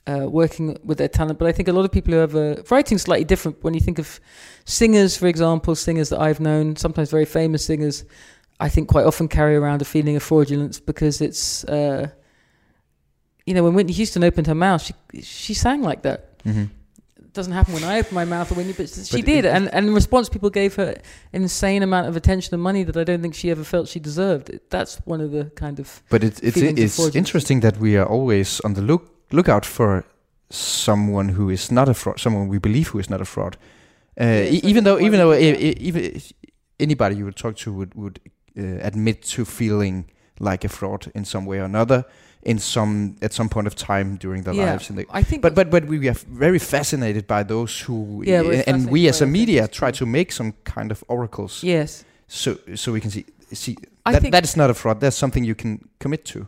uh, 0.07 0.27
working 0.29 0.77
with 0.83 0.97
their 0.97 1.07
talent. 1.07 1.39
But 1.39 1.47
I 1.47 1.53
think 1.53 1.69
a 1.69 1.73
lot 1.73 1.85
of 1.85 1.91
people 1.91 2.13
who 2.13 2.19
have 2.19 2.35
a 2.35 2.63
writing 2.69 2.97
slightly 2.97 3.25
different. 3.25 3.63
When 3.63 3.73
you 3.73 3.79
think 3.79 3.99
of 3.99 4.19
singers, 4.65 5.15
for 5.15 5.27
example, 5.27 5.75
singers 5.75 6.09
that 6.09 6.19
I've 6.19 6.39
known, 6.39 6.75
sometimes 6.75 7.09
very 7.09 7.25
famous 7.25 7.65
singers, 7.65 8.03
I 8.59 8.67
think 8.69 8.89
quite 8.89 9.05
often 9.05 9.27
carry 9.27 9.55
around 9.55 9.81
a 9.81 9.85
feeling 9.85 10.15
of 10.15 10.23
fraudulence 10.23 10.79
because 10.79 11.21
it's, 11.21 11.63
uh, 11.65 12.09
you 13.45 13.53
know, 13.53 13.63
when 13.63 13.73
Whitney 13.73 13.93
Houston 13.93 14.23
opened 14.23 14.47
her 14.47 14.55
mouth, 14.55 14.81
she 14.81 15.21
she 15.21 15.53
sang 15.53 15.81
like 15.81 16.01
that. 16.03 16.43
Mm-hmm. 16.43 16.65
Doesn't 17.33 17.53
happen 17.53 17.73
when 17.73 17.83
I 17.83 17.99
open 17.99 18.13
my 18.15 18.25
mouth 18.25 18.51
or 18.51 18.55
when 18.55 18.67
you, 18.67 18.73
but 18.73 18.89
she 18.89 19.17
But 19.17 19.25
did. 19.25 19.45
it- 19.45 19.53
and, 19.55 19.73
and 19.73 19.87
in 19.87 19.93
response, 19.93 20.27
people 20.29 20.49
gave 20.49 20.75
her 20.75 20.89
an 21.33 21.41
insane 21.43 21.81
amount 21.83 22.07
of 22.07 22.15
attention 22.17 22.53
and 22.53 22.61
money 22.61 22.83
that 22.83 22.97
I 22.97 23.03
don't 23.05 23.21
think 23.21 23.35
she 23.35 23.49
ever 23.51 23.63
felt 23.63 23.87
she 23.87 23.99
deserved. 23.99 24.51
That's 24.69 24.97
one 25.05 25.21
of 25.21 25.31
the 25.31 25.45
kind 25.55 25.79
of 25.79 26.01
But 26.09 26.23
it, 26.23 26.39
it's 26.43 26.57
it's 26.57 26.95
fraudulence. 26.95 27.15
interesting 27.15 27.61
that 27.61 27.77
we 27.77 27.97
are 27.97 28.05
always 28.05 28.59
on 28.65 28.73
the 28.73 28.81
look 28.81 29.03
lookout 29.31 29.65
for 29.65 30.03
someone 30.49 31.29
who 31.29 31.49
is 31.49 31.71
not 31.71 31.87
a 31.89 31.93
fraud, 31.93 32.19
someone 32.19 32.49
we 32.49 32.59
believe 32.59 32.89
who 32.89 32.99
is 32.99 33.09
not 33.09 33.21
a 33.21 33.25
fraud. 33.25 33.55
Uh, 34.19 34.25
Yes, 34.25 34.53
e- 34.53 34.67
even 34.69 34.83
though 34.83 34.99
even 34.99 35.19
though 35.19 35.33
even 35.33 36.03
if 36.15 36.33
anybody 36.79 37.15
you 37.15 37.23
would 37.25 37.37
talk 37.37 37.55
to 37.55 37.71
would 37.71 37.93
would 37.95 38.19
uh, 38.57 38.61
admit 38.87 39.21
to 39.35 39.45
feeling 39.45 40.05
like 40.39 40.65
a 40.65 40.69
fraud 40.69 41.09
in 41.15 41.23
some 41.25 41.45
way 41.45 41.59
or 41.59 41.63
another 41.65 42.03
in 42.43 42.59
some 42.59 43.15
at 43.21 43.33
some 43.33 43.49
point 43.49 43.67
of 43.67 43.75
time 43.75 44.17
during 44.17 44.43
their 44.43 44.53
yeah. 44.53 44.71
lives. 44.71 44.89
In 44.89 44.95
the, 44.95 45.05
I 45.09 45.23
think, 45.23 45.41
but 45.41 45.53
but 45.53 45.69
but 45.69 45.85
we 45.85 46.07
are 46.09 46.13
very 46.13 46.59
fascinated 46.59 47.27
by 47.27 47.43
those 47.43 47.79
who 47.79 48.23
Yeah, 48.25 48.41
we're 48.41 48.63
and 48.67 48.89
we 48.89 49.07
as 49.07 49.21
a 49.21 49.27
media 49.27 49.67
try 49.67 49.91
to 49.91 50.05
make 50.05 50.31
some 50.31 50.53
kind 50.63 50.91
of 50.91 51.03
oracles 51.07 51.63
yes, 51.63 52.03
so 52.27 52.57
so 52.75 52.91
we 52.91 53.01
can 53.01 53.11
see 53.11 53.25
see 53.53 53.77
I 54.05 54.13
that 54.13 54.31
that 54.31 54.43
is 54.43 54.57
not 54.57 54.69
a 54.69 54.73
fraud. 54.73 54.99
That's 54.99 55.17
something 55.17 55.43
you 55.43 55.55
can 55.55 55.89
commit 55.99 56.25
to. 56.25 56.47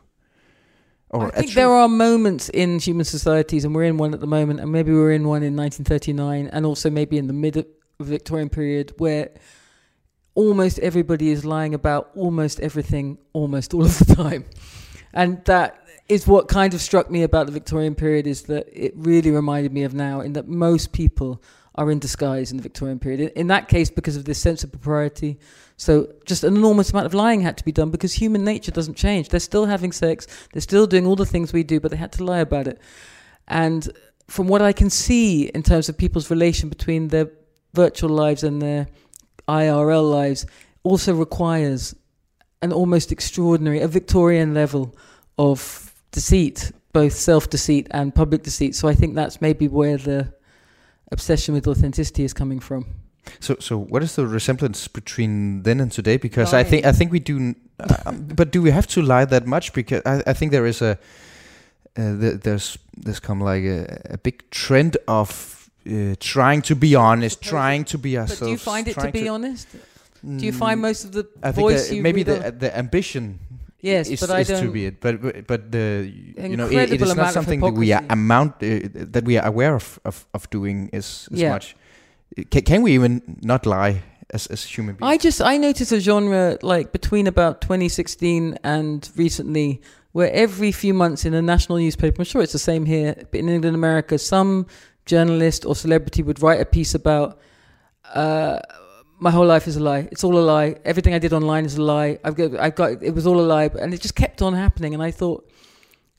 Or 1.09 1.27
I 1.27 1.41
think 1.41 1.53
there 1.53 1.69
are 1.69 1.87
moments 1.87 2.49
in 2.49 2.79
human 2.79 3.05
societies, 3.05 3.65
and 3.65 3.75
we're 3.75 3.83
in 3.83 3.97
one 3.97 4.15
at 4.15 4.19
the 4.19 4.27
moment, 4.27 4.59
and 4.59 4.71
maybe 4.71 4.91
we 4.91 4.97
were 4.97 5.11
in 5.11 5.27
one 5.27 5.43
in 5.43 5.55
1939, 5.55 6.49
and 6.51 6.65
also 6.65 6.89
maybe 6.89 7.19
in 7.19 7.27
the 7.27 7.33
mid 7.33 7.63
Victorian 7.99 8.49
period, 8.49 8.93
where 8.97 9.29
almost 10.33 10.79
everybody 10.79 11.29
is 11.29 11.45
lying 11.45 11.75
about 11.75 12.09
almost 12.15 12.59
everything, 12.61 13.19
almost 13.33 13.75
all 13.75 13.85
of 13.85 13.99
the 13.99 14.15
time, 14.23 14.45
and 15.13 15.45
that 15.45 15.82
is 16.09 16.27
what 16.27 16.47
kind 16.47 16.73
of 16.73 16.81
struck 16.81 17.09
me 17.09 17.23
about 17.23 17.45
the 17.45 17.51
Victorian 17.51 17.95
period 17.95 18.27
is 18.27 18.43
that 18.43 18.67
it 18.71 18.93
really 18.95 19.31
reminded 19.31 19.71
me 19.71 19.83
of 19.83 19.93
now, 19.93 20.19
in 20.19 20.33
that 20.33 20.47
most 20.47 20.91
people 20.91 21.41
are 21.75 21.89
in 21.89 21.99
disguise 21.99 22.51
in 22.51 22.57
the 22.57 22.63
Victorian 22.63 22.99
period. 22.99 23.31
In, 23.35 23.47
that 23.47 23.67
case, 23.67 23.89
because 23.89 24.15
of 24.15 24.25
this 24.25 24.37
sense 24.37 24.63
of 24.63 24.71
propriety, 24.71 25.39
so 25.77 26.13
just 26.25 26.43
an 26.43 26.55
enormous 26.55 26.91
amount 26.91 27.07
of 27.07 27.13
lying 27.13 27.41
had 27.41 27.57
to 27.57 27.65
be 27.65 27.71
done 27.71 27.89
because 27.89 28.13
human 28.13 28.43
nature 28.43 28.71
doesn't 28.71 28.95
change. 28.95 29.29
They're 29.29 29.39
still 29.39 29.65
having 29.65 29.91
sex, 29.91 30.27
they're 30.51 30.61
still 30.61 30.85
doing 30.85 31.07
all 31.07 31.15
the 31.15 31.25
things 31.25 31.51
we 31.51 31.63
do, 31.63 31.79
but 31.79 31.89
they 31.89 31.97
had 31.97 32.11
to 32.13 32.23
lie 32.23 32.39
about 32.39 32.67
it. 32.67 32.79
And 33.47 33.91
from 34.27 34.47
what 34.47 34.61
I 34.61 34.71
can 34.71 34.89
see 34.89 35.45
in 35.47 35.63
terms 35.63 35.89
of 35.89 35.97
people's 35.97 36.29
relation 36.29 36.69
between 36.69 37.07
their 37.07 37.31
virtual 37.73 38.09
lives 38.09 38.43
and 38.43 38.61
their 38.61 38.87
IRL 39.47 40.09
lives, 40.09 40.45
also 40.83 41.13
requires 41.13 41.95
an 42.61 42.71
almost 42.71 43.11
extraordinary, 43.11 43.81
a 43.81 43.87
Victorian 43.87 44.53
level 44.53 44.95
of 45.37 45.92
deceit, 46.13 46.71
both 46.93 47.13
self 47.13 47.49
deceit 47.49 47.87
and 47.91 48.13
public 48.13 48.43
deceit. 48.43 48.75
So 48.75 48.87
I 48.87 48.95
think 48.95 49.15
that's 49.15 49.41
maybe 49.41 49.67
where 49.67 49.97
the 49.97 50.33
obsession 51.11 51.53
with 51.53 51.67
authenticity 51.67 52.23
is 52.23 52.33
coming 52.33 52.61
from. 52.61 52.85
So 53.39 53.55
so 53.59 53.77
what 53.77 54.03
is 54.03 54.15
the 54.15 54.25
resemblance 54.27 54.87
between 54.87 55.63
then 55.63 55.79
and 55.81 55.91
today? 55.91 56.17
Because 56.17 56.53
I 56.53 56.63
think 56.63 56.85
I 56.85 56.91
think 56.91 57.11
we 57.11 57.19
do, 57.19 57.55
um, 58.05 58.27
but 58.35 58.51
do 58.53 58.61
we 58.61 58.71
have 58.71 58.87
to 58.87 59.01
lie 59.01 59.25
that 59.25 59.45
much? 59.45 59.73
Because 59.73 60.01
I, 60.05 60.21
I 60.31 60.33
think 60.33 60.51
there 60.51 60.65
is 60.67 60.81
a 60.81 60.97
uh, 61.97 62.19
th- 62.19 62.41
there's 62.41 62.77
there's 63.05 63.19
come 63.19 63.39
like 63.53 63.63
a, 63.63 64.13
a 64.13 64.17
big 64.17 64.49
trend 64.49 64.97
of 65.07 65.69
uh, 65.87 66.15
trying 66.19 66.61
to 66.63 66.75
be 66.75 66.95
honest, 66.95 67.41
trying 67.41 67.85
to 67.85 67.97
be 67.97 68.15
But 68.15 68.21
ourselves. 68.21 68.39
do 68.39 68.49
you 68.51 68.57
find 68.57 68.87
it 68.87 68.99
to 68.99 69.11
be 69.11 69.27
honest? 69.29 69.67
Do 69.71 70.45
you 70.45 70.53
Mm, 70.53 70.59
find 70.59 70.81
most 70.81 71.03
of 71.05 71.11
the 71.11 71.23
I 71.43 71.51
think 71.51 71.69
voice 71.69 71.91
you 71.91 72.01
maybe 72.01 72.23
the 72.23 72.51
the 72.59 72.77
ambition 72.77 73.39
Yes, 73.83 74.07
is, 74.09 74.19
but 74.21 74.29
I 74.29 74.39
is 74.41 74.47
to 74.47 74.53
don't- 74.53 74.71
be 74.73 74.85
it. 74.85 74.99
But 75.01 75.21
but, 75.21 75.45
but 75.47 75.71
the 75.71 76.09
you 76.49 76.55
know 76.57 76.67
it, 76.71 76.91
it 76.93 77.01
is 77.01 77.15
not 77.15 77.33
something 77.33 77.59
that 77.61 77.73
we 77.73 77.91
are 77.93 78.03
amount 78.09 78.51
uh, 78.63 78.79
that 79.11 79.23
we 79.25 79.37
are 79.37 79.45
aware 79.45 79.75
of 79.75 79.99
of, 80.05 80.25
of 80.33 80.49
doing 80.49 80.89
as, 80.93 81.27
as 81.31 81.39
Yeah. 81.39 81.51
much. 81.53 81.75
Can, 82.49 82.63
can 82.63 82.81
we 82.81 82.93
even 82.95 83.21
not 83.43 83.65
lie 83.65 84.01
as 84.33 84.47
as 84.47 84.63
human 84.63 84.95
beings? 84.95 85.13
I 85.13 85.17
just 85.27 85.41
I 85.41 85.57
noticed 85.57 85.91
a 85.91 85.99
genre 85.99 86.57
like 86.61 86.91
between 86.91 87.27
about 87.27 87.59
2016 87.61 88.57
and 88.63 89.09
recently 89.17 89.81
where 90.13 90.31
every 90.31 90.71
few 90.71 90.93
months 90.93 91.25
in 91.25 91.33
a 91.33 91.41
national 91.41 91.77
newspaper, 91.79 92.21
I'm 92.21 92.25
sure 92.25 92.41
it's 92.43 92.53
the 92.53 92.59
same 92.71 92.85
here, 92.85 93.15
but 93.31 93.39
in 93.39 93.49
England, 93.49 93.75
America, 93.75 94.17
some 94.17 94.65
journalist 95.05 95.65
or 95.65 95.75
celebrity 95.75 96.21
would 96.23 96.39
write 96.41 96.61
a 96.61 96.65
piece 96.65 96.93
about 96.95 97.39
uh, 98.13 98.59
my 99.23 99.31
whole 99.31 99.45
life 99.45 99.69
is 99.69 99.77
a 99.77 99.79
lie. 99.79 100.09
It's 100.11 100.25
all 100.25 100.37
a 100.37 100.45
lie. 100.53 100.75
Everything 100.83 101.13
I 101.13 101.17
did 101.17 101.31
online 101.31 101.63
is 101.63 101.77
a 101.77 101.81
lie. 101.81 102.19
I've 102.25 102.35
got, 102.35 102.59
I've 102.59 102.75
got, 102.75 103.01
it 103.01 103.15
was 103.15 103.25
all 103.25 103.39
a 103.39 103.47
lie, 103.55 103.69
and 103.79 103.93
it 103.93 104.01
just 104.01 104.15
kept 104.15 104.41
on 104.41 104.53
happening. 104.53 104.93
And 104.93 105.01
I 105.01 105.11
thought, 105.11 105.49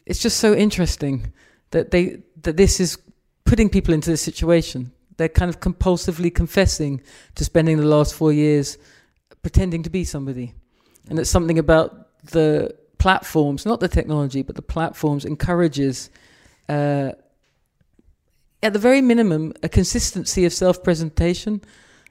it's 0.07 0.21
just 0.21 0.39
so 0.39 0.55
interesting 0.55 1.31
that 1.71 1.91
they 1.91 2.23
that 2.41 2.57
this 2.57 2.81
is 2.81 2.97
putting 3.45 3.69
people 3.69 3.93
into 3.93 4.11
this 4.11 4.23
situation. 4.23 4.91
They're 5.19 5.29
kind 5.29 5.51
of 5.51 5.61
compulsively 5.61 6.35
confessing 6.35 7.03
to 7.35 7.45
spending 7.45 7.77
the 7.77 7.85
last 7.85 8.15
four 8.15 8.33
years 8.33 8.79
pretending 9.43 9.83
to 9.83 9.91
be 9.91 10.05
somebody, 10.05 10.55
and 11.11 11.19
it's 11.19 11.29
something 11.29 11.59
about 11.59 12.09
the 12.31 12.75
platforms, 12.97 13.67
not 13.67 13.81
the 13.81 13.89
technology, 13.89 14.41
but 14.41 14.57
the 14.57 14.63
platforms 14.63 15.27
encourages. 15.27 16.09
Uh, 16.71 17.13
at 18.63 18.73
the 18.73 18.79
very 18.79 19.03
minimum, 19.03 19.53
a 19.63 19.69
consistency 19.69 20.47
of 20.47 20.55
self 20.55 20.83
presentation, 20.83 21.61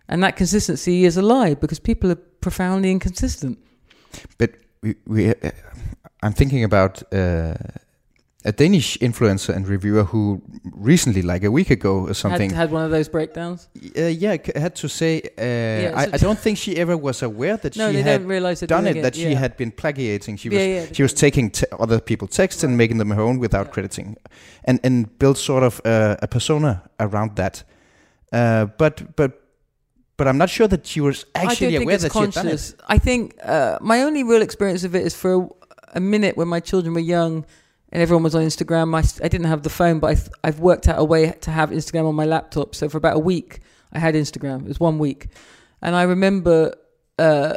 and 0.08 0.24
that 0.24 0.36
consistency 0.36 1.06
is 1.06 1.18
a 1.18 1.22
lie 1.22 1.54
because 1.56 1.80
people 1.80 2.12
are 2.12 2.20
profoundly 2.42 2.92
inconsistent. 2.92 3.58
But 4.38 4.52
we, 4.82 4.96
we 5.08 5.30
uh, 5.30 5.34
I'm 6.22 6.34
thinking 6.34 6.64
about 6.64 7.02
uh, 7.14 7.54
a 8.46 8.52
Danish 8.52 8.98
influencer 9.00 9.56
and 9.56 9.66
reviewer 9.68 10.04
who 10.04 10.42
recently, 10.74 11.22
like 11.22 11.44
a 11.46 11.50
week 11.52 11.72
ago 11.72 12.08
or 12.10 12.14
something, 12.14 12.50
Had, 12.50 12.58
had 12.58 12.72
one 12.72 12.84
of 12.86 12.92
those 12.92 13.08
breakdowns. 13.10 13.70
uh, 13.98 14.02
yeah, 14.08 14.36
c- 14.46 14.52
had 14.60 14.76
to 14.76 14.90
say, 14.90 15.22
uh, 15.38 15.98
I, 15.98 16.04
I 16.14 16.18
don't 16.18 16.38
think 16.40 16.58
she 16.58 16.76
ever 16.76 16.98
was 16.98 17.24
aware 17.24 17.56
that 17.58 17.78
No, 17.78 17.90
she 17.92 18.02
had 18.02 18.20
don't 18.20 18.28
realize 18.28 18.60
they're 18.60 18.68
done 18.68 18.84
doing 18.84 18.98
it, 18.98 19.02
that 19.04 19.16
she 19.16 19.30
yeah. 19.32 19.40
had 19.40 19.56
been 19.56 19.72
plagiating. 19.72 20.38
She 20.38 20.50
was 20.50 20.58
Yeah, 20.60 20.66
yeah, 20.82 20.86
she 20.92 21.02
was 21.04 21.14
taking 21.14 21.52
t- 21.52 21.66
other 21.80 22.02
people's 22.02 22.32
texts 22.36 22.64
and 22.64 22.78
making 22.78 22.98
them 22.98 23.12
her 23.12 23.22
own 23.22 23.40
without 23.40 23.68
Yeah. 23.68 23.74
crediting, 23.74 24.18
and 24.66 24.80
and 24.84 25.18
built 25.20 25.38
sort 25.38 25.64
of 25.64 25.80
uh, 25.86 26.18
a 26.22 26.28
persona 26.28 26.84
around 27.00 27.36
that. 27.38 27.64
Uh, 28.34 28.66
but 28.78 29.16
but 29.16 29.32
but 30.18 30.28
I'm 30.28 30.38
not 30.38 30.50
sure 30.50 30.68
that 30.68 30.86
she 30.86 31.02
was 31.02 31.26
actually 31.34 31.76
aware 31.76 31.98
that 31.98 32.12
she 32.12 32.20
had 32.20 32.32
done 32.32 32.48
it. 32.48 32.50
conscious. 32.50 32.76
I 32.88 32.98
think 32.98 33.36
uh, 33.44 33.80
my 33.82 34.04
only 34.04 34.24
real 34.24 34.42
experience 34.42 34.84
of 34.84 34.96
it 34.96 35.06
is 35.06 35.16
for 35.16 35.34
a, 35.34 35.48
a 35.96 36.00
minute 36.00 36.38
when 36.38 36.48
my 36.48 36.60
children 36.60 36.94
were 36.94 37.00
young 37.00 37.46
and 37.92 38.02
everyone 38.02 38.24
was 38.24 38.36
on 38.36 38.44
Instagram. 38.44 38.96
I 38.96 39.28
didn't 39.28 39.48
have 39.48 39.64
the 39.64 39.70
phone, 39.70 40.00
but 40.00 40.08
I 40.08 40.16
th- 40.16 40.30
I've 40.44 40.60
worked 40.60 40.88
out 40.88 41.00
a 41.00 41.04
way 41.04 41.32
to 41.42 41.52
have 41.52 41.70
Instagram 41.70 42.08
on 42.08 42.16
my 42.16 42.26
laptop. 42.26 42.76
So 42.76 42.90
for 42.90 42.98
about 42.98 43.16
a 43.16 43.20
week, 43.20 43.60
I 43.92 44.00
had 44.00 44.16
Instagram. 44.16 44.62
It 44.62 44.68
was 44.68 44.80
one 44.80 44.98
week. 44.98 45.28
And 45.82 45.96
I 45.96 46.04
remember 46.04 46.74
uh, 47.20 47.56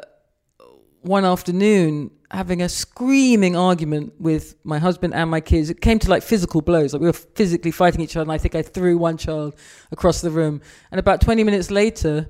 one 1.01 1.25
afternoon 1.25 2.11
having 2.31 2.61
a 2.61 2.69
screaming 2.69 3.57
argument 3.57 4.13
with 4.19 4.57
my 4.65 4.79
husband 4.79 5.15
and 5.15 5.31
my 5.31 5.41
kids. 5.41 5.71
It 5.71 5.81
came 5.81 5.99
to 6.01 6.11
like 6.11 6.23
physical 6.23 6.61
blows. 6.61 6.93
Like 6.93 7.01
we 7.01 7.07
were 7.07 7.13
physically 7.13 7.71
fighting 7.71 8.01
each 8.01 8.17
other. 8.17 8.23
And 8.23 8.33
I 8.33 8.39
think 8.39 8.55
I 8.55 8.63
threw 8.63 8.99
one 8.99 9.17
child 9.17 9.55
across 9.93 10.21
the 10.21 10.31
room. 10.31 10.61
And 10.91 10.99
about 10.99 11.21
20 11.21 11.45
minutes 11.45 11.71
later, 11.71 12.29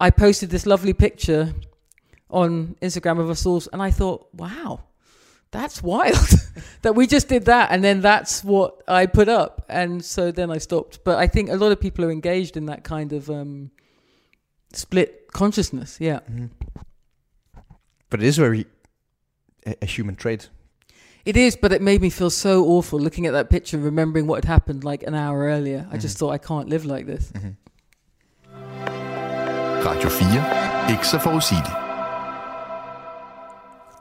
I 0.00 0.10
posted 0.10 0.50
this 0.50 0.66
lovely 0.66 0.94
picture 0.94 1.54
on 2.30 2.76
Instagram 2.80 3.20
of 3.20 3.28
us 3.28 3.44
all, 3.44 3.62
and 3.72 3.82
I 3.82 3.90
thought, 3.90 4.28
wow, 4.32 4.80
that's 5.50 5.82
wild 5.82 6.16
that 6.82 6.94
we 6.94 7.06
just 7.06 7.28
did 7.28 7.46
that 7.46 7.70
and 7.72 7.82
then 7.82 8.00
that's 8.00 8.44
what 8.44 8.82
I 8.86 9.06
put 9.06 9.28
up. 9.28 9.66
And 9.68 10.04
so 10.04 10.30
then 10.30 10.50
I 10.50 10.58
stopped. 10.58 11.00
But 11.04 11.18
I 11.18 11.26
think 11.26 11.50
a 11.50 11.56
lot 11.56 11.72
of 11.72 11.80
people 11.80 12.04
are 12.04 12.10
engaged 12.10 12.56
in 12.56 12.66
that 12.66 12.84
kind 12.84 13.12
of 13.12 13.28
um, 13.28 13.70
split 14.72 15.32
consciousness 15.32 15.98
yeah. 16.00 16.20
Mm-hmm. 16.20 16.46
But 18.08 18.22
it 18.22 18.26
is 18.26 18.38
very 18.38 18.66
a, 19.66 19.76
a 19.82 19.86
human 19.86 20.16
trait. 20.16 20.48
it 21.24 21.36
is 21.36 21.56
but 21.56 21.72
it 21.72 21.82
made 21.82 22.00
me 22.00 22.10
feel 22.10 22.30
so 22.30 22.64
awful 22.64 22.98
looking 22.98 23.26
at 23.26 23.32
that 23.32 23.50
picture 23.50 23.78
remembering 23.78 24.26
what 24.26 24.44
had 24.44 24.46
happened 24.46 24.84
like 24.84 25.02
an 25.02 25.14
hour 25.14 25.40
earlier. 25.40 25.88
I 25.90 25.96
just 25.96 26.16
mm-hmm. 26.16 26.26
thought 26.26 26.30
I 26.30 26.38
can't 26.38 26.68
live 26.68 26.84
like 26.84 27.06
this 27.06 27.32
mm-hmm. 27.32 27.50
Radio 29.84 30.08
4. 30.08 30.90
Ikke 30.90 31.06
så 31.06 31.18
forudsigeligt. 31.18 31.74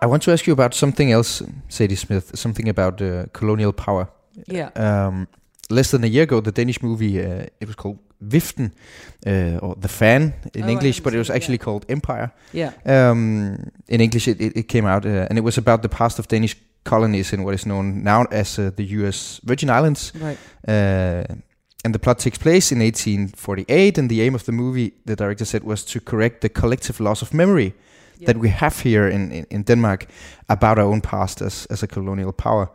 I 0.01 0.05
want 0.05 0.23
to 0.23 0.31
ask 0.31 0.47
you 0.47 0.53
about 0.53 0.75
something 0.75 1.11
else, 1.11 1.45
Zadie 1.73 1.95
Smith. 1.95 2.25
Something 2.33 2.69
about 2.69 3.01
uh, 3.01 3.23
colonial 3.33 3.71
power. 3.71 4.05
yeah 4.51 5.07
Um, 5.07 5.27
less 5.69 5.91
than 5.91 6.03
a 6.03 6.07
year 6.07 6.23
ago, 6.23 6.39
the 6.41 6.51
Danish 6.51 6.81
movie 6.83 7.19
uh, 7.19 7.43
it 7.61 7.67
was 7.67 7.75
called 7.75 7.97
Viften, 8.33 8.71
uh, 9.27 9.57
or 9.65 9.75
The 9.81 9.87
Fan 9.87 10.33
in 10.53 10.63
Oh, 10.63 10.69
English, 10.69 11.03
but 11.03 11.13
it 11.13 11.17
was 11.17 11.27
seen 11.27 11.35
it, 11.35 11.39
actually 11.39 11.57
yeah. 11.57 11.63
called 11.65 11.85
Empire. 11.89 12.27
yeah 12.53 12.71
Um, 12.85 13.55
in 13.87 14.01
English, 14.01 14.27
it, 14.27 14.41
it, 14.41 14.51
it 14.57 14.67
came 14.67 14.87
out, 14.89 15.05
uh, 15.05 15.09
and 15.29 15.37
it 15.37 15.43
was 15.43 15.57
about 15.57 15.81
the 15.81 15.89
past 15.89 16.19
of 16.19 16.27
Danish 16.27 16.55
colonies 16.83 17.31
in 17.33 17.43
what 17.43 17.53
is 17.53 17.63
known 17.65 18.03
now 18.03 18.25
as 18.31 18.57
uh, 18.59 18.69
the 18.75 18.83
U.S. 18.99 19.39
Virgin 19.43 19.69
Islands. 19.69 20.13
right 20.21 20.37
Uh, 20.67 21.23
and 21.83 21.95
the 21.95 21.99
plot 21.99 22.19
takes 22.19 22.37
place 22.37 22.71
in 22.71 22.79
1848, 22.79 23.97
and 23.97 24.09
the 24.09 24.21
aim 24.21 24.35
of 24.35 24.45
the 24.45 24.51
movie, 24.51 24.93
the 25.05 25.15
director 25.15 25.45
said, 25.45 25.63
was 25.63 25.83
to 25.85 25.99
correct 25.99 26.41
the 26.41 26.49
collective 26.49 26.99
loss 26.99 27.21
of 27.21 27.33
memory 27.33 27.73
that 28.25 28.37
we 28.37 28.49
have 28.49 28.79
here 28.81 29.07
in, 29.07 29.31
in, 29.31 29.45
in 29.49 29.63
Denmark 29.63 30.07
about 30.49 30.77
our 30.77 30.85
own 30.85 31.01
past 31.01 31.41
as, 31.41 31.65
as 31.67 31.83
a 31.83 31.87
colonial 31.87 32.33
power. 32.33 32.69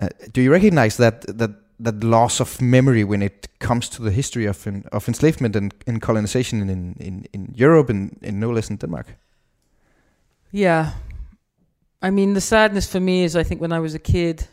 Uh, 0.00 0.08
do 0.32 0.40
you 0.40 0.50
recognize 0.50 0.96
that 0.96 1.26
that 1.38 1.50
that 1.80 2.02
loss 2.02 2.40
of 2.40 2.60
memory 2.60 3.04
when 3.04 3.22
it 3.22 3.48
comes 3.60 3.88
to 3.88 4.02
the 4.02 4.10
history 4.10 4.46
of 4.46 4.66
en, 4.66 4.84
of 4.90 5.06
enslavement 5.06 5.54
and, 5.54 5.72
and 5.86 6.02
colonization 6.02 6.68
in, 6.68 6.96
in, 6.98 7.24
in 7.32 7.54
Europe 7.54 7.88
and, 7.88 8.18
and 8.22 8.40
no 8.40 8.50
less 8.50 8.68
in 8.70 8.76
Denmark? 8.76 9.06
Yeah. 10.50 10.94
I 12.02 12.10
mean, 12.10 12.34
the 12.34 12.40
sadness 12.40 12.90
for 12.90 13.00
me 13.00 13.22
is 13.22 13.36
I 13.36 13.44
think 13.44 13.60
when 13.60 13.72
I 13.72 13.78
was 13.78 13.94
a 13.94 13.98
kid, 13.98 14.48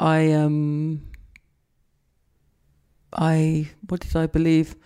I, 0.00 0.32
um, 0.32 1.02
I, 3.16 3.70
what 3.88 4.00
did 4.00 4.14
I 4.14 4.26
believe? 4.26 4.76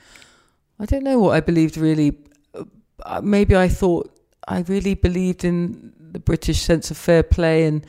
I 0.78 0.86
don't 0.86 1.02
know 1.02 1.18
what 1.18 1.34
I 1.34 1.40
believed 1.40 1.76
really. 1.76 2.16
Uh, 2.54 3.20
maybe 3.22 3.56
I 3.56 3.68
thought 3.68 4.10
I 4.46 4.60
really 4.60 4.94
believed 4.94 5.44
in 5.44 5.92
the 5.98 6.20
British 6.20 6.60
sense 6.60 6.90
of 6.90 6.96
fair 6.96 7.22
play 7.22 7.64
and, 7.64 7.84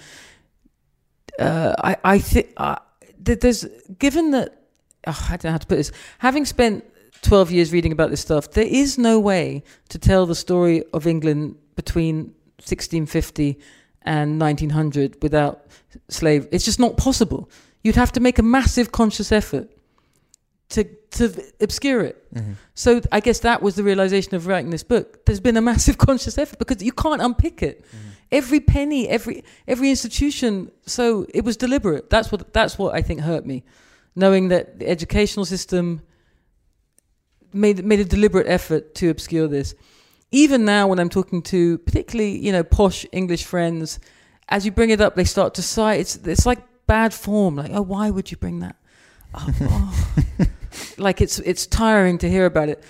uh, 1.39 1.75
I, 1.83 1.97
I 2.03 2.19
think, 2.19 2.51
uh, 2.57 2.77
there's, 3.17 3.65
given 3.99 4.31
that, 4.31 4.63
oh, 5.07 5.27
I 5.29 5.37
don't 5.37 5.45
know 5.45 5.51
how 5.51 5.57
to 5.57 5.67
put 5.67 5.75
this, 5.75 5.91
having 6.19 6.45
spent 6.45 6.83
12 7.21 7.51
years 7.51 7.71
reading 7.71 7.91
about 7.91 8.09
this 8.09 8.21
stuff, 8.21 8.51
there 8.51 8.65
is 8.67 8.97
no 8.97 9.19
way 9.19 9.63
to 9.89 9.99
tell 9.99 10.25
the 10.25 10.35
story 10.35 10.83
of 10.93 11.05
England 11.05 11.55
between 11.75 12.33
1650 12.57 13.59
and 14.03 14.41
1900 14.41 15.21
without 15.21 15.65
slave. 16.09 16.47
It's 16.51 16.65
just 16.65 16.79
not 16.79 16.97
possible. 16.97 17.49
You'd 17.83 17.95
have 17.95 18.11
to 18.13 18.19
make 18.19 18.39
a 18.39 18.43
massive 18.43 18.91
conscious 18.91 19.31
effort 19.31 19.69
to 20.71 20.83
to 21.11 21.43
obscure 21.59 22.01
it. 22.01 22.17
So 22.73 23.01
I 23.11 23.19
guess 23.19 23.39
that 23.39 23.61
was 23.61 23.75
the 23.75 23.83
realization 23.83 24.35
of 24.35 24.47
writing 24.47 24.71
this 24.71 24.83
book. 24.83 25.25
There's 25.25 25.39
been 25.39 25.57
a 25.57 25.61
massive 25.61 25.97
conscious 26.07 26.37
effort 26.37 26.59
because 26.59 26.81
you 26.81 26.91
can't 26.91 27.21
unpick 27.21 27.61
it. 27.61 27.85
Every 28.31 28.59
penny, 28.59 29.07
every 29.09 29.43
every 29.67 29.89
institution. 29.89 30.71
So 30.85 31.25
it 31.33 31.43
was 31.43 31.57
deliberate. 31.57 32.09
That's 32.09 32.31
what 32.31 32.53
that's 32.53 32.77
what 32.77 32.95
I 32.95 33.01
think 33.01 33.21
hurt 33.21 33.45
me, 33.45 33.63
knowing 34.15 34.49
that 34.49 34.79
the 34.79 34.87
educational 34.89 35.45
system 35.45 36.01
made 37.53 37.83
made 37.83 37.99
a 37.99 38.05
deliberate 38.05 38.47
effort 38.47 38.95
to 38.95 39.09
obscure 39.09 39.47
this. 39.47 39.75
Even 40.31 40.63
now, 40.63 40.87
when 40.87 40.97
I'm 40.99 41.09
talking 41.09 41.41
to 41.43 41.77
particularly 41.79 42.37
you 42.37 42.53
know 42.53 42.63
posh 42.63 43.05
English 43.11 43.43
friends, 43.43 43.99
as 44.47 44.65
you 44.65 44.71
bring 44.71 44.91
it 44.91 45.01
up, 45.01 45.15
they 45.15 45.25
start 45.25 45.53
to 45.55 45.61
sigh. 45.61 45.95
It's 45.95 46.15
it's 46.15 46.45
like 46.45 46.59
bad 46.87 47.13
form. 47.13 47.57
Like, 47.57 47.71
oh, 47.73 47.81
why 47.81 48.09
would 48.09 48.31
you 48.31 48.37
bring 48.37 48.59
that? 48.59 48.75
Oh, 49.33 49.47
oh. 49.61 50.45
Like 50.97 51.21
it's 51.21 51.39
it's 51.39 51.65
tiring 51.67 52.17
to 52.19 52.29
hear 52.29 52.45
about 52.45 52.69
it. 52.69 52.83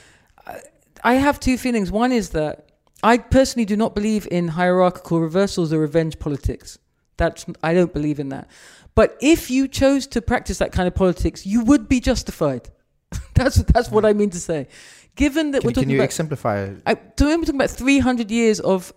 I- 1.03 1.13
have 1.15 1.39
two 1.39 1.57
feelings. 1.57 1.91
One 1.91 2.11
is 2.11 2.29
that 2.29 2.69
I 3.03 3.17
personally 3.17 3.65
do 3.65 3.75
not 3.75 3.95
believe 3.95 4.27
in 4.29 4.49
hierarchical 4.49 5.19
reversals 5.19 5.73
or 5.73 5.79
revenge 5.79 6.19
politics. 6.19 6.77
That's 7.17 7.45
I 7.63 7.73
don't 7.73 7.93
believe 7.93 8.19
in 8.19 8.29
that. 8.29 8.49
But 8.93 9.17
if 9.21 9.49
you 9.49 9.67
chose 9.67 10.07
to 10.07 10.21
practice 10.21 10.57
that 10.59 10.71
kind 10.71 10.87
of 10.87 10.95
politics, 10.95 11.45
you 11.45 11.63
would 11.63 11.87
be 11.87 11.99
justified. 11.99 12.69
that's 13.35 13.55
that's 13.63 13.89
what 13.89 14.05
I 14.05 14.13
mean 14.13 14.29
to 14.31 14.39
say. 14.39 14.67
Given 15.15 15.51
that 15.51 15.61
Can, 15.61 15.67
we're 15.67 15.73
talking 15.73 15.83
can 15.83 15.89
you 15.89 15.97
about 15.97 16.05
exemplify? 16.05 16.73
I, 16.85 16.95
so 17.17 17.25
we're 17.25 17.37
talking 17.39 17.55
about 17.55 17.69
300 17.69 18.31
years 18.31 18.59
of 18.59 18.93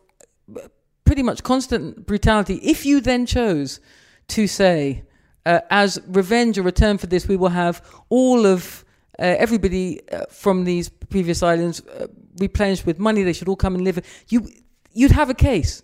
uh, 0.55 0.61
pretty 1.05 1.23
much 1.23 1.43
constant 1.43 2.07
brutality, 2.07 2.57
if 2.63 2.87
you 2.87 3.01
then 3.01 3.27
chose 3.27 3.81
to 4.29 4.47
say, 4.47 5.03
uh, 5.47 5.61
as 5.71 6.01
revenge 6.07 6.59
or 6.59 6.63
return 6.63 6.99
for 6.99 7.07
this, 7.07 7.29
we 7.29 7.37
will 7.37 7.51
have 7.51 7.83
all 8.09 8.47
of 8.47 8.85
uh, 9.19 9.23
everybody 9.23 10.01
uh, 10.11 10.25
from 10.31 10.65
these 10.65 10.89
previous 10.89 11.43
islands 11.43 11.81
uh, 11.87 12.07
replenished 12.41 12.85
with 12.85 12.99
money, 12.99 13.23
they 13.23 13.33
should 13.33 13.49
all 13.49 13.57
come 13.57 13.75
and 13.75 13.85
live. 13.85 14.01
You, 14.29 14.49
you'd 14.93 15.13
have 15.13 15.31
a 15.31 15.35
case. 15.35 15.83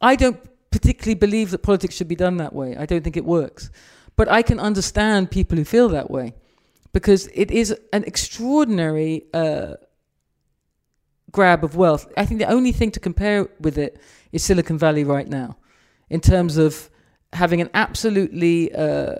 I 0.00 0.16
don't 0.16 0.38
particularly 0.70 1.14
believe 1.14 1.50
that 1.50 1.62
politics 1.62 1.94
should 1.94 2.08
be 2.08 2.16
done 2.16 2.36
that 2.36 2.52
way. 2.52 2.76
I 2.76 2.86
don't 2.86 3.02
think 3.02 3.16
it 3.16 3.24
works. 3.24 3.70
But 4.14 4.28
I 4.28 4.42
can 4.42 4.58
understand 4.58 5.30
people 5.30 5.56
who 5.58 5.64
feel 5.64 5.88
that 5.90 6.10
way 6.10 6.34
because 6.92 7.28
it 7.34 7.50
is 7.50 7.74
an 7.92 8.04
extraordinary 8.04 9.24
uh, 9.34 9.74
grab 11.32 11.64
of 11.64 11.76
wealth. 11.76 12.10
I 12.16 12.24
think 12.24 12.40
the 12.40 12.50
only 12.50 12.72
thing 12.72 12.90
to 12.92 13.00
compare 13.00 13.48
with 13.60 13.76
it 13.78 14.00
is 14.32 14.42
Silicon 14.42 14.78
Valley 14.78 15.04
right 15.04 15.28
now, 15.28 15.56
in 16.08 16.20
terms 16.20 16.56
of 16.56 16.90
having 17.36 17.60
an 17.60 17.70
absolutely 17.74 18.74
uh, 18.74 19.16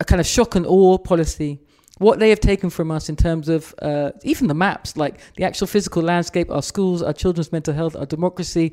a 0.00 0.04
kind 0.04 0.20
of 0.20 0.26
shock 0.26 0.54
and 0.54 0.66
awe 0.66 0.98
policy. 0.98 1.60
What 1.98 2.18
they 2.18 2.28
have 2.28 2.40
taken 2.40 2.68
from 2.68 2.90
us 2.90 3.08
in 3.08 3.16
terms 3.16 3.48
of 3.48 3.74
uh, 3.80 4.12
even 4.22 4.48
the 4.48 4.54
maps, 4.54 4.96
like 4.96 5.18
the 5.36 5.44
actual 5.44 5.66
physical 5.66 6.02
landscape, 6.02 6.50
our 6.50 6.62
schools, 6.62 7.02
our 7.02 7.14
children's 7.14 7.52
mental 7.52 7.72
health, 7.72 7.96
our 7.96 8.04
democracy, 8.06 8.72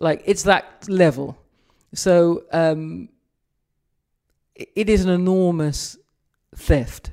like 0.00 0.22
it's 0.26 0.42
that 0.42 0.84
level. 0.88 1.38
So 1.94 2.44
um, 2.52 3.08
it 4.54 4.90
is 4.90 5.04
an 5.04 5.10
enormous 5.10 5.96
theft. 6.56 7.12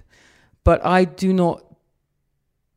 But 0.64 0.86
I 0.86 1.06
do 1.06 1.34
not. 1.34 1.64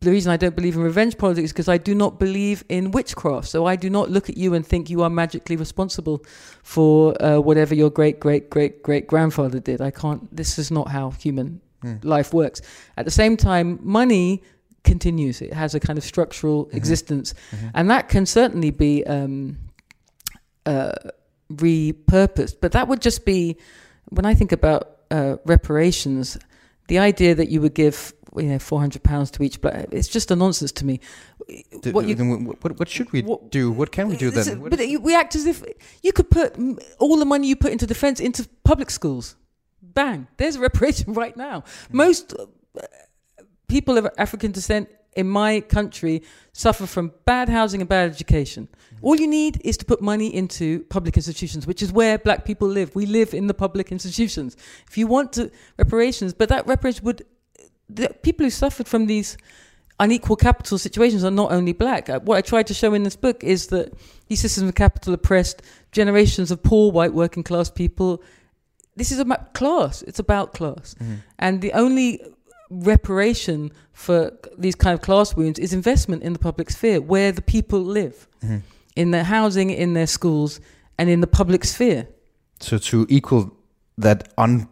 The 0.05 0.11
reason 0.11 0.31
I 0.31 0.37
don't 0.37 0.55
believe 0.55 0.77
in 0.77 0.83
revenge 0.83 1.17
politics 1.19 1.47
is 1.47 1.53
because 1.53 1.69
I 1.69 1.79
do 1.79 1.95
not 1.95 2.19
believe 2.19 2.65
in 2.69 2.91
witchcraft. 2.91 3.49
So 3.49 3.67
I 3.67 3.77
do 3.77 3.89
not 3.91 4.11
look 4.11 4.29
at 4.29 4.37
you 4.37 4.55
and 4.55 4.67
think 4.67 4.91
you 4.91 5.03
are 5.03 5.11
magically 5.11 5.57
responsible 5.57 6.25
for 6.63 7.21
uh, 7.23 7.39
whatever 7.41 7.75
your 7.75 7.91
great 7.91 8.21
great 8.21 8.51
great 8.51 8.83
great 8.83 9.07
grandfather 9.07 9.61
did. 9.61 9.81
I 9.81 9.91
can't. 9.91 10.35
This 10.35 10.59
is 10.59 10.71
not 10.71 10.89
how 10.89 11.11
human 11.11 11.61
life 12.03 12.33
works. 12.33 12.63
At 12.97 13.05
the 13.05 13.11
same 13.11 13.37
time, 13.37 13.79
money 13.83 14.43
continues. 14.85 15.41
It 15.43 15.53
has 15.53 15.75
a 15.75 15.81
kind 15.81 15.99
of 15.99 16.05
structural 16.05 16.69
existence, 16.73 17.35
and 17.75 17.91
that 17.91 18.09
can 18.09 18.27
certainly 18.27 18.71
be 18.71 19.05
um, 19.07 19.59
uh, 20.67 20.93
repurposed. 21.53 22.57
But 22.61 22.73
that 22.73 22.89
would 22.89 23.01
just 23.01 23.25
be 23.25 23.57
when 24.11 24.25
I 24.25 24.35
think 24.35 24.53
about 24.53 25.01
uh, 25.11 25.37
reparations. 25.45 26.39
The 26.89 26.99
idea 26.99 27.35
that 27.35 27.49
you 27.49 27.63
would 27.63 27.75
give, 27.75 28.13
you 28.37 28.49
know, 28.49 28.59
four 28.59 28.81
hundred 28.81 29.03
pounds 29.03 29.31
to 29.33 29.43
each 29.43 29.61
black, 29.61 29.87
it's 29.91 30.09
just 30.09 30.31
a 30.31 30.37
nonsense 30.37 30.73
to 30.73 30.85
me. 30.85 31.01
What 31.93 32.07
you- 32.07 32.17
what, 32.61 32.79
what, 32.79 32.89
should 32.89 33.13
we 33.13 33.23
What- 33.23 33.51
do? 33.51 33.71
What 33.71 33.93
can 33.93 34.09
we 34.09 34.17
do 34.17 34.31
then? 34.31 34.61
But 34.69 34.81
we 35.01 35.15
act 35.15 35.35
as 35.37 35.47
if 35.47 35.63
you 36.03 36.13
could 36.13 36.31
put 36.31 36.55
mm, 36.55 36.79
all 36.99 37.17
the 37.17 37.25
money 37.25 37.47
you 37.49 37.57
put 37.57 37.73
into 37.73 37.87
defense 37.87 38.21
into 38.21 38.49
public 38.65 38.91
schools. 38.91 39.37
Bang! 39.83 40.27
There's 40.39 40.57
a 40.57 40.61
reparation 40.61 41.13
right 41.23 41.37
now. 41.37 41.63
Hmm. 41.91 41.97
Most 41.97 42.35
uh, 42.35 42.47
people 43.69 43.97
of 43.99 44.07
African 44.19 44.53
descent 44.53 44.89
in 45.17 45.29
my 45.29 45.61
country 45.61 46.23
suffer 46.53 46.87
from 46.87 47.13
bad 47.25 47.49
housing 47.49 47.81
and 47.81 47.89
bad 47.89 48.11
education. 48.11 48.69
Hmm. 48.91 48.97
All 49.07 49.17
you 49.17 49.29
need 49.29 49.61
is 49.65 49.77
to 49.77 49.85
put 49.85 50.01
money 50.03 50.35
into 50.35 50.81
public 50.85 51.17
institutions, 51.17 51.67
which 51.67 51.83
is 51.83 51.93
where 51.93 52.19
black 52.19 52.45
people 52.45 52.67
live. 52.69 52.95
We 52.97 53.07
live 53.07 53.33
in 53.35 53.47
the 53.47 53.55
public 53.55 53.93
institutions. 53.93 54.57
If 54.89 54.99
you 54.99 55.07
want 55.07 55.33
to 55.35 55.51
reparations, 55.79 56.35
but 56.35 56.49
that 56.49 56.67
reparation 56.67 57.05
would 57.05 57.25
the 57.89 58.09
people 58.23 58.45
who 58.45 58.51
suffered 58.51 58.89
from 58.89 59.07
these 59.07 59.37
unequal 60.01 60.37
capital 60.37 60.79
situations 60.79 61.23
are 61.25 61.31
not 61.31 61.53
only 61.53 61.73
black. 61.73 62.09
Uh, 62.09 62.21
What 62.21 62.37
I 62.39 62.41
tried 62.41 62.67
to 62.67 62.75
show 62.75 62.95
in 62.95 63.03
this 63.05 63.17
book 63.17 63.45
is 63.45 63.69
that 63.69 63.93
these 64.29 64.41
systems 64.41 64.69
of 64.69 64.75
capital 64.75 65.15
oppressed 65.15 65.63
generations 65.93 66.51
of 66.51 66.63
poor 66.63 66.91
white 66.91 67.15
working 67.15 67.43
class 67.45 67.71
people. 67.71 68.23
This 68.97 69.11
is 69.13 69.19
about 69.19 69.55
class. 69.55 70.03
It's 70.03 70.19
about 70.19 70.53
class. 70.55 70.95
And 71.39 71.61
the 71.61 71.73
only 71.73 72.21
reparation 72.71 73.71
for 73.93 74.33
these 74.59 74.75
kind 74.75 74.95
of 74.95 75.01
class 75.01 75.37
wounds 75.37 75.59
is 75.59 75.73
investment 75.73 76.23
in 76.23 76.33
the 76.33 76.39
public 76.39 76.71
sphere 76.71 77.01
where 77.01 77.33
the 77.33 77.43
people 77.43 77.81
live. 77.81 78.29
in 78.97 79.11
their 79.11 79.25
housing, 79.25 79.71
in 79.71 79.95
their 79.95 80.07
schools, 80.07 80.61
and 80.99 81.09
in 81.11 81.21
the 81.21 81.27
public 81.27 81.65
sphere. 81.65 82.07
So 82.61 82.79
to 82.79 83.07
equal 83.09 83.51
that 83.99 84.29
un 84.39 84.69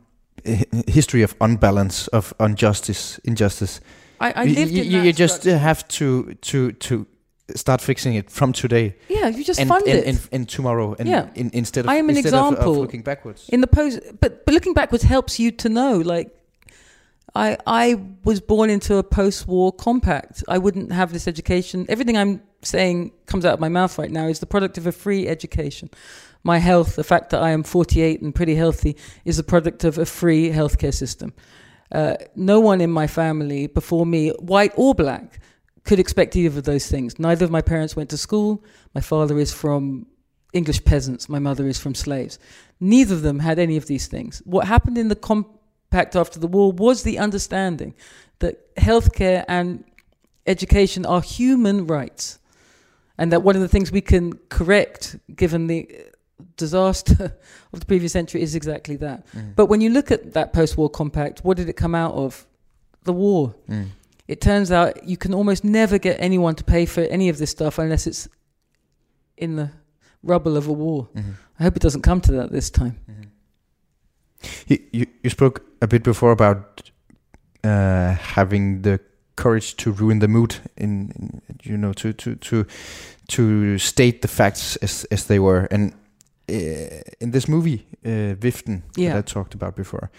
history 0.87 1.23
of 1.23 1.35
unbalance 1.41 2.09
of 2.09 2.33
injustice, 2.41 3.19
injustice, 3.25 3.81
I, 4.21 4.33
I 4.33 4.43
you, 4.45 4.55
lived 4.55 4.73
you, 4.73 5.03
you 5.03 5.13
just 5.13 5.43
structure. 5.43 5.59
have 5.59 5.87
to 5.89 6.35
to 6.35 6.73
to 6.73 7.07
start 7.57 7.81
fixing 7.81 8.15
it 8.15 8.31
from 8.31 8.53
today 8.53 8.95
yeah, 9.09 9.29
you 9.29 9.45
just 9.45 9.61
and, 9.61 9.69
fund 9.69 9.87
and, 9.87 9.99
it. 9.99 10.07
and, 10.07 10.29
and 10.33 10.49
tomorrow, 10.49 10.95
and 10.99 11.09
Yeah. 11.09 11.29
in, 11.35 11.51
instead 11.53 11.85
of 11.85 11.91
I 11.91 11.97
am 11.97 12.09
an 12.09 12.17
instead 12.17 12.35
of- 12.35 12.41
of, 12.45 12.53
example. 12.53 12.75
looking 12.77 13.03
backwards. 13.03 13.49
in 13.49 13.61
the 13.61 13.67
post 13.67 14.01
but 14.21 14.45
but 14.47 14.55
looking 14.55 14.75
backwards 14.75 15.05
helps 15.05 15.39
you 15.39 15.51
to 15.53 15.69
know 15.69 15.99
like 15.99 16.29
i 17.35 17.57
i 17.67 17.97
was 18.25 18.41
born 18.41 18.71
into 18.71 18.97
a 18.97 19.03
post-war 19.03 19.73
compact 19.73 20.43
i 20.49 20.59
wouldn't 20.59 20.93
have 20.93 21.13
this 21.13 21.27
education 21.27 21.85
everything 21.89 22.17
i'm 22.17 22.41
saying 22.63 23.11
comes 23.27 23.45
out 23.45 23.55
of 23.55 23.61
my 23.61 23.69
mouth 23.69 23.99
right 23.99 24.11
now 24.11 24.27
is 24.29 24.39
the 24.39 24.47
product 24.47 24.79
of 24.79 24.87
a 24.87 24.93
free 24.93 25.27
education 25.29 25.89
my 26.43 26.59
health 26.59 26.97
the 26.97 27.05
fact 27.05 27.31
that 27.31 27.43
i 27.43 27.51
am 27.51 27.63
48 27.63 28.23
and 28.23 28.35
pretty 28.35 28.55
healthy 28.55 28.97
is 29.25 29.39
a 29.39 29.45
product 29.45 29.85
of 29.85 29.99
a 29.99 30.07
free 30.07 30.51
healthcare 30.51 30.95
system 30.95 31.33
uh, 31.93 32.17
no 32.35 32.59
one 32.59 32.81
in 32.81 32.91
my 32.91 33.07
family 33.07 33.67
before 33.67 34.07
me 34.07 34.31
white 34.39 34.73
or 34.77 34.95
black 34.95 35.41
could 35.85 35.99
expect 35.99 36.37
either 36.37 36.59
of 36.59 36.65
those 36.65 36.87
things 36.87 37.19
neither 37.19 37.45
of 37.45 37.51
my 37.51 37.63
parents 37.63 37.95
went 37.95 38.11
to 38.11 38.17
school 38.17 38.65
my 38.95 39.01
father 39.01 39.39
is 39.39 39.53
from 39.53 40.07
English 40.53 40.85
peasants. 40.85 41.29
My 41.29 41.39
mother 41.39 41.67
is 41.67 41.79
from 41.79 41.95
slaves. 41.95 42.39
Neither 42.81 43.15
of 43.15 43.23
them 43.23 43.39
had 43.39 43.59
any 43.59 43.77
of 43.77 43.87
these 43.87 44.07
things. 44.07 44.43
What 44.45 44.67
happened 44.67 44.99
in 44.99 45.09
the 45.09 45.17
compact 45.17 46.15
after 46.15 46.39
the 46.39 46.47
war 46.47 46.73
was 46.73 47.03
the 47.03 47.19
understanding 47.19 47.95
that 48.41 48.75
healthcare 48.77 49.45
and 49.49 49.85
education 50.47 51.07
are 51.07 51.23
human 51.23 51.87
rights, 51.87 52.39
and 53.17 53.33
that 53.33 53.43
one 53.43 53.57
of 53.57 53.63
the 53.63 53.69
things 53.69 53.93
we 53.93 54.01
can 54.01 54.35
correct, 54.49 55.17
given 55.35 55.69
the 55.69 55.89
disaster 56.57 57.37
of 57.73 57.81
the 57.81 57.87
previous 57.87 58.13
century, 58.13 58.43
is 58.43 58.55
exactly 58.55 58.97
that. 58.97 59.27
Mm. 59.33 59.55
But 59.55 59.67
when 59.67 59.81
you 59.81 59.91
look 59.91 60.11
at 60.11 60.35
that 60.35 60.53
post-war 60.53 60.91
compact, 60.91 61.45
what 61.45 61.57
did 61.57 61.69
it 61.69 61.75
come 61.75 61.95
out 61.95 62.15
of? 62.15 62.47
The 63.05 63.13
war. 63.13 63.55
Mm. 63.69 63.89
It 64.29 64.41
turns 64.41 64.71
out 64.71 65.05
you 65.05 65.17
can 65.17 65.35
almost 65.35 65.65
never 65.65 65.99
get 65.99 66.17
anyone 66.21 66.55
to 66.55 66.65
pay 66.65 66.87
for 66.87 67.01
any 67.01 67.29
of 67.29 67.39
this 67.39 67.51
stuff 67.51 67.79
unless 67.79 68.07
it's 68.07 68.29
in 69.37 69.57
the 69.57 69.71
rubble 70.23 70.57
of 70.57 70.69
a 70.69 70.73
war. 70.73 71.09
Mhm. 71.15 71.35
I 71.59 71.65
hope 71.65 71.77
it 71.77 71.83
doesn't 71.83 72.03
come 72.03 72.21
to 72.23 72.33
that 72.33 72.53
this 72.53 72.71
time. 72.71 72.97
You, 74.67 74.79
you 74.93 75.07
you 75.23 75.31
spoke 75.31 75.63
a 75.81 75.87
bit 75.87 76.03
before 76.03 76.33
about 76.33 76.91
uh, 77.65 78.15
having 78.15 78.83
the 78.83 79.01
courage 79.37 79.77
to 79.77 79.93
ruin 79.93 80.19
the 80.19 80.29
mood 80.29 80.57
in, 80.77 81.13
in 81.17 81.43
you 81.63 81.77
know 81.77 81.93
to 81.93 82.13
to 82.13 82.35
to 82.37 82.67
to 83.29 83.79
state 83.79 84.23
the 84.23 84.29
facts 84.29 84.77
as 84.77 85.07
as 85.11 85.27
they 85.27 85.39
were 85.39 85.69
and 85.71 85.93
in 87.21 87.31
this 87.33 87.47
movie 87.49 87.87
uh, 88.05 88.35
Viften 88.41 88.83
Yeah. 88.97 89.13
that 89.15 89.19
I 89.29 89.33
talked 89.33 89.55
about 89.55 89.75
before 89.77 90.11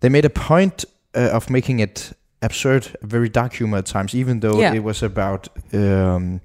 they 0.00 0.08
made 0.10 0.24
a 0.26 0.30
point 0.30 0.84
uh, 1.16 1.30
of 1.36 1.48
making 1.50 1.80
it 1.80 2.12
absurd 2.42 2.96
very 3.02 3.28
dark 3.28 3.54
humor 3.54 3.78
at 3.78 3.86
times 3.86 4.14
even 4.14 4.40
though 4.40 4.60
Yeah. 4.60 4.74
it 4.76 4.82
was 4.84 5.02
about 5.02 5.48
um, 5.72 6.40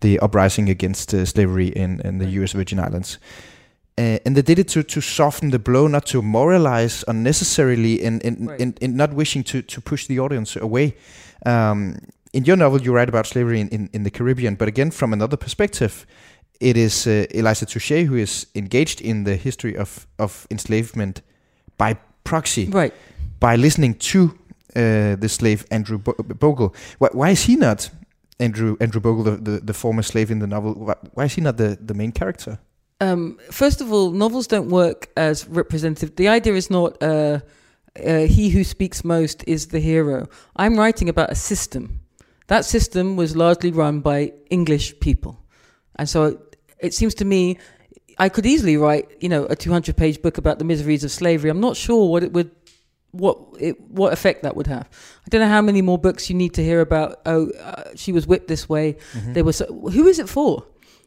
the 0.00 0.18
uprising 0.20 0.68
against 0.68 1.14
uh, 1.14 1.24
slavery 1.24 1.68
in, 1.68 2.00
in 2.04 2.18
the 2.18 2.26
US 2.42 2.52
Virgin 2.54 2.78
Islands 2.78 3.18
uh, 3.98 4.18
and 4.26 4.34
they 4.36 4.42
did 4.42 4.58
it 4.58 4.68
to, 4.68 4.82
to 4.82 5.00
soften 5.00 5.50
the 5.50 5.58
blow, 5.58 5.86
not 5.86 6.04
to 6.06 6.20
moralize 6.20 7.04
unnecessarily, 7.06 8.02
and, 8.04 8.24
and, 8.24 8.48
Right. 8.48 8.60
and, 8.60 8.76
and 8.82 8.96
not 8.96 9.14
wishing 9.14 9.44
to, 9.44 9.62
to 9.62 9.80
push 9.80 10.08
the 10.08 10.18
audience 10.18 10.56
away. 10.56 10.96
Um, 11.46 11.98
in 12.32 12.44
your 12.44 12.56
novel, 12.56 12.80
you 12.82 12.92
write 12.92 13.08
about 13.08 13.26
slavery 13.28 13.60
in, 13.60 13.68
in, 13.68 13.88
in 13.92 14.02
the 14.02 14.10
Caribbean, 14.10 14.56
but 14.56 14.66
again, 14.66 14.90
from 14.90 15.12
another 15.12 15.36
perspective, 15.36 16.06
it 16.60 16.76
is 16.76 17.06
uh, 17.06 17.26
Eliza 17.30 17.66
Touchet 17.66 18.06
who 18.06 18.16
is 18.16 18.46
engaged 18.54 19.00
in 19.00 19.24
the 19.24 19.36
history 19.36 19.76
of, 19.76 20.06
of 20.18 20.46
enslavement 20.50 21.22
by 21.78 21.96
proxy, 22.24 22.66
Right. 22.70 22.92
by 23.40 23.56
listening 23.56 23.94
to 23.94 24.38
uh, 24.76 25.16
the 25.16 25.28
slave 25.28 25.64
Andrew 25.70 25.98
Bo- 25.98 26.14
Bogle. 26.38 26.74
Why, 26.98 27.08
why 27.12 27.30
is 27.30 27.42
he 27.44 27.56
not 27.56 27.90
Andrew 28.40 28.76
Andrew 28.80 29.00
Bogle, 29.00 29.24
the, 29.24 29.36
the, 29.50 29.60
the 29.60 29.74
former 29.74 30.02
slave 30.02 30.30
in 30.30 30.38
the 30.40 30.46
novel? 30.46 30.74
Why, 30.74 30.94
why 31.14 31.24
is 31.24 31.34
he 31.34 31.40
not 31.40 31.56
the, 31.56 31.78
the 31.80 31.94
main 31.94 32.12
character? 32.12 32.58
Um, 33.00 33.38
first 33.50 33.80
of 33.80 33.92
all, 33.92 34.10
novels 34.12 34.46
don't 34.46 34.68
work 34.70 35.08
as 35.16 35.46
representative. 35.48 36.16
The 36.16 36.28
idea 36.28 36.54
is 36.54 36.70
not 36.70 37.02
uh, 37.02 37.40
uh, 38.04 38.18
he 38.20 38.48
who 38.50 38.64
speaks 38.64 39.04
most 39.04 39.44
is 39.46 39.66
the 39.68 39.80
hero. 39.80 40.26
I'm 40.56 40.78
writing 40.78 41.08
about 41.08 41.30
a 41.30 41.34
system. 41.34 42.00
That 42.46 42.64
system 42.64 43.16
was 43.16 43.34
largely 43.36 43.70
run 43.70 44.00
by 44.00 44.32
English 44.50 44.98
people, 45.00 45.38
and 45.96 46.08
so 46.08 46.24
it, 46.24 46.56
it 46.78 46.94
seems 46.94 47.14
to 47.14 47.24
me 47.24 47.58
I 48.18 48.28
could 48.28 48.46
easily 48.46 48.76
write, 48.76 49.08
you 49.20 49.28
know, 49.28 49.44
a 49.46 49.56
200 49.56 49.96
page 49.96 50.22
book 50.22 50.38
about 50.38 50.58
the 50.58 50.64
miseries 50.64 51.02
of 51.04 51.10
slavery. 51.10 51.50
I'm 51.50 51.60
not 51.60 51.76
sure 51.76 52.08
what 52.10 52.22
it 52.22 52.32
would. 52.32 52.50
What 53.10 53.38
it, 53.60 53.80
what 53.80 54.12
effect 54.12 54.42
that 54.42 54.56
would 54.56 54.66
have? 54.66 54.88
I 55.24 55.28
don't 55.30 55.40
know 55.40 55.48
how 55.48 55.62
many 55.62 55.82
more 55.82 55.98
books 55.98 56.28
you 56.28 56.34
need 56.36 56.54
to 56.54 56.64
hear 56.64 56.80
about. 56.80 57.20
Oh, 57.26 57.50
uh, 57.50 57.84
she 57.94 58.10
was 58.12 58.26
whipped 58.26 58.48
this 58.48 58.68
way. 58.68 58.96
They 59.34 59.42
were. 59.42 59.52
So, 59.52 59.66
who 59.66 60.08
is 60.08 60.18
it 60.18 60.28
for? 60.28 60.64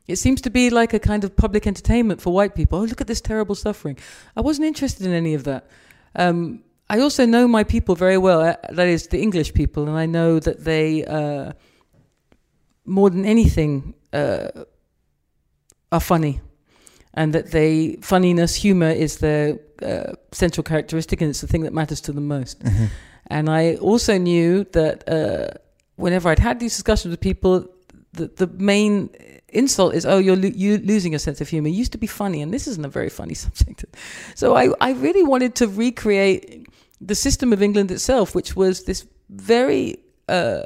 It 0.07 0.15
seems 0.15 0.39
to 0.41 0.49
be 0.49 0.69
like 0.69 0.93
a 0.93 0.99
kind 0.99 1.25
of 1.25 1.35
public 1.35 1.67
entertainment 1.67 2.21
for 2.21 2.31
white 2.33 2.55
people. 2.55 2.79
Oh, 2.79 2.83
look 2.85 3.01
at 3.01 3.07
this 3.07 3.19
terrible 3.19 3.55
suffering. 3.55 3.97
I 4.37 4.41
wasn't 4.41 4.67
interested 4.67 5.05
in 5.05 5.11
any 5.13 5.33
of 5.33 5.43
that. 5.43 5.69
Um, 6.15 6.63
I 6.89 6.99
also 7.01 7.25
know 7.25 7.45
my 7.45 7.65
people 7.65 7.95
very 7.95 8.17
well. 8.17 8.39
uh, 8.41 8.55
That 8.69 8.87
is 8.87 9.07
the 9.07 9.19
English 9.21 9.53
people, 9.53 9.87
and 9.89 9.97
I 9.97 10.05
know 10.05 10.39
that 10.39 10.63
they, 10.63 11.03
uh, 11.03 11.51
more 12.85 13.09
than 13.09 13.25
anything, 13.25 13.93
uh, 14.13 14.47
are 15.91 15.99
funny, 15.99 16.41
and 17.13 17.33
that 17.33 17.51
they 17.51 17.97
funniness, 18.01 18.55
humor 18.55 18.89
is 18.89 19.17
their 19.17 19.59
uh, 19.81 20.13
central 20.31 20.63
characteristic, 20.63 21.21
and 21.21 21.29
it's 21.29 21.41
the 21.41 21.47
thing 21.47 21.63
that 21.63 21.73
matters 21.73 22.01
to 22.01 22.11
them 22.11 22.27
most. 22.27 22.63
And 23.27 23.49
I 23.49 23.75
also 23.75 24.17
knew 24.17 24.63
that 24.71 25.07
uh, 25.07 25.57
whenever 25.95 26.29
I'd 26.29 26.39
had 26.39 26.59
these 26.59 26.75
discussions 26.75 27.11
with 27.11 27.19
people, 27.19 27.67
the, 28.13 28.27
the 28.27 28.47
main 28.47 29.09
insult 29.49 29.95
is, 29.95 30.05
oh, 30.05 30.17
you're 30.17 30.35
lo- 30.35 30.51
you 30.53 30.77
losing 30.77 31.11
your 31.11 31.19
sense 31.19 31.41
of 31.41 31.49
humor. 31.49 31.67
It 31.67 31.71
used 31.71 31.91
to 31.91 31.97
be 31.97 32.07
funny, 32.07 32.41
and 32.41 32.53
this 32.53 32.67
isn't 32.67 32.85
a 32.85 32.89
very 32.89 33.09
funny 33.09 33.33
subject. 33.45 33.85
So 34.35 34.55
I, 34.55 34.69
I 34.79 34.91
really 34.91 35.23
wanted 35.23 35.55
to 35.55 35.67
recreate 35.67 36.67
the 36.99 37.15
system 37.15 37.53
of 37.53 37.61
England 37.61 37.91
itself, 37.91 38.33
which 38.33 38.55
was 38.55 38.85
this 38.85 39.05
very 39.29 39.97
uh, 40.29 40.63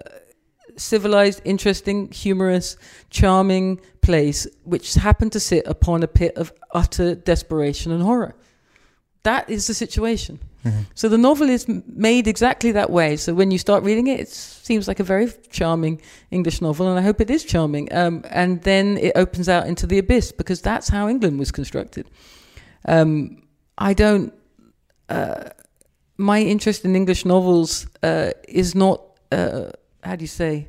civilized, 0.78 1.42
interesting, 1.46 2.12
humorous, 2.12 2.78
charming 3.10 3.80
place, 4.02 4.48
which 4.64 4.94
happened 4.96 5.32
to 5.34 5.40
sit 5.40 5.66
upon 5.68 6.04
a 6.04 6.08
pit 6.08 6.36
of 6.38 6.54
utter 6.74 7.16
desperation 7.16 7.92
and 7.92 8.02
horror. 8.04 8.36
That 9.24 9.50
is 9.50 9.68
the 9.68 9.74
situation. 9.74 10.40
So 10.94 11.10
the 11.10 11.18
novel 11.18 11.50
is 11.50 11.68
made 11.68 12.28
exactly 12.28 12.72
that 12.74 12.90
way. 12.92 13.18
So 13.18 13.34
when 13.34 13.50
you 13.50 13.58
start 13.58 13.84
reading 13.84 14.08
it, 14.08 14.20
it 14.20 14.30
seems 14.30 14.88
like 14.88 15.00
a 15.00 15.04
very 15.04 15.32
charming 15.50 16.02
English 16.30 16.62
novel, 16.62 16.88
and 16.88 17.00
I 17.00 17.02
hope 17.02 17.20
it 17.20 17.30
is 17.30 17.44
charming. 17.44 17.92
Um, 17.94 18.24
and 18.30 18.62
then 18.62 18.98
it 18.98 19.14
opens 19.16 19.50
out 19.50 19.66
into 19.68 19.88
the 19.88 19.98
abyss 19.98 20.32
because 20.32 20.62
that's 20.62 20.88
how 20.90 21.08
England 21.08 21.40
was 21.40 21.52
constructed. 21.52 22.10
Um, 22.88 23.44
I 23.78 23.94
don't. 23.94 24.34
Uh, 25.10 25.50
my 26.18 26.40
interest 26.40 26.86
in 26.86 26.96
English 26.96 27.26
novels 27.26 27.88
uh, 28.04 28.32
is 28.48 28.76
not 28.76 29.02
uh, 29.32 29.72
how 30.04 30.16
do 30.16 30.24
you 30.24 30.28
say 30.28 30.68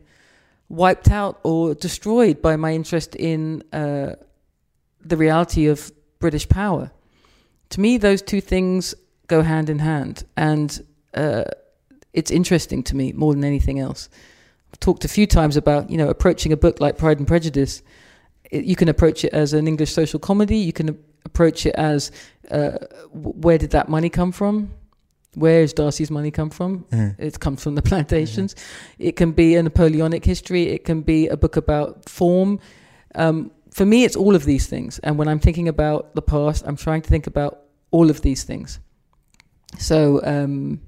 wiped 0.72 1.10
out 1.10 1.38
or 1.42 1.74
destroyed 1.74 2.40
by 2.40 2.56
my 2.56 2.72
interest 2.72 3.14
in 3.14 3.62
uh, 3.74 4.14
the 5.04 5.16
reality 5.16 5.66
of 5.66 5.92
British 6.18 6.48
power. 6.48 6.90
To 7.70 7.80
me, 7.80 7.98
those 7.98 8.22
two 8.22 8.40
things 8.40 8.94
go 9.26 9.42
hand 9.42 9.68
in 9.68 9.80
hand, 9.80 10.24
and 10.36 10.84
uh, 11.14 11.44
it's 12.14 12.30
interesting 12.30 12.82
to 12.84 12.96
me 12.96 13.12
more 13.12 13.34
than 13.34 13.44
anything 13.44 13.78
else. 13.78 14.08
I've 14.72 14.80
talked 14.80 15.04
a 15.04 15.08
few 15.08 15.26
times 15.26 15.56
about 15.56 15.90
you 15.90 15.98
know 15.98 16.08
approaching 16.08 16.52
a 16.52 16.56
book 16.56 16.80
like 16.80 16.96
Pride 16.96 17.18
and 17.18 17.28
Prejudice. 17.28 17.82
It, 18.50 18.64
you 18.64 18.76
can 18.76 18.88
approach 18.88 19.24
it 19.24 19.32
as 19.34 19.52
an 19.52 19.68
English 19.68 19.92
social 19.92 20.18
comedy. 20.18 20.56
You 20.56 20.72
can 20.72 20.98
approach 21.24 21.66
it 21.66 21.74
as 21.74 22.10
uh, 22.50 22.78
where 23.12 23.58
did 23.58 23.70
that 23.70 23.88
money 23.88 24.08
come 24.08 24.32
from? 24.32 24.72
Where 25.34 25.62
is 25.62 25.72
Darcy's 25.72 26.10
money 26.10 26.30
come 26.30 26.50
from? 26.50 26.84
It 27.18 27.40
comes 27.40 27.62
from 27.62 27.74
the 27.74 27.82
plantations. 27.82 28.54
It 28.98 29.16
can 29.16 29.32
be 29.32 29.56
a 29.56 29.62
Napoleonic 29.62 30.24
history. 30.24 30.68
It 30.68 30.84
can 30.84 31.00
be 31.00 31.28
a 31.28 31.36
book 31.36 31.56
about 31.56 32.08
form. 32.08 32.60
Um, 33.14 33.50
for 33.70 33.86
me, 33.86 34.04
it's 34.04 34.16
all 34.16 34.34
of 34.34 34.44
these 34.44 34.66
things. 34.66 34.98
And 34.98 35.16
when 35.16 35.28
I'm 35.28 35.38
thinking 35.40 35.68
about 35.68 36.14
the 36.14 36.22
past, 36.22 36.64
I'm 36.66 36.76
trying 36.76 37.02
to 37.02 37.08
think 37.08 37.26
about 37.26 37.60
all 37.90 38.10
of 38.10 38.20
these 38.20 38.44
things. 38.44 38.78
So 39.78 40.20
um, 40.24 40.80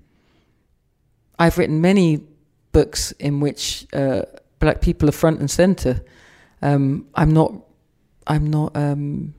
I've 1.38 1.56
written 1.56 1.80
many 1.80 2.26
books 2.72 3.12
in 3.12 3.40
which 3.40 3.86
uh, 3.94 4.22
black 4.58 4.82
people 4.82 5.08
are 5.08 5.12
front 5.12 5.40
and 5.40 5.50
center. 5.50 6.04
Um, 6.60 7.08
I'm 7.14 7.32
not. 7.32 7.54
I'm 8.26 8.48
not 8.48 8.74
um, 8.76 9.34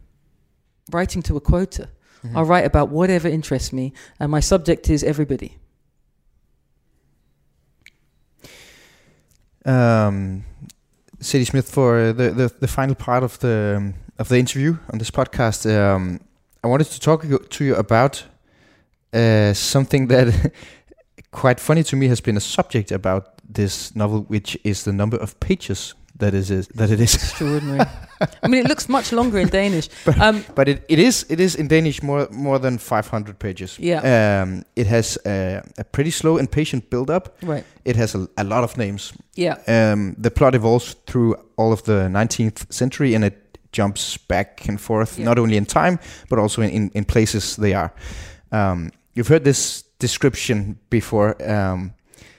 writing 0.91 1.23
to 1.23 1.37
a 1.37 1.41
quota. 1.41 1.89
I'll 2.33 2.45
write 2.45 2.65
about 2.65 2.89
whatever 2.89 3.27
interests 3.27 3.73
me, 3.73 3.93
and 4.19 4.31
my 4.31 4.39
subject 4.39 4.89
is 4.89 5.03
everybody. 5.03 5.57
Um, 9.65 10.45
Zadie 11.19 11.45
Smith, 11.45 11.69
for 11.69 12.13
the, 12.13 12.31
the 12.31 12.53
the 12.59 12.67
final 12.67 12.95
part 12.95 13.23
of 13.23 13.39
the 13.39 13.93
of 14.17 14.29
the 14.29 14.37
interview 14.37 14.77
on 14.91 14.99
this 14.99 15.11
podcast. 15.11 15.65
Um, 15.69 16.21
I 16.63 16.67
wanted 16.67 16.87
to 16.87 16.99
talk 16.99 17.23
to 17.49 17.65
you 17.65 17.75
about 17.75 18.23
uh, 19.13 19.53
something 19.53 20.07
that 20.07 20.51
quite 21.31 21.59
funny 21.59 21.83
to 21.83 21.95
me 21.95 22.07
has 22.07 22.21
been 22.21 22.37
a 22.37 22.41
subject 22.41 22.91
about 22.91 23.33
this 23.47 23.95
novel, 23.95 24.21
which 24.23 24.57
is 24.63 24.83
the 24.83 24.93
number 24.93 25.17
of 25.17 25.39
pages 25.39 25.93
that 26.17 26.33
is, 26.33 26.49
is 26.51 26.67
that 26.75 26.89
it 26.91 26.99
is. 26.99 27.13
Extraordinary. 27.15 27.79
I 28.43 28.47
mean, 28.47 28.65
it 28.65 28.69
looks 28.69 28.87
much 28.87 29.11
longer 29.11 29.39
in 29.39 29.49
Danish. 29.49 29.89
Um, 30.21 30.43
but 30.55 30.67
it, 30.67 30.85
it 30.87 30.99
is 30.99 31.25
it 31.29 31.39
is 31.39 31.55
in 31.55 31.67
Danish 31.67 32.01
more 32.03 32.27
more 32.31 32.59
than 32.59 32.77
500 32.77 33.37
pages. 33.39 33.77
Yeah. 33.79 34.41
Um, 34.43 34.63
it 34.75 34.87
has 34.87 35.17
a, 35.25 35.61
a 35.77 35.83
pretty 35.83 36.11
slow 36.11 36.37
and 36.37 36.49
patient 36.49 36.89
build 36.89 37.09
up. 37.09 37.37
right. 37.43 37.63
It 37.83 37.95
has 37.97 38.15
a, 38.15 38.27
a 38.37 38.43
lot 38.43 38.63
of 38.63 38.77
names. 38.77 39.13
Yeah. 39.35 39.57
Um, 39.67 40.15
the 40.17 40.31
plot 40.31 40.55
evolves 40.55 40.95
through 41.05 41.35
all 41.57 41.71
of 41.73 41.81
the 41.83 42.07
19th 42.09 42.71
century, 42.71 43.15
and 43.15 43.23
it 43.25 43.35
jumps 43.71 44.17
back 44.17 44.67
and 44.69 44.79
forth, 44.79 45.17
Yeah. 45.19 45.25
not 45.25 45.37
only 45.39 45.57
in 45.57 45.65
time 45.65 45.99
but 46.29 46.39
also 46.39 46.61
in, 46.61 46.69
in, 46.69 46.91
in 46.93 47.05
places 47.05 47.55
they 47.57 47.73
are. 47.73 47.91
Um, 48.51 48.91
you've 49.15 49.27
heard 49.27 49.43
this 49.43 49.83
description 49.99 50.77
before, 50.89 51.35
um, 51.49 51.93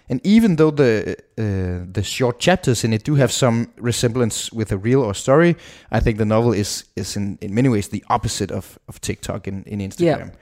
and 0.09 0.21
even 0.25 0.57
though 0.57 0.71
the 0.71 1.17
uh, 1.39 1.87
the 1.93 2.03
short 2.03 2.39
chapters 2.39 2.85
in 2.85 2.93
it 2.93 3.05
do 3.05 3.15
have 3.17 3.33
some 3.33 3.69
resemblance 3.77 4.53
with 4.53 4.73
a 4.73 4.77
reel 4.77 5.03
or 5.03 5.15
story, 5.15 5.57
I 5.91 6.01
think 6.01 6.19
the 6.19 6.25
novel 6.25 6.53
is 6.53 6.85
is 6.95 7.17
in, 7.17 7.39
in 7.41 7.55
many 7.55 7.69
ways 7.69 7.89
the 7.89 8.05
opposite 8.09 8.51
of, 8.51 8.79
of 8.89 9.01
TikTok 9.01 9.49
in, 9.49 9.65
in 9.65 9.81
Instagram. 9.81 10.33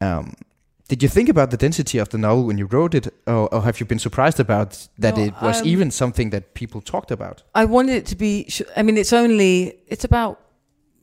Um, 0.00 0.34
did 0.88 1.02
you 1.02 1.08
think 1.08 1.28
about 1.28 1.50
the 1.50 1.56
density 1.56 1.98
of 1.98 2.08
the 2.08 2.18
novel 2.18 2.44
when 2.44 2.58
you 2.58 2.66
wrote 2.66 2.94
it, 2.94 3.08
or, 3.26 3.52
or 3.54 3.62
have 3.62 3.80
you 3.80 3.86
been 3.86 3.98
surprised 3.98 4.38
about 4.38 4.88
that 4.98 5.16
No, 5.16 5.24
it 5.24 5.34
was 5.40 5.60
um, 5.60 5.66
even 5.66 5.90
something 5.90 6.30
that 6.30 6.54
people 6.54 6.80
talked 6.82 7.10
about? 7.10 7.42
I 7.54 7.64
wanted 7.64 7.94
it 7.96 8.06
to 8.06 8.16
be. 8.16 8.44
Sh- 8.48 8.62
I 8.76 8.82
mean, 8.82 8.98
it's 8.98 9.12
only 9.12 9.78
it's 9.86 10.04
about 10.04 10.40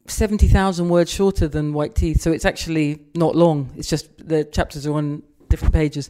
seventy 0.08 0.48
thousand 0.48 0.90
words 0.90 1.12
shorter 1.12 1.48
than 1.48 1.74
White 1.74 1.96
Teeth, 1.96 2.22
so 2.22 2.32
it's 2.32 2.46
actually 2.46 3.00
not 3.16 3.36
long. 3.36 3.72
It's 3.76 3.90
just 3.90 4.10
the 4.18 4.44
chapters 4.44 4.86
are 4.86 4.94
on 4.94 5.24
different 5.50 5.74
pages. 5.74 6.10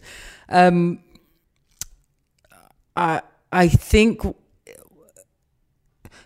Um, 0.49 0.99
I 2.95 3.21
I 3.51 3.67
think 3.67 4.21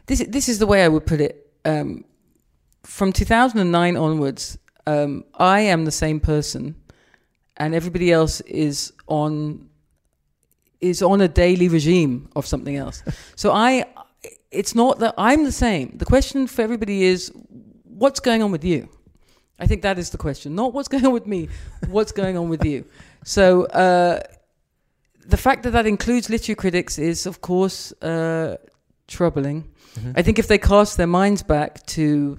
this 0.06 0.24
this 0.28 0.50
is 0.50 0.60
the 0.60 0.68
way 0.68 0.84
I 0.84 0.88
would 0.88 1.06
put 1.06 1.22
it. 1.22 1.52
Um, 1.64 2.06
from 2.84 3.12
two 3.12 3.26
thousand 3.26 3.60
and 3.60 3.72
nine 3.72 3.98
onwards, 3.98 4.58
um, 4.88 5.26
I 5.36 5.62
am 5.62 5.86
the 5.86 5.92
same 5.92 6.20
person, 6.20 6.76
and 7.58 7.74
everybody 7.74 8.12
else 8.12 8.42
is 8.42 8.94
on 9.08 9.70
is 10.82 11.02
on 11.02 11.22
a 11.22 11.28
daily 11.28 11.68
regime 11.68 12.30
of 12.36 12.46
something 12.46 12.76
else. 12.76 13.04
so 13.36 13.52
I, 13.52 13.86
it's 14.52 14.76
not 14.76 15.00
that 15.00 15.16
I'm 15.18 15.44
the 15.44 15.52
same. 15.52 15.98
The 15.98 16.06
question 16.06 16.48
for 16.48 16.62
everybody 16.62 17.04
is, 17.04 17.32
what's 17.84 18.20
going 18.20 18.44
on 18.44 18.52
with 18.52 18.64
you? 18.64 18.90
I 19.58 19.68
think 19.68 19.82
that 19.84 19.98
is 19.98 20.10
the 20.10 20.18
question. 20.18 20.54
Not 20.54 20.74
what's 20.74 20.88
going 20.94 21.06
on 21.06 21.14
with 21.14 21.28
me. 21.28 21.50
What's 21.88 22.12
going 22.12 22.38
on 22.38 22.50
with 22.50 22.64
you? 22.66 22.86
So 23.24 23.66
uh, 23.66 24.20
the 25.28 25.38
fact 25.38 25.64
that 25.64 25.72
that 25.72 25.86
includes 25.86 26.30
literary 26.30 26.56
critics 26.56 26.98
is, 26.98 27.26
of 27.26 27.42
course, 27.42 27.92
uh, 28.02 28.58
troubling. 29.08 29.70
I 30.16 30.22
think 30.24 30.40
if 30.40 30.48
they 30.48 30.58
cast 30.58 30.98
their 30.98 31.08
minds 31.08 31.42
back 31.42 31.86
to, 31.88 32.38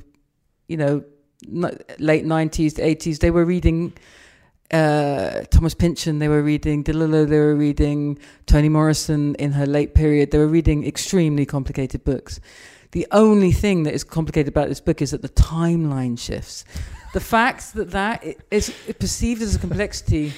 you 0.69 0.77
know, 0.77 1.05
n- 1.47 1.79
late 1.99 2.25
nineties, 2.27 2.79
eighties, 2.79 3.19
they 3.21 3.31
were 3.31 3.47
reading 3.47 3.95
uh, 4.71 5.43
Thomas 5.51 5.75
Pynchon, 5.75 6.19
they 6.19 6.29
were 6.29 6.43
reading 6.43 6.85
DeLillo, 6.85 7.27
they 7.27 7.39
were 7.39 7.55
reading 7.55 8.19
Toni 8.45 8.69
Morrison 8.69 9.35
in 9.37 9.53
her 9.53 9.67
late 9.67 9.95
period. 9.95 10.33
They 10.33 10.39
were 10.39 10.47
reading 10.47 10.87
extremely 10.87 11.47
complicated 11.47 12.05
books. 12.05 12.41
The 12.93 13.07
only 13.11 13.53
thing 13.53 13.85
that 13.85 13.95
is 13.95 14.05
complicated 14.05 14.49
about 14.49 14.69
this 14.69 14.81
book 14.81 15.01
is 15.01 15.11
that 15.13 15.23
the 15.23 15.29
timeline 15.31 16.19
shifts. 16.19 16.65
The 17.15 17.21
fact 17.21 17.73
that 17.75 17.91
that 17.93 18.23
is 18.51 18.71
perceived 18.99 19.41
as 19.41 19.55
a 19.55 19.59
complexity 19.59 20.33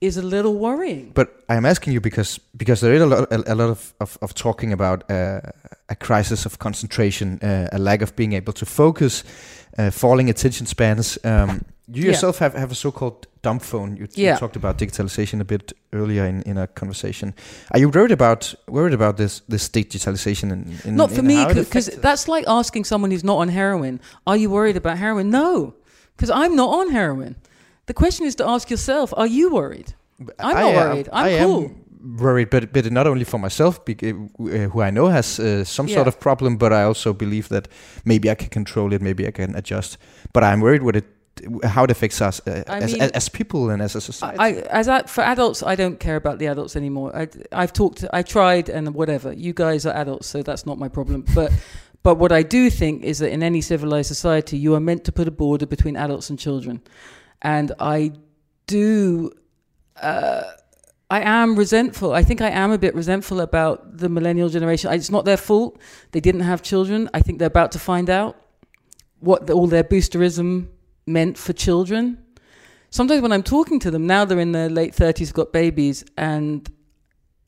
is 0.00 0.16
a 0.16 0.22
little 0.22 0.54
worrying. 0.58 1.10
But 1.14 1.28
I'm 1.48 1.66
asking 1.66 1.92
you 1.92 2.00
because 2.00 2.40
because 2.56 2.80
there 2.80 2.94
is 2.94 3.02
a 3.02 3.06
lot 3.06 3.32
a, 3.32 3.52
a 3.52 3.54
lot 3.54 3.70
of, 3.70 3.94
of, 4.00 4.18
of 4.20 4.32
talking 4.34 4.72
about 4.72 5.02
uh, 5.10 5.40
a 5.88 5.94
crisis 5.94 6.46
of 6.46 6.58
concentration, 6.58 7.38
uh, 7.42 7.68
a 7.72 7.78
lack 7.78 8.02
of 8.02 8.14
being 8.16 8.32
able 8.32 8.52
to 8.52 8.66
focus, 8.66 9.24
uh, 9.78 9.90
falling 9.90 10.30
attention 10.30 10.66
spans. 10.66 11.18
Um, 11.24 11.64
you 11.92 12.02
Yeah. 12.02 12.10
yourself 12.12 12.38
have, 12.38 12.54
have 12.54 12.70
a 12.70 12.74
so-called 12.74 13.26
dumb 13.42 13.58
phone. 13.58 13.96
You, 13.96 14.06
you 14.14 14.36
talked 14.38 14.56
about 14.56 14.78
digitalization 14.78 15.40
a 15.40 15.44
bit 15.44 15.72
earlier 15.92 16.24
in, 16.24 16.42
in 16.42 16.56
a 16.58 16.66
conversation. 16.66 17.34
Are 17.72 17.80
you 17.80 17.88
worried 17.90 18.12
about 18.12 18.54
worried 18.68 18.94
about 18.94 19.16
this 19.16 19.42
this 19.48 19.68
digitalization 19.68 20.52
and 20.52 20.66
in, 20.84 20.94
Not 20.96 21.10
for 21.10 21.18
in 21.20 21.26
me, 21.26 21.44
because 21.54 21.90
that's 22.00 22.28
like 22.28 22.44
asking 22.46 22.86
someone 22.86 23.10
who's 23.10 23.24
not 23.24 23.38
on 23.38 23.48
heroin, 23.48 24.00
"Are 24.24 24.36
you 24.38 24.50
worried 24.50 24.76
about 24.76 24.98
heroin?" 24.98 25.30
No, 25.30 25.74
because 26.16 26.30
I'm 26.30 26.54
not 26.54 26.68
on 26.68 26.90
heroin. 26.92 27.34
The 27.86 27.94
question 27.94 28.26
is 28.26 28.34
to 28.36 28.44
ask 28.48 28.70
yourself, 28.70 29.12
"Are 29.16 29.26
you 29.26 29.50
worried?" 29.50 29.94
I'm 30.38 30.56
I 30.56 30.60
not 30.62 30.70
am- 30.74 30.76
worried. 30.90 31.08
I'm 31.12 31.26
I 31.26 31.38
cool. 31.44 31.64
am 31.64 32.16
worried, 32.18 32.50
but 32.50 32.72
but 32.72 32.90
not 32.92 33.06
only 33.06 33.24
for 33.24 33.38
myself, 33.38 33.80
uh, 33.88 33.92
who 34.72 34.80
I 34.82 34.90
know 34.90 35.08
has 35.08 35.38
uh, 35.38 35.64
some 35.64 35.88
Yeah. 35.88 35.96
sort 35.96 36.08
of 36.08 36.14
problem, 36.20 36.56
but 36.56 36.72
I 36.72 36.82
also 36.84 37.12
believe 37.12 37.48
that 37.48 37.68
maybe 38.04 38.30
I 38.30 38.34
can 38.34 38.48
control 38.48 38.92
it, 38.92 39.00
maybe 39.02 39.26
I 39.26 39.30
can 39.32 39.54
adjust. 39.56 39.98
But 40.32 40.42
I'm 40.42 40.60
worried 40.60 40.82
what 40.82 40.96
it, 40.96 41.04
how 41.64 41.84
it 41.84 41.90
affects 41.90 42.20
us 42.20 42.40
uh, 42.46 42.62
as, 42.66 42.92
mean- 42.92 43.02
as 43.02 43.10
as 43.12 43.28
people 43.28 43.70
and 43.72 43.82
as 43.82 43.96
a 43.96 44.00
society. 44.00 44.38
I, 44.38 44.52
as 44.80 44.88
a, 44.88 45.02
for 45.06 45.24
adults, 45.24 45.62
I 45.62 45.74
don't 45.76 45.98
care 45.98 46.16
about 46.16 46.38
the 46.38 46.48
adults 46.48 46.76
anymore. 46.76 47.10
I, 47.22 47.28
I've 47.62 47.72
talked, 47.72 48.04
I 48.12 48.22
tried, 48.22 48.68
and 48.70 48.94
whatever. 48.94 49.32
You 49.32 49.52
guys 49.54 49.86
are 49.86 49.94
adults, 49.96 50.26
so 50.30 50.42
that's 50.42 50.64
not 50.66 50.78
my 50.78 50.88
problem. 50.88 51.24
But, 51.34 51.50
but 52.02 52.14
what 52.18 52.32
I 52.32 52.42
do 52.44 52.70
think 52.70 53.02
is 53.04 53.18
that 53.18 53.30
in 53.32 53.42
any 53.42 53.60
civilized 53.62 54.08
society, 54.08 54.56
you 54.58 54.74
are 54.74 54.80
meant 54.80 55.04
to 55.04 55.12
put 55.12 55.28
a 55.28 55.30
border 55.30 55.66
between 55.66 55.96
adults 55.96 56.30
and 56.30 56.38
children, 56.38 56.80
and 57.42 57.72
I 57.78 58.12
do. 58.66 59.32
Uh, 60.00 60.42
I 61.10 61.22
am 61.22 61.56
resentful. 61.56 62.12
I 62.12 62.22
think 62.22 62.40
I 62.40 62.50
am 62.50 62.70
a 62.70 62.78
bit 62.78 62.94
resentful 62.94 63.40
about 63.40 63.98
the 63.98 64.08
millennial 64.08 64.48
generation. 64.48 64.92
It's 64.92 65.10
not 65.10 65.24
their 65.24 65.36
fault. 65.36 65.80
They 66.12 66.20
didn't 66.20 66.42
have 66.42 66.62
children. 66.62 67.10
I 67.12 67.20
think 67.20 67.40
they're 67.40 67.48
about 67.48 67.72
to 67.72 67.80
find 67.80 68.08
out 68.08 68.36
what 69.18 69.48
the, 69.48 69.54
all 69.54 69.66
their 69.66 69.82
boosterism 69.82 70.68
meant 71.06 71.36
for 71.36 71.52
children 71.52 72.18
sometimes 72.90 73.22
when 73.22 73.32
I'm 73.32 73.42
talking 73.42 73.78
to 73.80 73.90
them 73.90 74.06
now, 74.06 74.24
they're 74.24 74.38
in 74.38 74.52
their 74.52 74.68
late 74.68 74.94
thirties, 74.94 75.32
got 75.32 75.52
babies, 75.52 76.04
and 76.16 76.68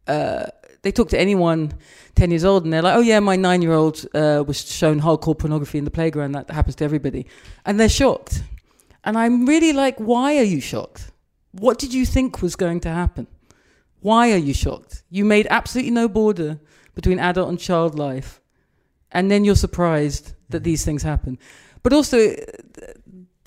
uh, 0.06 0.46
they 0.82 0.92
talk 0.92 1.08
to 1.10 1.20
anyone 1.20 1.74
ten 2.14 2.30
years 2.30 2.44
old, 2.44 2.64
and 2.64 2.72
they're 2.72 2.82
like, 2.82 2.96
"Oh 2.96 3.00
yeah, 3.00 3.20
my 3.20 3.36
nine-year-old 3.36 4.06
uh, 4.14 4.44
was 4.46 4.64
shown 4.64 5.00
hardcore 5.00 5.38
pornography 5.38 5.78
in 5.78 5.84
the 5.84 5.90
playground. 5.90 6.32
That 6.32 6.50
happens 6.50 6.76
to 6.76 6.84
everybody," 6.84 7.26
and 7.66 7.78
they're 7.78 7.88
shocked. 7.88 8.42
And 9.04 9.18
I'm 9.18 9.46
really 9.46 9.72
like, 9.72 9.98
"Why 9.98 10.38
are 10.38 10.44
you 10.44 10.60
shocked? 10.60 11.10
What 11.52 11.78
did 11.78 11.92
you 11.92 12.06
think 12.06 12.40
was 12.40 12.56
going 12.56 12.80
to 12.80 12.88
happen? 12.88 13.26
Why 14.00 14.32
are 14.32 14.38
you 14.48 14.54
shocked? 14.54 15.02
You 15.10 15.24
made 15.24 15.46
absolutely 15.50 15.92
no 15.92 16.08
border 16.08 16.60
between 16.94 17.18
adult 17.18 17.48
and 17.48 17.58
child 17.58 17.98
life, 17.98 18.40
and 19.10 19.30
then 19.30 19.44
you're 19.44 19.54
surprised 19.54 20.34
that 20.50 20.58
mm-hmm. 20.58 20.64
these 20.64 20.84
things 20.84 21.02
happen." 21.02 21.38
But 21.82 21.92
also, 21.92 22.18
uh, 22.30 22.36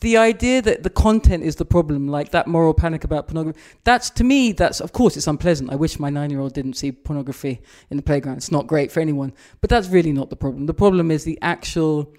the 0.01 0.17
idea 0.17 0.61
that 0.61 0.83
the 0.83 0.89
content 0.89 1.43
is 1.43 1.55
the 1.55 1.65
problem, 1.65 2.07
like 2.07 2.31
that 2.31 2.47
moral 2.47 2.73
panic 2.73 3.03
about 3.03 3.27
pornography, 3.27 3.59
that's 3.83 4.09
to 4.11 4.23
me, 4.23 4.51
that's 4.51 4.81
of 4.81 4.91
course 4.91 5.17
it's 5.17 5.27
unpleasant. 5.27 5.71
I 5.71 5.75
wish 5.75 5.99
my 5.99 6.09
nine 6.09 6.29
year 6.29 6.41
old 6.41 6.53
didn't 6.53 6.73
see 6.73 6.91
pornography 6.91 7.61
in 7.89 7.97
the 7.97 8.03
playground. 8.03 8.37
It's 8.37 8.51
not 8.51 8.67
great 8.67 8.91
for 8.91 8.99
anyone, 8.99 9.33
but 9.61 9.69
that's 9.69 9.87
really 9.87 10.11
not 10.11 10.29
the 10.29 10.35
problem. 10.35 10.65
The 10.65 10.73
problem 10.73 11.11
is 11.11 11.23
the 11.23 11.39
actual 11.41 12.13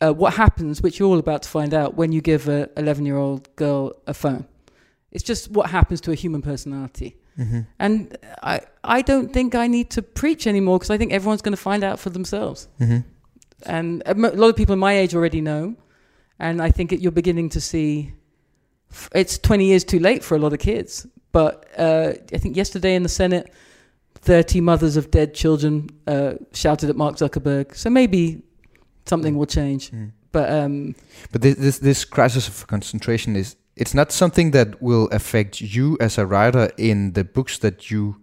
uh, 0.00 0.12
what 0.12 0.34
happens, 0.34 0.82
which 0.82 0.98
you're 0.98 1.08
all 1.08 1.18
about 1.18 1.42
to 1.42 1.48
find 1.48 1.74
out 1.74 1.94
when 1.94 2.12
you 2.12 2.20
give 2.20 2.48
a 2.48 2.68
11 2.76 3.06
year 3.06 3.16
old 3.16 3.54
girl 3.56 3.94
a 4.06 4.14
phone. 4.14 4.46
It's 5.12 5.24
just 5.24 5.50
what 5.50 5.70
happens 5.70 6.00
to 6.02 6.12
a 6.12 6.14
human 6.14 6.42
personality. 6.42 7.16
Mm-hmm. 7.38 7.60
And 7.78 8.16
I, 8.42 8.60
I 8.84 9.02
don't 9.02 9.32
think 9.32 9.54
I 9.54 9.66
need 9.66 9.90
to 9.90 10.02
preach 10.02 10.46
anymore 10.46 10.78
because 10.78 10.90
I 10.90 10.98
think 10.98 11.12
everyone's 11.12 11.42
going 11.42 11.52
to 11.52 11.62
find 11.62 11.82
out 11.82 11.98
for 11.98 12.10
themselves. 12.10 12.68
Mm-hmm. 12.80 12.98
And 13.66 14.02
a 14.06 14.14
lot 14.14 14.48
of 14.48 14.56
people 14.56 14.76
my 14.76 14.96
age 14.96 15.14
already 15.14 15.40
know. 15.40 15.76
And 16.38 16.62
I 16.62 16.70
think 16.70 16.92
it, 16.92 17.00
you're 17.00 17.12
beginning 17.12 17.50
to 17.50 17.60
see 17.60 18.12
f- 18.90 19.10
it's 19.14 19.38
20 19.38 19.66
years 19.66 19.84
too 19.84 19.98
late 19.98 20.24
for 20.24 20.36
a 20.36 20.38
lot 20.38 20.52
of 20.52 20.58
kids. 20.58 21.06
But 21.32 21.68
uh, 21.76 22.12
I 22.32 22.38
think 22.38 22.56
yesterday 22.56 22.94
in 22.94 23.02
the 23.02 23.08
Senate, 23.08 23.52
30 24.16 24.60
mothers 24.60 24.96
of 24.96 25.10
dead 25.10 25.34
children 25.34 25.88
uh, 26.06 26.34
shouted 26.52 26.90
at 26.90 26.96
Mark 26.96 27.16
Zuckerberg. 27.16 27.74
So 27.74 27.90
maybe 27.90 28.42
something 29.10 29.38
will 29.38 29.46
change. 29.60 29.90
Mm. 29.90 30.10
But 30.32 30.48
um, 30.50 30.94
But 31.32 31.40
this, 31.42 31.54
this 31.56 31.78
this 31.78 32.04
crisis 32.06 32.48
of 32.48 32.66
concentration 32.66 33.36
is 33.36 33.56
it's 33.76 33.94
not 33.94 34.12
something 34.12 34.52
that 34.52 34.68
will 34.80 35.08
affect 35.10 35.60
you 35.60 35.96
as 36.00 36.18
a 36.18 36.24
writer 36.24 36.70
in 36.76 37.12
the 37.12 37.24
books 37.24 37.58
that 37.58 37.76
you 37.90 38.14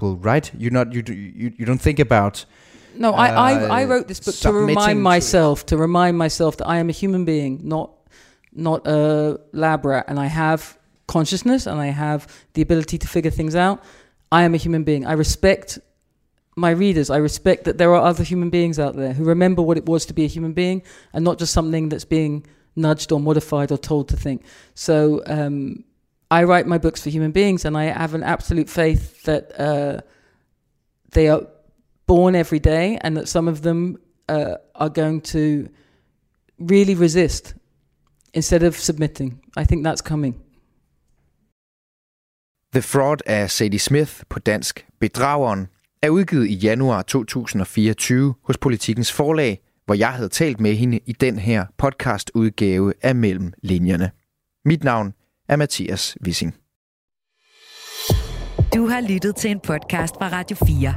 will 0.00 0.16
write. 0.24 0.50
You 0.58 0.70
not 0.70 0.86
you 0.94 1.02
do- 1.02 1.14
you 1.14 1.52
you 1.58 1.66
don't 1.66 1.82
think 1.82 1.98
about 2.00 2.46
No, 2.94 3.12
I, 3.12 3.26
I, 3.28 3.52
I 3.80 3.84
uh, 3.84 3.88
wrote 3.90 4.06
this 4.08 4.20
book 4.20 4.34
to 4.40 4.52
remind 4.52 4.98
to- 4.98 5.02
myself, 5.14 5.64
to 5.66 5.76
remind 5.76 6.16
myself 6.18 6.56
that 6.56 6.66
I 6.74 6.80
am 6.80 6.88
a 6.88 6.92
human 6.92 7.24
being, 7.24 7.60
not 7.62 7.90
not 8.52 8.86
a 8.86 9.38
lab 9.52 9.84
rat, 9.84 10.04
and 10.08 10.18
I 10.18 10.28
have 10.28 10.60
consciousness 11.06 11.66
and 11.66 11.80
I 11.80 11.92
have 11.92 12.26
the 12.54 12.62
ability 12.62 12.98
to 12.98 13.06
figure 13.06 13.32
things 13.32 13.54
out. 13.54 13.78
I 14.32 14.42
am 14.44 14.54
a 14.54 14.56
human 14.58 14.84
being. 14.84 15.06
I 15.06 15.12
respect 15.16 15.78
my 16.60 16.70
readers. 16.70 17.10
I 17.10 17.16
respect 17.16 17.64
that 17.64 17.78
there 17.78 17.94
are 17.94 18.02
other 18.10 18.24
human 18.24 18.50
beings 18.50 18.78
out 18.78 18.94
there 18.96 19.12
who 19.12 19.24
remember 19.24 19.62
what 19.62 19.76
it 19.76 19.86
was 19.86 20.06
to 20.06 20.14
be 20.14 20.24
a 20.24 20.28
human 20.28 20.52
being 20.52 20.82
and 21.12 21.24
not 21.24 21.38
just 21.38 21.52
something 21.52 21.88
that's 21.88 22.04
being 22.04 22.46
nudged 22.76 23.12
or 23.12 23.20
modified 23.20 23.72
or 23.72 23.78
told 23.78 24.08
to 24.08 24.16
think. 24.16 24.44
So 24.74 25.22
um, 25.26 25.84
I 26.30 26.44
write 26.44 26.66
my 26.66 26.78
books 26.78 27.02
for 27.02 27.10
human 27.10 27.32
beings, 27.32 27.64
and 27.64 27.76
I 27.76 27.84
have 27.84 28.14
an 28.14 28.22
absolute 28.22 28.68
faith 28.68 29.22
that 29.24 29.58
uh, 29.58 30.00
they 31.10 31.28
are 31.28 31.42
born 32.06 32.34
every 32.34 32.60
day, 32.60 32.98
and 33.00 33.16
that 33.16 33.28
some 33.28 33.48
of 33.48 33.62
them 33.62 33.98
uh, 34.28 34.54
are 34.74 34.90
going 34.90 35.20
to 35.22 35.68
really 36.58 36.94
resist 36.94 37.54
instead 38.32 38.62
of 38.62 38.76
submitting. 38.76 39.40
I 39.56 39.64
think 39.64 39.84
that's 39.84 40.02
coming. 40.02 40.34
The 42.72 42.82
Fraud 42.82 43.22
af 43.26 43.50
Zadie 43.50 43.78
Smith 43.78 44.22
på 44.28 44.38
dansk 44.38 44.86
Bedrageren 45.00 45.66
er 46.02 46.10
udgivet 46.10 46.46
i 46.46 46.54
januar 46.54 47.02
2024 47.02 48.34
hos 48.44 48.58
Politikens 48.58 49.12
Forlag, 49.12 49.60
hvor 49.86 49.94
jeg 49.94 50.12
havde 50.12 50.28
talt 50.28 50.60
med 50.60 50.74
hende 50.74 51.00
i 51.06 51.12
den 51.12 51.38
her 51.38 51.66
podcastudgave 51.78 52.92
af 53.02 53.14
Mellem 53.14 53.52
Linjerne. 53.62 54.10
Mit 54.64 54.84
navn 54.84 55.12
er 55.48 55.56
Mathias 55.56 56.16
Wissing. 56.24 56.54
Du 58.74 58.86
har 58.86 59.08
lyttet 59.08 59.36
til 59.36 59.50
en 59.50 59.60
podcast 59.60 60.14
fra 60.14 60.28
Radio 60.28 60.56
4. 60.66 60.94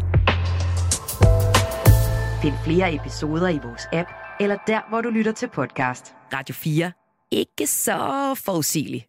Find 2.42 2.54
flere 2.66 2.96
episoder 2.96 3.50
i 3.50 3.60
vores 3.64 3.82
app, 3.94 4.10
eller 4.40 4.58
der, 4.68 4.90
hvor 4.90 5.02
du 5.02 5.10
lytter 5.10 5.32
til 5.32 5.50
podcast. 5.54 6.14
Radio 6.34 6.56
4. 6.56 6.92
Ikke 7.32 7.68
så 7.68 7.98
forudsigeligt. 8.46 9.06